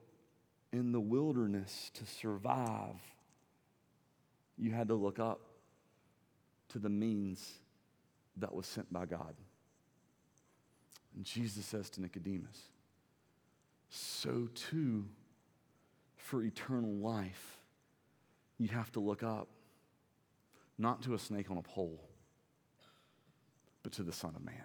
in 0.72 0.92
the 0.92 1.00
wilderness, 1.00 1.92
to 1.94 2.06
survive, 2.06 3.00
you 4.58 4.72
had 4.72 4.90
to 4.90 4.96
look 4.96 5.20
up 5.20 5.42
to 6.74 6.80
the 6.80 6.90
means 6.90 7.60
that 8.38 8.54
was 8.54 8.66
sent 8.66 8.92
by 8.92 9.06
God. 9.06 9.36
And 11.16 11.24
Jesus 11.24 11.66
says 11.68 11.90
to 11.92 12.02
Nicodemus, 12.02 12.58
so 13.90 14.50
too 14.56 15.06
for 16.18 16.42
eternal 16.42 16.90
life, 16.90 17.60
you 18.58 18.70
have 18.70 18.92
to 18.94 19.00
look 19.00 19.22
up, 19.22 19.48
not 20.80 21.04
to 21.04 21.14
a 21.14 21.20
snake 21.20 21.52
on 21.52 21.58
a 21.58 21.62
pole, 21.62 22.02
but 23.84 23.92
to 23.94 24.04
the 24.04 24.12
Son 24.12 24.34
of 24.36 24.44
Man. 24.44 24.56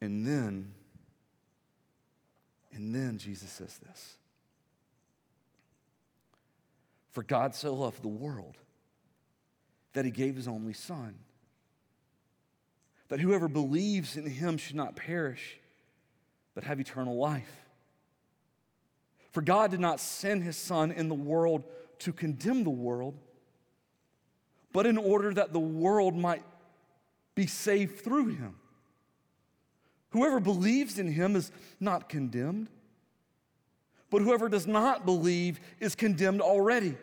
And 0.00 0.26
then, 0.26 0.72
and 2.72 2.92
then 2.92 3.18
Jesus 3.18 3.50
says 3.50 3.78
this 3.78 4.16
For 7.12 7.22
God 7.22 7.54
so 7.54 7.72
loved 7.72 8.02
the 8.02 8.08
world 8.08 8.56
that 9.92 10.04
he 10.04 10.10
gave 10.10 10.36
his 10.36 10.48
only 10.48 10.72
son. 10.72 11.14
That 13.08 13.20
whoever 13.20 13.48
believes 13.48 14.16
in 14.16 14.26
him 14.26 14.58
should 14.58 14.76
not 14.76 14.96
perish, 14.96 15.58
but 16.54 16.64
have 16.64 16.80
eternal 16.80 17.16
life. 17.16 17.50
For 19.32 19.42
God 19.42 19.70
did 19.70 19.80
not 19.80 20.00
send 20.00 20.42
his 20.42 20.56
son 20.56 20.90
in 20.90 21.08
the 21.08 21.14
world 21.14 21.64
to 22.00 22.12
condemn 22.12 22.64
the 22.64 22.70
world, 22.70 23.14
but 24.72 24.86
in 24.86 24.98
order 24.98 25.32
that 25.34 25.52
the 25.52 25.60
world 25.60 26.14
might 26.14 26.42
be 27.34 27.46
saved 27.46 28.00
through 28.00 28.28
him. 28.28 28.56
Whoever 30.10 30.40
believes 30.40 30.98
in 30.98 31.10
him 31.10 31.36
is 31.36 31.52
not 31.80 32.08
condemned, 32.08 32.68
but 34.10 34.22
whoever 34.22 34.48
does 34.48 34.66
not 34.66 35.04
believe 35.04 35.60
is 35.80 35.94
condemned 35.94 36.40
already, 36.40 36.96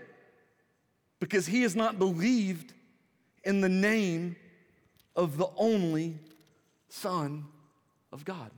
because 1.19 1.45
he 1.45 1.61
has 1.61 1.75
not 1.75 1.97
believed 1.97 2.73
in 3.45 3.61
the 3.61 3.69
name 3.69 4.35
of 5.15 5.37
the 5.37 5.47
only 5.55 6.17
Son 6.89 7.45
of 8.11 8.25
God. 8.25 8.51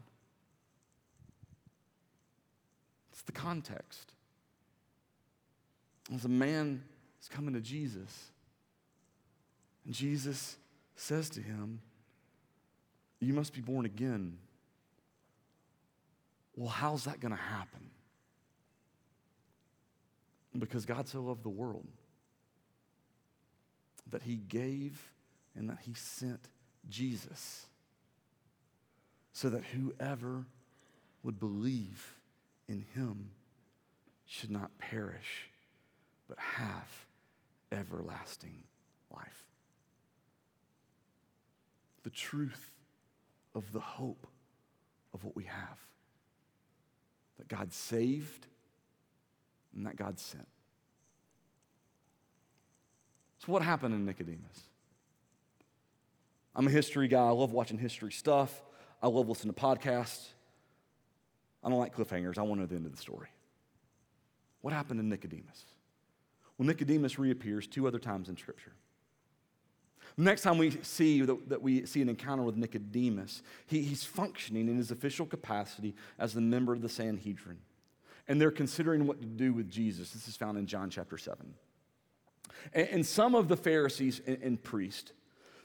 It's 3.12 3.22
the 3.24 3.34
context. 3.34 4.14
As 6.14 6.24
a 6.24 6.30
man 6.30 6.84
is 7.22 7.28
coming 7.28 7.54
to 7.54 7.60
Jesus, 7.60 8.32
and 9.86 9.94
Jesus 9.94 10.56
says 10.96 11.30
to 11.32 11.42
him, 11.42 11.82
You 13.20 13.34
must 13.34 13.54
be 13.54 13.62
born 13.62 13.86
again. 13.86 14.38
Well, 16.56 16.70
how's 16.70 17.04
that 17.04 17.20
going 17.20 17.36
to 17.36 17.42
happen? 17.42 17.92
Because 20.58 20.86
God 20.86 21.08
so 21.08 21.22
loved 21.22 21.44
the 21.44 21.50
world 21.50 21.86
that 24.12 24.24
he 24.24 24.36
gave 24.36 25.12
and 25.55 25.70
that 25.70 25.80
he 25.82 25.93
sent 25.93 26.47
Jesus 26.89 27.66
so 29.34 29.49
that 29.49 29.64
whoever 29.66 30.45
would 31.24 31.39
believe 31.39 32.16
in 32.68 32.86
him 32.95 33.32
should 34.26 34.51
not 34.51 34.78
perish 34.78 35.49
but 36.28 36.38
have 36.39 37.05
everlasting 37.72 38.64
life. 39.14 39.45
The 42.03 42.10
truth 42.10 42.72
of 43.55 43.72
the 43.74 43.80
hope 43.80 44.28
of 45.14 45.24
what 45.24 45.36
we 45.36 45.43
have 45.43 45.80
that 47.38 47.47
God 47.47 47.74
saved 47.74 48.47
and 49.76 49.86
that 49.86 49.95
God 49.95 50.20
sent. 50.20 50.47
So, 53.48 53.54
what 53.54 53.62
happened 53.62 53.95
in 53.95 54.06
Nicodemus? 54.06 54.64
I'm 56.54 56.68
a 56.68 56.70
history 56.70 57.08
guy. 57.08 57.26
I 57.26 57.30
love 57.30 57.54
watching 57.54 57.78
history 57.78 58.12
stuff. 58.12 58.62
I 59.02 59.08
love 59.08 59.30
listening 59.30 59.54
to 59.54 59.60
podcasts. 59.60 60.28
I 61.64 61.70
don't 61.70 61.80
like 61.80 61.95
cliffhangers. 61.95 62.38
I 62.38 62.41
want 62.41 62.56
to 62.56 62.64
know 62.64 62.66
the 62.66 62.76
end 62.76 62.86
of 62.86 62.91
the 62.91 63.02
story. 63.02 63.30
What 64.60 64.74
happened 64.74 65.00
to 65.00 65.06
Nicodemus? 65.06 65.64
Well, 66.58 66.68
Nicodemus 66.68 67.18
reappears 67.18 67.68
two 67.68 67.88
other 67.88 68.00
times 68.00 68.28
in 68.28 68.36
Scripture. 68.36 68.74
The 70.18 70.24
next 70.24 70.41
time 70.41 70.58
we 70.58 70.72
see 70.82 71.22
that, 71.22 71.48
that 71.48 71.62
we 71.62 71.86
see 71.86 72.02
an 72.02 72.10
encounter 72.10 72.43
with 72.43 72.58
Nicodemus, 72.58 73.43
he, 73.66 73.82
he's 73.82 74.04
functioning 74.04 74.68
in 74.68 74.76
his 74.76 74.91
official 74.91 75.26
capacity 75.26 75.95
as 76.20 76.34
the 76.34 76.41
member 76.41 76.74
of 76.74 76.82
the 76.82 76.89
Sanhedrin. 76.89 77.60
And 78.28 78.41
they're 78.41 78.52
considering 78.52 79.08
what 79.08 79.22
to 79.22 79.26
do 79.26 79.54
with 79.54 79.72
Jesus. 79.72 80.12
This 80.12 80.28
is 80.28 80.36
found 80.36 80.58
in 80.58 80.66
John 80.66 80.89
chapter 80.89 81.18
7. 81.18 81.54
And, 82.74 82.88
and 82.89 83.05
some 83.05 83.36
of 83.36 83.47
the 83.47 83.58
Pharisees 83.58 84.22
and, 84.26 84.38
and 84.41 84.64
priests 84.64 85.12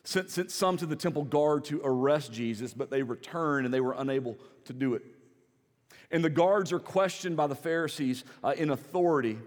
sent, 0.05 0.31
sent 0.31 0.51
some 0.51 0.77
to 0.79 0.87
the 0.87 0.97
temple 0.97 1.25
guard 1.25 1.65
to 1.67 1.81
arrest 1.85 2.33
Jesus, 2.33 2.75
but 2.75 2.91
they 2.91 3.03
returned 3.03 3.65
and 3.65 3.73
they 3.73 3.81
were 3.81 3.95
unable 3.97 4.37
to 4.65 4.73
do 4.73 4.95
it. 4.95 5.03
And 6.11 6.23
the 6.23 6.31
guards 6.31 6.73
are 6.73 6.79
questioned 6.79 7.37
by 7.37 7.47
the 7.47 7.55
Pharisees 7.55 8.25
uh, 8.45 8.55
in 8.57 8.71
authority 8.71 9.39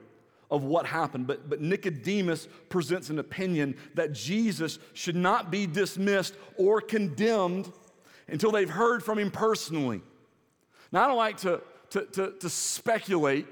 of 0.50 0.64
what 0.64 0.86
happened. 0.86 1.28
But, 1.28 1.50
but 1.50 1.62
Nicodemus 1.62 2.48
presents 2.70 3.10
an 3.10 3.20
opinion 3.20 3.76
that 3.94 4.14
Jesus 4.14 4.80
should 4.94 5.16
not 5.16 5.52
be 5.52 5.68
dismissed 5.68 6.36
or 6.58 6.82
condemned 6.82 7.72
until 8.28 8.52
they've 8.52 8.70
heard 8.70 9.04
from 9.04 9.20
him 9.20 9.32
personally. 9.32 10.02
Now, 10.92 11.04
I 11.04 11.08
don't 11.08 11.18
like 11.18 11.38
to, 11.38 11.62
to, 11.92 12.06
to, 12.06 12.32
to 12.40 12.50
speculate, 12.50 13.48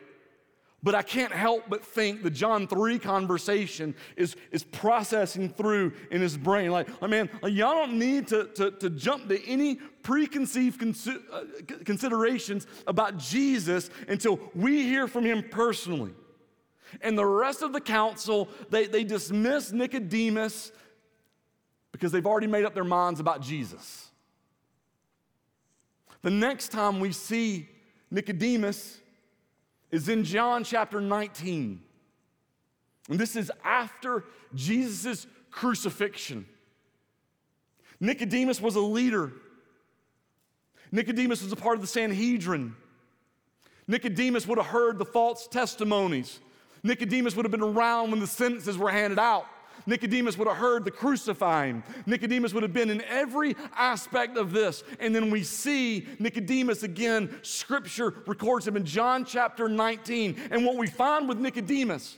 but 0.83 0.93
I 0.93 1.01
can't 1.01 1.31
help 1.31 1.63
but 1.69 1.83
think 1.83 2.23
the 2.23 2.29
John 2.29 2.67
3 2.67 2.99
conversation 2.99 3.95
is, 4.17 4.35
is 4.51 4.65
processing 4.65 5.47
through 5.47 5.93
in 6.11 6.21
his 6.21 6.35
brain. 6.35 6.71
Like, 6.71 6.89
man, 7.01 7.29
y'all 7.43 7.73
don't 7.73 7.97
need 7.97 8.27
to, 8.27 8.45
to, 8.55 8.71
to 8.71 8.89
jump 8.89 9.29
to 9.29 9.41
any 9.47 9.75
preconceived 9.75 10.83
uh, 11.07 11.43
considerations 11.85 12.67
about 12.85 13.17
Jesus 13.17 13.89
until 14.09 14.39
we 14.53 14.83
hear 14.83 15.07
from 15.07 15.23
him 15.23 15.45
personally. 15.49 16.11
And 17.01 17.17
the 17.17 17.25
rest 17.25 17.61
of 17.61 17.71
the 17.71 17.81
council, 17.81 18.49
they, 18.69 18.85
they 18.85 19.05
dismiss 19.05 19.71
Nicodemus 19.71 20.73
because 21.93 22.11
they've 22.11 22.27
already 22.27 22.47
made 22.47 22.65
up 22.65 22.73
their 22.73 22.83
minds 22.83 23.21
about 23.21 23.41
Jesus. 23.41 24.09
The 26.23 26.29
next 26.29 26.69
time 26.69 26.99
we 26.99 27.13
see 27.13 27.69
Nicodemus 28.11 28.99
is 29.93 30.09
in 30.09 30.23
John 30.23 30.63
chapter 30.63 30.99
19. 30.99 31.79
And 33.09 33.19
this 33.19 33.35
is 33.35 33.51
after 33.63 34.25
Jesus' 34.55 35.27
crucifixion. 35.51 36.47
Nicodemus 37.99 38.59
was 38.59 38.75
a 38.75 38.81
leader. 38.81 39.31
Nicodemus 40.91 41.43
was 41.43 41.51
a 41.51 41.55
part 41.55 41.75
of 41.75 41.81
the 41.81 41.87
Sanhedrin. 41.87 42.75
Nicodemus 43.87 44.47
would 44.47 44.57
have 44.57 44.65
heard 44.65 44.97
the 44.97 45.05
false 45.05 45.47
testimonies. 45.47 46.39
Nicodemus 46.81 47.35
would 47.35 47.45
have 47.45 47.51
been 47.51 47.61
around 47.61 48.09
when 48.09 48.19
the 48.19 48.25
sentences 48.25 48.79
were 48.79 48.89
handed 48.89 49.19
out. 49.19 49.45
Nicodemus 49.85 50.37
would 50.37 50.47
have 50.47 50.57
heard 50.57 50.85
the 50.85 50.91
crucifying. 50.91 51.83
Nicodemus 52.05 52.53
would 52.53 52.63
have 52.63 52.73
been 52.73 52.89
in 52.89 53.01
every 53.03 53.55
aspect 53.75 54.37
of 54.37 54.51
this. 54.51 54.83
And 54.99 55.15
then 55.15 55.29
we 55.29 55.43
see 55.43 56.07
Nicodemus 56.19 56.83
again, 56.83 57.37
scripture 57.41 58.13
records 58.25 58.67
him 58.67 58.77
in 58.77 58.85
John 58.85 59.25
chapter 59.25 59.67
19. 59.67 60.37
And 60.51 60.65
what 60.65 60.77
we 60.77 60.87
find 60.87 61.27
with 61.27 61.39
Nicodemus, 61.39 62.17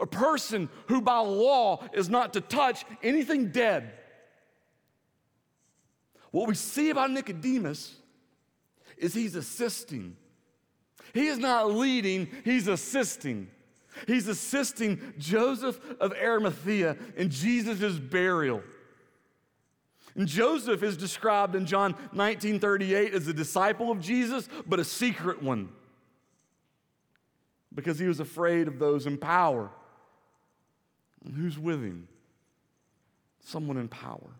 a 0.00 0.06
person 0.06 0.68
who 0.86 1.00
by 1.00 1.18
law 1.18 1.84
is 1.92 2.08
not 2.08 2.32
to 2.32 2.40
touch 2.40 2.84
anything 3.02 3.50
dead. 3.50 3.92
What 6.30 6.48
we 6.48 6.54
see 6.54 6.90
about 6.90 7.10
Nicodemus 7.10 7.94
is 8.96 9.14
he's 9.14 9.36
assisting. 9.36 10.16
He 11.12 11.28
is 11.28 11.38
not 11.38 11.70
leading, 11.70 12.28
he's 12.44 12.66
assisting. 12.66 13.48
He's 14.06 14.28
assisting 14.28 15.14
Joseph 15.18 15.80
of 16.00 16.12
Arimathea 16.12 16.96
in 17.16 17.30
Jesus' 17.30 17.98
burial. 17.98 18.62
And 20.16 20.28
Joseph 20.28 20.82
is 20.82 20.96
described 20.96 21.56
in 21.56 21.66
John 21.66 21.94
19:38 22.12 23.12
as 23.14 23.26
a 23.26 23.32
disciple 23.32 23.90
of 23.90 24.00
Jesus, 24.00 24.48
but 24.66 24.78
a 24.78 24.84
secret 24.84 25.42
one. 25.42 25.72
Because 27.74 27.98
he 27.98 28.06
was 28.06 28.20
afraid 28.20 28.68
of 28.68 28.78
those 28.78 29.06
in 29.06 29.18
power. 29.18 29.70
And 31.24 31.34
who's 31.34 31.58
with 31.58 31.82
him? 31.82 32.06
Someone 33.40 33.76
in 33.76 33.88
power. 33.88 34.30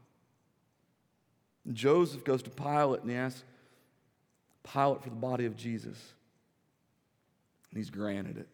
And 1.65 1.75
Joseph 1.75 2.25
goes 2.25 2.43
to 2.43 2.51
Pilate 2.51 3.01
and 3.01 3.11
he 3.11 3.17
asks 3.17 3.43
Pilate 4.63 5.03
for 5.03 5.11
the 5.11 5.17
body 5.17 5.47
of 5.47 5.57
Jesus. 5.57 6.15
And 7.71 7.79
he's 7.79 7.91
granted 7.91 8.39
it. 8.39 8.49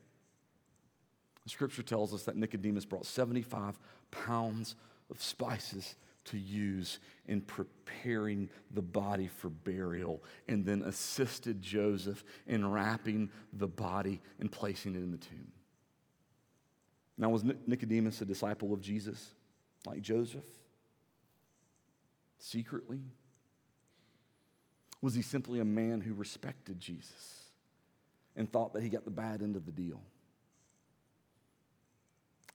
Scripture 1.46 1.82
tells 1.82 2.12
us 2.14 2.24
that 2.24 2.36
Nicodemus 2.36 2.84
brought 2.84 3.06
75 3.06 3.78
pounds 4.10 4.76
of 5.10 5.22
spices 5.22 5.94
to 6.26 6.38
use 6.38 6.98
in 7.26 7.40
preparing 7.40 8.48
the 8.72 8.82
body 8.82 9.26
for 9.26 9.48
burial 9.48 10.22
and 10.48 10.64
then 10.64 10.82
assisted 10.82 11.62
Joseph 11.62 12.22
in 12.46 12.70
wrapping 12.70 13.30
the 13.52 13.66
body 13.66 14.20
and 14.38 14.52
placing 14.52 14.94
it 14.94 14.98
in 14.98 15.10
the 15.10 15.18
tomb. 15.18 15.50
Now, 17.16 17.30
was 17.30 17.44
Nicodemus 17.66 18.20
a 18.20 18.24
disciple 18.24 18.72
of 18.72 18.80
Jesus 18.80 19.34
like 19.86 20.02
Joseph? 20.02 20.44
Secretly? 22.38 23.00
Was 25.02 25.14
he 25.14 25.22
simply 25.22 25.60
a 25.60 25.64
man 25.64 26.00
who 26.00 26.14
respected 26.14 26.80
Jesus 26.80 27.50
and 28.36 28.50
thought 28.50 28.72
that 28.74 28.82
he 28.82 28.88
got 28.88 29.04
the 29.04 29.10
bad 29.10 29.42
end 29.42 29.56
of 29.56 29.66
the 29.66 29.72
deal? 29.72 30.00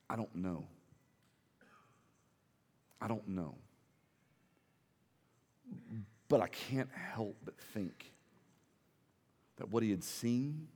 I 0.08 0.16
don't 0.16 0.34
know. 0.34 0.66
I 3.00 3.08
don't 3.08 3.26
know. 3.28 3.56
But 6.28 6.40
I 6.40 6.48
can't 6.48 6.90
help 6.92 7.36
but 7.44 7.58
think 7.58 8.12
that 9.56 9.70
what 9.70 9.82
he 9.82 9.90
had 9.90 10.04
seen 10.04 10.68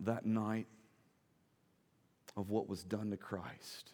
that 0.00 0.26
night 0.26 0.66
of 2.36 2.50
what 2.50 2.68
was 2.68 2.82
done 2.82 3.10
to 3.10 3.16
Christ 3.16 3.90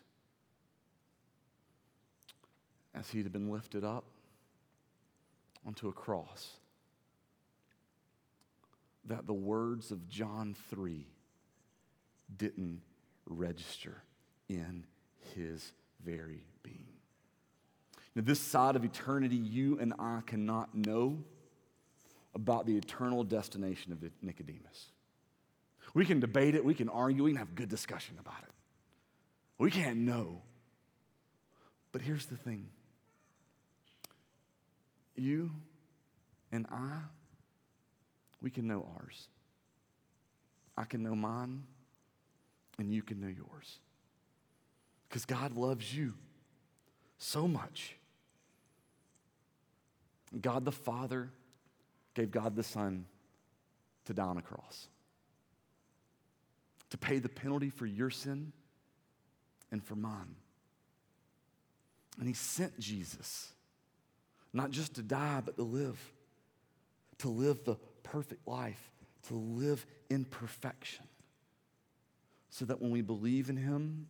as 2.94 3.10
he 3.10 3.18
had 3.18 3.32
been 3.32 3.50
lifted 3.50 3.84
up 3.84 4.04
onto 5.66 5.88
a 5.88 5.92
cross, 5.92 6.56
that 9.04 9.26
the 9.26 9.34
words 9.34 9.90
of 9.90 10.08
John 10.08 10.56
3 10.70 11.06
didn't 12.36 12.80
register 13.26 14.02
in 14.48 14.84
his 15.34 15.72
very 16.04 16.42
being. 16.62 16.86
Now, 18.14 18.22
this 18.24 18.40
side 18.40 18.76
of 18.76 18.84
eternity, 18.84 19.36
you 19.36 19.78
and 19.78 19.94
I 19.98 20.20
cannot 20.26 20.74
know 20.74 21.22
about 22.34 22.66
the 22.66 22.76
eternal 22.76 23.24
destination 23.24 23.92
of 23.92 24.04
Nicodemus. 24.22 24.86
We 25.94 26.04
can 26.04 26.20
debate 26.20 26.54
it, 26.54 26.64
we 26.64 26.74
can 26.74 26.88
argue, 26.88 27.24
we 27.24 27.30
can 27.32 27.38
have 27.38 27.54
good 27.54 27.68
discussion 27.68 28.16
about 28.20 28.42
it. 28.42 28.52
We 29.58 29.70
can't 29.70 29.98
know. 29.98 30.42
But 31.92 32.02
here's 32.02 32.26
the 32.26 32.36
thing 32.36 32.68
you 35.16 35.50
and 36.52 36.66
I, 36.70 36.98
we 38.40 38.50
can 38.50 38.66
know 38.66 38.86
ours. 38.96 39.28
I 40.76 40.84
can 40.84 41.02
know 41.02 41.14
mine 41.14 41.64
and 42.80 42.92
you 42.92 43.02
can 43.02 43.20
know 43.20 43.28
yours. 43.28 43.78
Because 45.08 45.24
God 45.24 45.56
loves 45.56 45.94
you 45.94 46.14
so 47.18 47.46
much. 47.46 47.96
God 50.40 50.64
the 50.64 50.72
Father 50.72 51.30
gave 52.14 52.30
God 52.30 52.56
the 52.56 52.62
Son 52.62 53.04
to 54.06 54.14
die 54.14 54.24
on 54.24 54.38
a 54.38 54.42
cross, 54.42 54.88
to 56.90 56.98
pay 56.98 57.18
the 57.18 57.28
penalty 57.28 57.70
for 57.70 57.86
your 57.86 58.10
sin 58.10 58.52
and 59.70 59.84
for 59.84 59.94
mine. 59.94 60.36
And 62.18 62.26
He 62.26 62.34
sent 62.34 62.78
Jesus, 62.78 63.52
not 64.52 64.70
just 64.70 64.94
to 64.94 65.02
die, 65.02 65.42
but 65.44 65.56
to 65.56 65.62
live, 65.62 65.98
to 67.18 67.28
live 67.28 67.64
the 67.64 67.76
perfect 68.02 68.46
life, 68.48 68.90
to 69.28 69.34
live 69.34 69.84
in 70.08 70.24
perfection 70.24 71.04
so 72.50 72.64
that 72.64 72.82
when 72.82 72.90
we 72.90 73.00
believe 73.00 73.48
in 73.48 73.56
Him, 73.56 74.06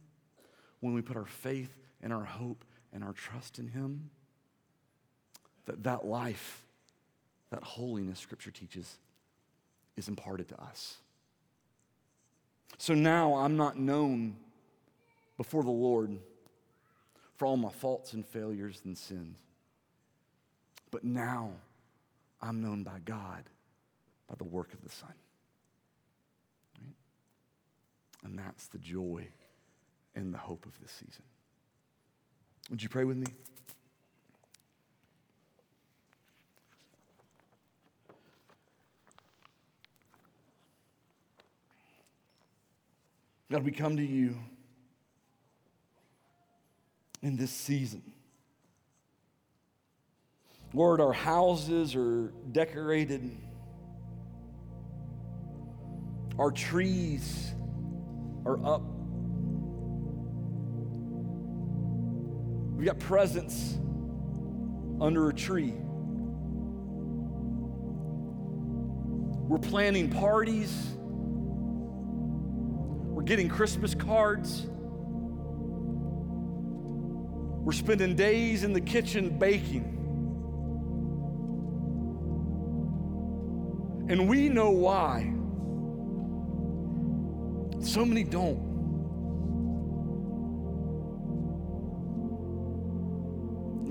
when 0.81 0.95
we 0.95 1.03
put 1.03 1.17
our 1.17 1.27
faith 1.27 1.77
and 2.03 2.13
our 2.13 2.25
hope 2.25 2.65
and 2.93 3.05
our 3.05 3.13
trust 3.13 3.59
in 3.59 3.69
Him, 3.69 4.11
that 5.67 5.85
that 5.85 6.05
life, 6.05 6.65
that 7.51 7.63
holiness 7.63 8.19
Scripture 8.19 8.51
teaches, 8.51 8.99
is 9.97 10.09
imparted 10.09 10.49
to 10.49 10.61
us. 10.61 10.97
So 12.79 12.95
now 12.95 13.35
I'm 13.35 13.57
not 13.57 13.79
known 13.79 14.37
before 15.37 15.63
the 15.63 15.71
Lord 15.71 16.19
for 17.37 17.47
all 17.47 17.57
my 17.57 17.71
faults 17.71 18.15
and 18.15 18.27
failures 18.27 18.81
and 18.85 18.97
sins. 18.97 19.39
But 20.91 21.05
now 21.05 21.53
I'm 22.41 22.63
known 22.63 22.83
by 22.83 22.99
God 23.05 23.45
by 24.29 24.35
the 24.37 24.45
work 24.45 24.73
of 24.73 24.83
the 24.83 24.89
Son. 24.89 25.13
And 28.25 28.39
that's 28.39 28.67
the 28.69 28.79
joy 28.79 29.29
and 30.15 30.33
the 30.35 30.39
hope 30.39 30.67
of 30.67 30.79
this 30.81 30.93
season. 30.93 31.23
Would 32.71 32.83
you 32.83 32.89
pray 32.89 33.05
with 33.05 33.17
me? 33.17 33.27
God, 43.51 43.65
we 43.65 43.73
come 43.73 43.97
to 43.97 44.05
you 44.05 44.37
in 47.21 47.37
this 47.37 47.51
season. 47.51 48.03
Lord, 50.73 51.01
our 51.01 51.13
houses 51.13 51.97
are 51.97 52.33
decorated, 52.53 53.29
our 56.39 56.53
trees 56.53 57.53
are 58.47 58.65
up. 58.65 58.83
We've 62.77 62.87
got 62.87 62.99
presents 62.99 63.79
under 65.01 65.29
a 65.29 65.35
tree. 65.35 65.75
We're 69.49 69.59
planning 69.59 70.09
parties. 70.09 70.73
We're 73.11 73.23
getting 73.23 73.49
Christmas 73.49 73.95
cards. 73.95 74.67
We're 77.63 77.73
spending 77.73 78.17
days 78.17 78.65
in 78.65 78.73
the 78.73 78.81
kitchen 78.81 79.39
baking. 79.39 79.97
And 84.09 84.29
we 84.29 84.49
know 84.49 84.71
why. 84.71 85.35
So 87.81 88.05
many 88.05 88.25
don't. 88.25 88.69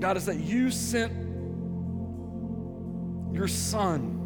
God, 0.00 0.16
is 0.16 0.26
that 0.26 0.38
you 0.38 0.70
sent 0.70 1.12
your 3.34 3.48
son. 3.48 4.18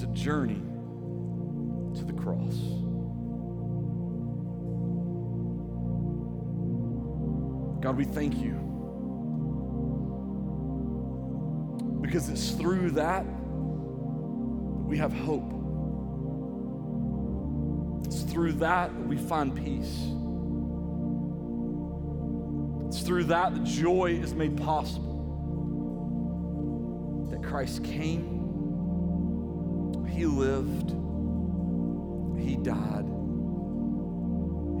and 0.01 0.15
a 0.15 0.19
journey 0.19 0.61
to 1.97 2.05
the 2.05 2.13
cross. 2.13 2.55
God, 7.81 7.97
we 7.97 8.05
thank 8.05 8.37
you. 8.37 8.53
Because 12.01 12.29
it's 12.29 12.51
through 12.51 12.91
that 12.91 13.25
that 13.25 14.85
we 14.85 14.97
have 14.97 15.13
hope. 15.13 15.53
It's 18.05 18.23
through 18.23 18.53
that 18.53 18.95
that 18.95 19.07
we 19.07 19.17
find 19.17 19.55
peace. 19.55 19.97
It's 22.87 23.01
through 23.05 23.25
that 23.25 23.53
that 23.53 23.63
joy 23.63 24.19
is 24.21 24.33
made 24.33 24.57
possible. 24.57 25.17
That 27.29 27.43
Christ 27.43 27.83
came, 27.83 28.38
He 30.19 30.25
lived, 30.25 30.89
He 32.37 32.57
died, 32.57 33.05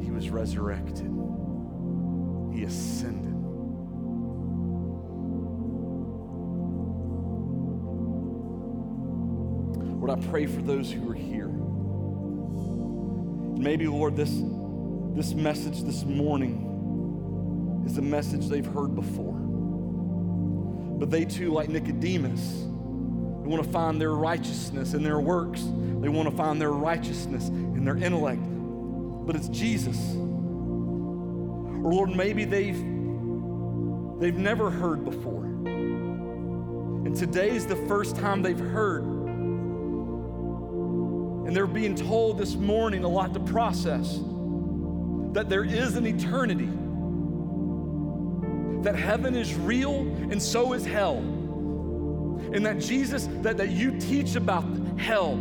He 0.03 0.11
was 0.11 0.29
resurrected. 0.29 1.09
He 2.51 2.63
ascended. 2.65 3.33
Lord, 10.01 10.09
I 10.09 10.17
pray 10.27 10.45
for 10.45 10.61
those 10.61 10.91
who 10.91 11.09
are 11.09 11.13
here. 11.13 11.47
Maybe, 13.57 13.87
Lord, 13.87 14.17
this, 14.17 14.41
this 15.15 15.33
message 15.33 15.83
this 15.83 16.03
morning 16.03 16.65
is 17.85 17.97
a 17.97 18.01
message 18.01 18.49
they've 18.49 18.65
heard 18.65 18.93
before. 18.93 19.39
But 20.99 21.09
they 21.09 21.23
too, 21.23 21.53
like 21.53 21.69
Nicodemus, 21.69 22.65
they 23.49 23.55
want 23.55 23.65
to 23.65 23.71
find 23.71 23.99
their 23.99 24.13
righteousness 24.13 24.93
in 24.93 25.01
their 25.01 25.19
works. 25.19 25.63
They 25.63 26.07
want 26.07 26.29
to 26.29 26.35
find 26.35 26.61
their 26.61 26.71
righteousness 26.71 27.47
in 27.47 27.83
their 27.83 27.97
intellect. 27.97 28.43
But 29.25 29.35
it's 29.35 29.47
Jesus. 29.47 29.97
Or 30.13 31.91
Lord, 31.91 32.11
maybe 32.11 32.45
they've 32.45 32.77
they've 34.19 34.37
never 34.37 34.69
heard 34.69 35.03
before. 35.03 35.45
And 35.45 37.15
today 37.15 37.49
is 37.49 37.65
the 37.65 37.75
first 37.87 38.17
time 38.17 38.43
they've 38.43 38.59
heard. 38.59 39.01
And 41.47 41.55
they're 41.55 41.65
being 41.65 41.95
told 41.95 42.37
this 42.37 42.53
morning 42.53 43.03
a 43.03 43.09
lot 43.09 43.33
to 43.33 43.39
process 43.39 44.19
that 45.33 45.49
there 45.49 45.63
is 45.63 45.95
an 45.95 46.05
eternity, 46.05 46.69
that 48.83 48.95
heaven 48.95 49.33
is 49.33 49.55
real 49.55 50.01
and 50.29 50.39
so 50.39 50.73
is 50.73 50.85
hell. 50.85 51.38
And 52.53 52.65
that 52.65 52.79
Jesus, 52.79 53.27
that, 53.41 53.57
that 53.57 53.69
you 53.69 53.99
teach 53.99 54.35
about 54.35 54.63
hell, 54.97 55.37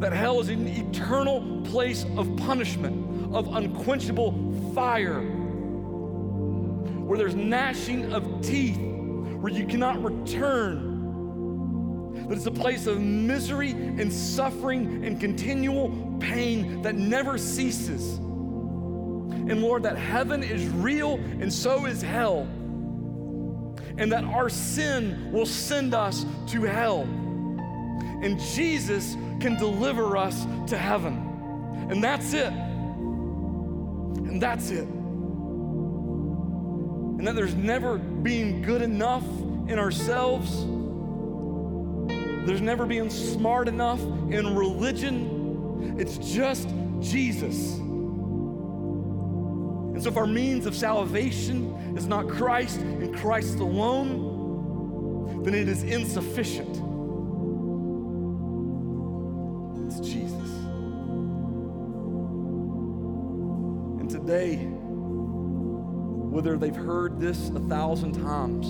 that 0.00 0.12
hell 0.12 0.40
is 0.40 0.48
an 0.48 0.66
eternal 0.66 1.62
place 1.62 2.04
of 2.16 2.36
punishment, 2.36 3.34
of 3.34 3.54
unquenchable 3.54 4.72
fire, 4.74 5.20
where 5.20 7.18
there's 7.18 7.34
gnashing 7.34 8.12
of 8.12 8.40
teeth, 8.40 8.78
where 8.78 9.52
you 9.52 9.66
cannot 9.66 10.02
return. 10.02 10.88
That 12.28 12.36
it's 12.36 12.46
a 12.46 12.50
place 12.50 12.86
of 12.86 13.00
misery 13.00 13.70
and 13.70 14.12
suffering 14.12 15.04
and 15.04 15.20
continual 15.20 16.16
pain 16.20 16.82
that 16.82 16.94
never 16.94 17.38
ceases. 17.38 18.18
And 19.50 19.62
Lord, 19.62 19.82
that 19.84 19.96
heaven 19.96 20.42
is 20.42 20.66
real 20.68 21.14
and 21.14 21.52
so 21.52 21.86
is 21.86 22.02
hell. 22.02 22.46
And 24.00 24.10
that 24.12 24.24
our 24.24 24.48
sin 24.48 25.30
will 25.30 25.46
send 25.46 25.94
us 25.94 26.24
to 26.48 26.62
hell. 26.62 27.02
And 27.02 28.40
Jesus 28.40 29.14
can 29.40 29.56
deliver 29.56 30.16
us 30.16 30.46
to 30.68 30.76
heaven. 30.76 31.86
And 31.90 32.02
that's 32.02 32.32
it. 32.32 32.52
And 32.52 34.42
that's 34.42 34.70
it. 34.70 34.88
And 37.18 37.26
that 37.26 37.34
there's 37.34 37.54
never 37.54 37.98
being 37.98 38.62
good 38.62 38.80
enough 38.80 39.24
in 39.68 39.78
ourselves. 39.78 40.50
There's 42.46 42.62
never 42.62 42.86
being 42.86 43.10
smart 43.10 43.68
enough 43.68 44.00
in 44.00 44.56
religion. 44.56 45.96
It's 45.98 46.16
just 46.16 46.68
Jesus. 47.00 47.78
And 50.00 50.04
so, 50.06 50.10
if 50.12 50.16
our 50.16 50.26
means 50.26 50.64
of 50.64 50.74
salvation 50.74 51.94
is 51.94 52.06
not 52.06 52.26
Christ 52.26 52.80
and 52.80 53.14
Christ 53.14 53.58
alone, 53.58 55.42
then 55.42 55.54
it 55.54 55.68
is 55.68 55.82
insufficient. 55.82 56.70
It's 59.86 60.00
Jesus. 60.00 60.50
And 64.00 64.08
today, 64.08 64.56
whether 66.30 66.56
they've 66.56 66.74
heard 66.74 67.20
this 67.20 67.50
a 67.50 67.60
thousand 67.60 68.12
times, 68.14 68.68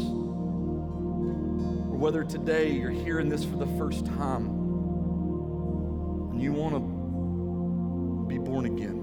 or 1.93 1.97
whether 1.97 2.24
today 2.24 2.72
you're 2.72 2.91
hearing 2.91 3.28
this 3.28 3.45
for 3.45 3.55
the 3.57 3.68
first 3.78 4.05
time, 4.05 4.47
and 6.33 6.43
you 6.43 6.53
want 6.53 6.74
to 6.74 6.81
be 8.26 8.39
born 8.39 8.66
again, 8.66 8.99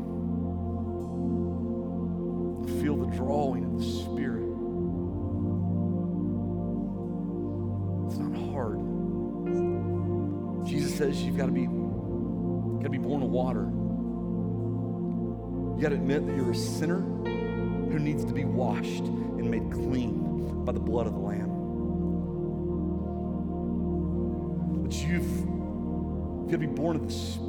feel 2.87 2.95
the 2.95 3.17
drawing 3.17 3.65
of 3.65 3.77
the 3.77 3.83
Spirit. 3.83 4.47
It's 8.07 8.17
not 8.17 8.33
hard. 8.53 8.79
Jesus 10.65 10.95
says 10.95 11.21
you've 11.21 11.35
got 11.35 11.47
to 11.47 11.51
be, 11.51 11.65
got 11.65 12.83
to 12.83 12.89
be 12.89 12.97
born 12.97 13.23
of 13.23 13.29
water. 13.29 13.65
You 15.75 15.81
got 15.81 15.89
to 15.89 15.95
admit 15.95 16.25
that 16.27 16.35
you're 16.37 16.51
a 16.51 16.55
sinner 16.55 17.01
who 17.01 17.99
needs 17.99 18.23
to 18.23 18.31
be 18.31 18.45
washed 18.45 19.03
and 19.03 19.51
made 19.51 19.69
clean 19.69 20.63
by 20.63 20.71
the 20.71 20.79
blood 20.79 21.07
of 21.07 21.13
the 21.13 21.19
Lamb. 21.19 21.55
that 24.83 24.95
you've, 24.95 25.39
you've 25.39 26.45
got 26.45 26.51
to 26.51 26.57
be 26.57 26.67
born 26.67 26.95
of 26.95 27.05
the 27.05 27.13
Spirit. 27.13 27.46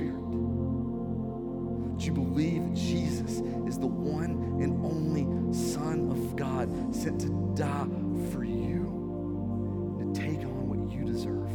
That 1.99 2.07
you 2.07 2.12
believe 2.12 2.62
Jesus 2.74 3.40
is 3.66 3.76
the 3.76 3.88
one 3.88 4.61
and 4.62 4.86
only 4.86 5.26
Son 5.53 6.09
of 6.12 6.36
God 6.36 6.94
sent 6.94 7.22
to 7.22 7.28
die 7.57 7.88
for 8.30 8.44
you 8.44 9.96
to 9.99 10.05
take 10.14 10.38
on 10.44 10.68
what 10.68 10.92
you 10.92 11.05
deserve. 11.05 11.51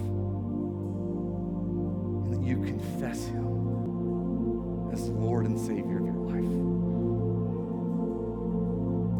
And 2.26 2.34
that 2.34 2.44
you 2.46 2.58
confess 2.58 3.26
Him 3.28 4.92
as 4.92 5.06
the 5.06 5.14
Lord 5.14 5.46
and 5.46 5.58
Savior 5.58 6.00
of 6.00 6.06
your 6.08 6.14
life. 6.14 6.44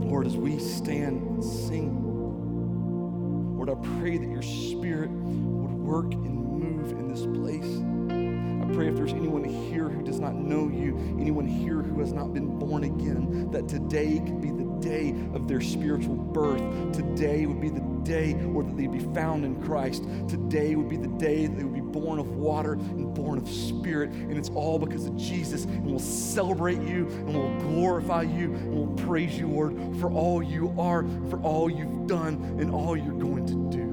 Lord, 0.06 0.28
as 0.28 0.36
we 0.36 0.60
stand 0.60 1.22
and 1.22 1.42
sing, 1.42 2.04
Lord, 3.56 3.70
I 3.70 3.76
pray 4.02 4.18
that 4.18 4.28
your 4.28 4.42
Spirit 4.42 5.10
would 5.10 5.72
work 5.72 6.14
and 6.16 6.36
move 6.36 6.92
in 6.92 7.08
this 7.08 7.26
place. 7.28 8.23
Pray 8.74 8.88
if 8.88 8.96
there's 8.96 9.14
anyone 9.14 9.44
here 9.44 9.88
who 9.88 10.04
does 10.04 10.20
not 10.20 10.34
know 10.34 10.68
you, 10.68 10.98
anyone 11.20 11.46
here 11.46 11.82
who 11.82 12.00
has 12.00 12.12
not 12.12 12.34
been 12.34 12.58
born 12.58 12.84
again, 12.84 13.52
that 13.52 13.68
today 13.68 14.18
could 14.18 14.42
be 14.42 14.50
the 14.50 14.64
day 14.80 15.12
of 15.34 15.48
their 15.48 15.62
spiritual 15.62 16.16
birth. 16.16 16.62
Today 16.92 17.46
would 17.46 17.62
be 17.62 17.70
the 17.70 17.82
day 18.04 18.34
where 18.34 18.66
they'd 18.66 18.92
be 18.92 19.00
found 19.14 19.46
in 19.46 19.62
Christ. 19.64 20.04
Today 20.28 20.76
would 20.76 20.90
be 20.90 20.98
the 20.98 21.08
day 21.08 21.46
that 21.46 21.56
they 21.56 21.64
would 21.64 21.74
be 21.74 21.82
born 21.82 22.18
of 22.18 22.36
water 22.36 22.74
and 22.74 23.14
born 23.14 23.38
of 23.38 23.48
spirit. 23.48 24.10
And 24.10 24.38
it's 24.38 24.50
all 24.50 24.80
because 24.80 25.06
of 25.06 25.16
Jesus. 25.16 25.66
And 25.66 25.86
we'll 25.86 26.00
celebrate 26.00 26.82
you 26.82 27.08
and 27.08 27.34
we'll 27.34 27.60
glorify 27.60 28.24
you 28.24 28.56
and 28.56 28.74
we'll 28.74 29.06
praise 29.06 29.38
you, 29.38 29.48
Lord, 29.48 29.76
for 30.00 30.12
all 30.12 30.42
you 30.42 30.74
are, 30.80 31.06
for 31.30 31.40
all 31.42 31.70
you've 31.70 32.08
done, 32.08 32.58
and 32.60 32.72
all 32.72 32.98
you're 32.98 33.14
going 33.14 33.46
to 33.46 33.78
do. 33.78 33.93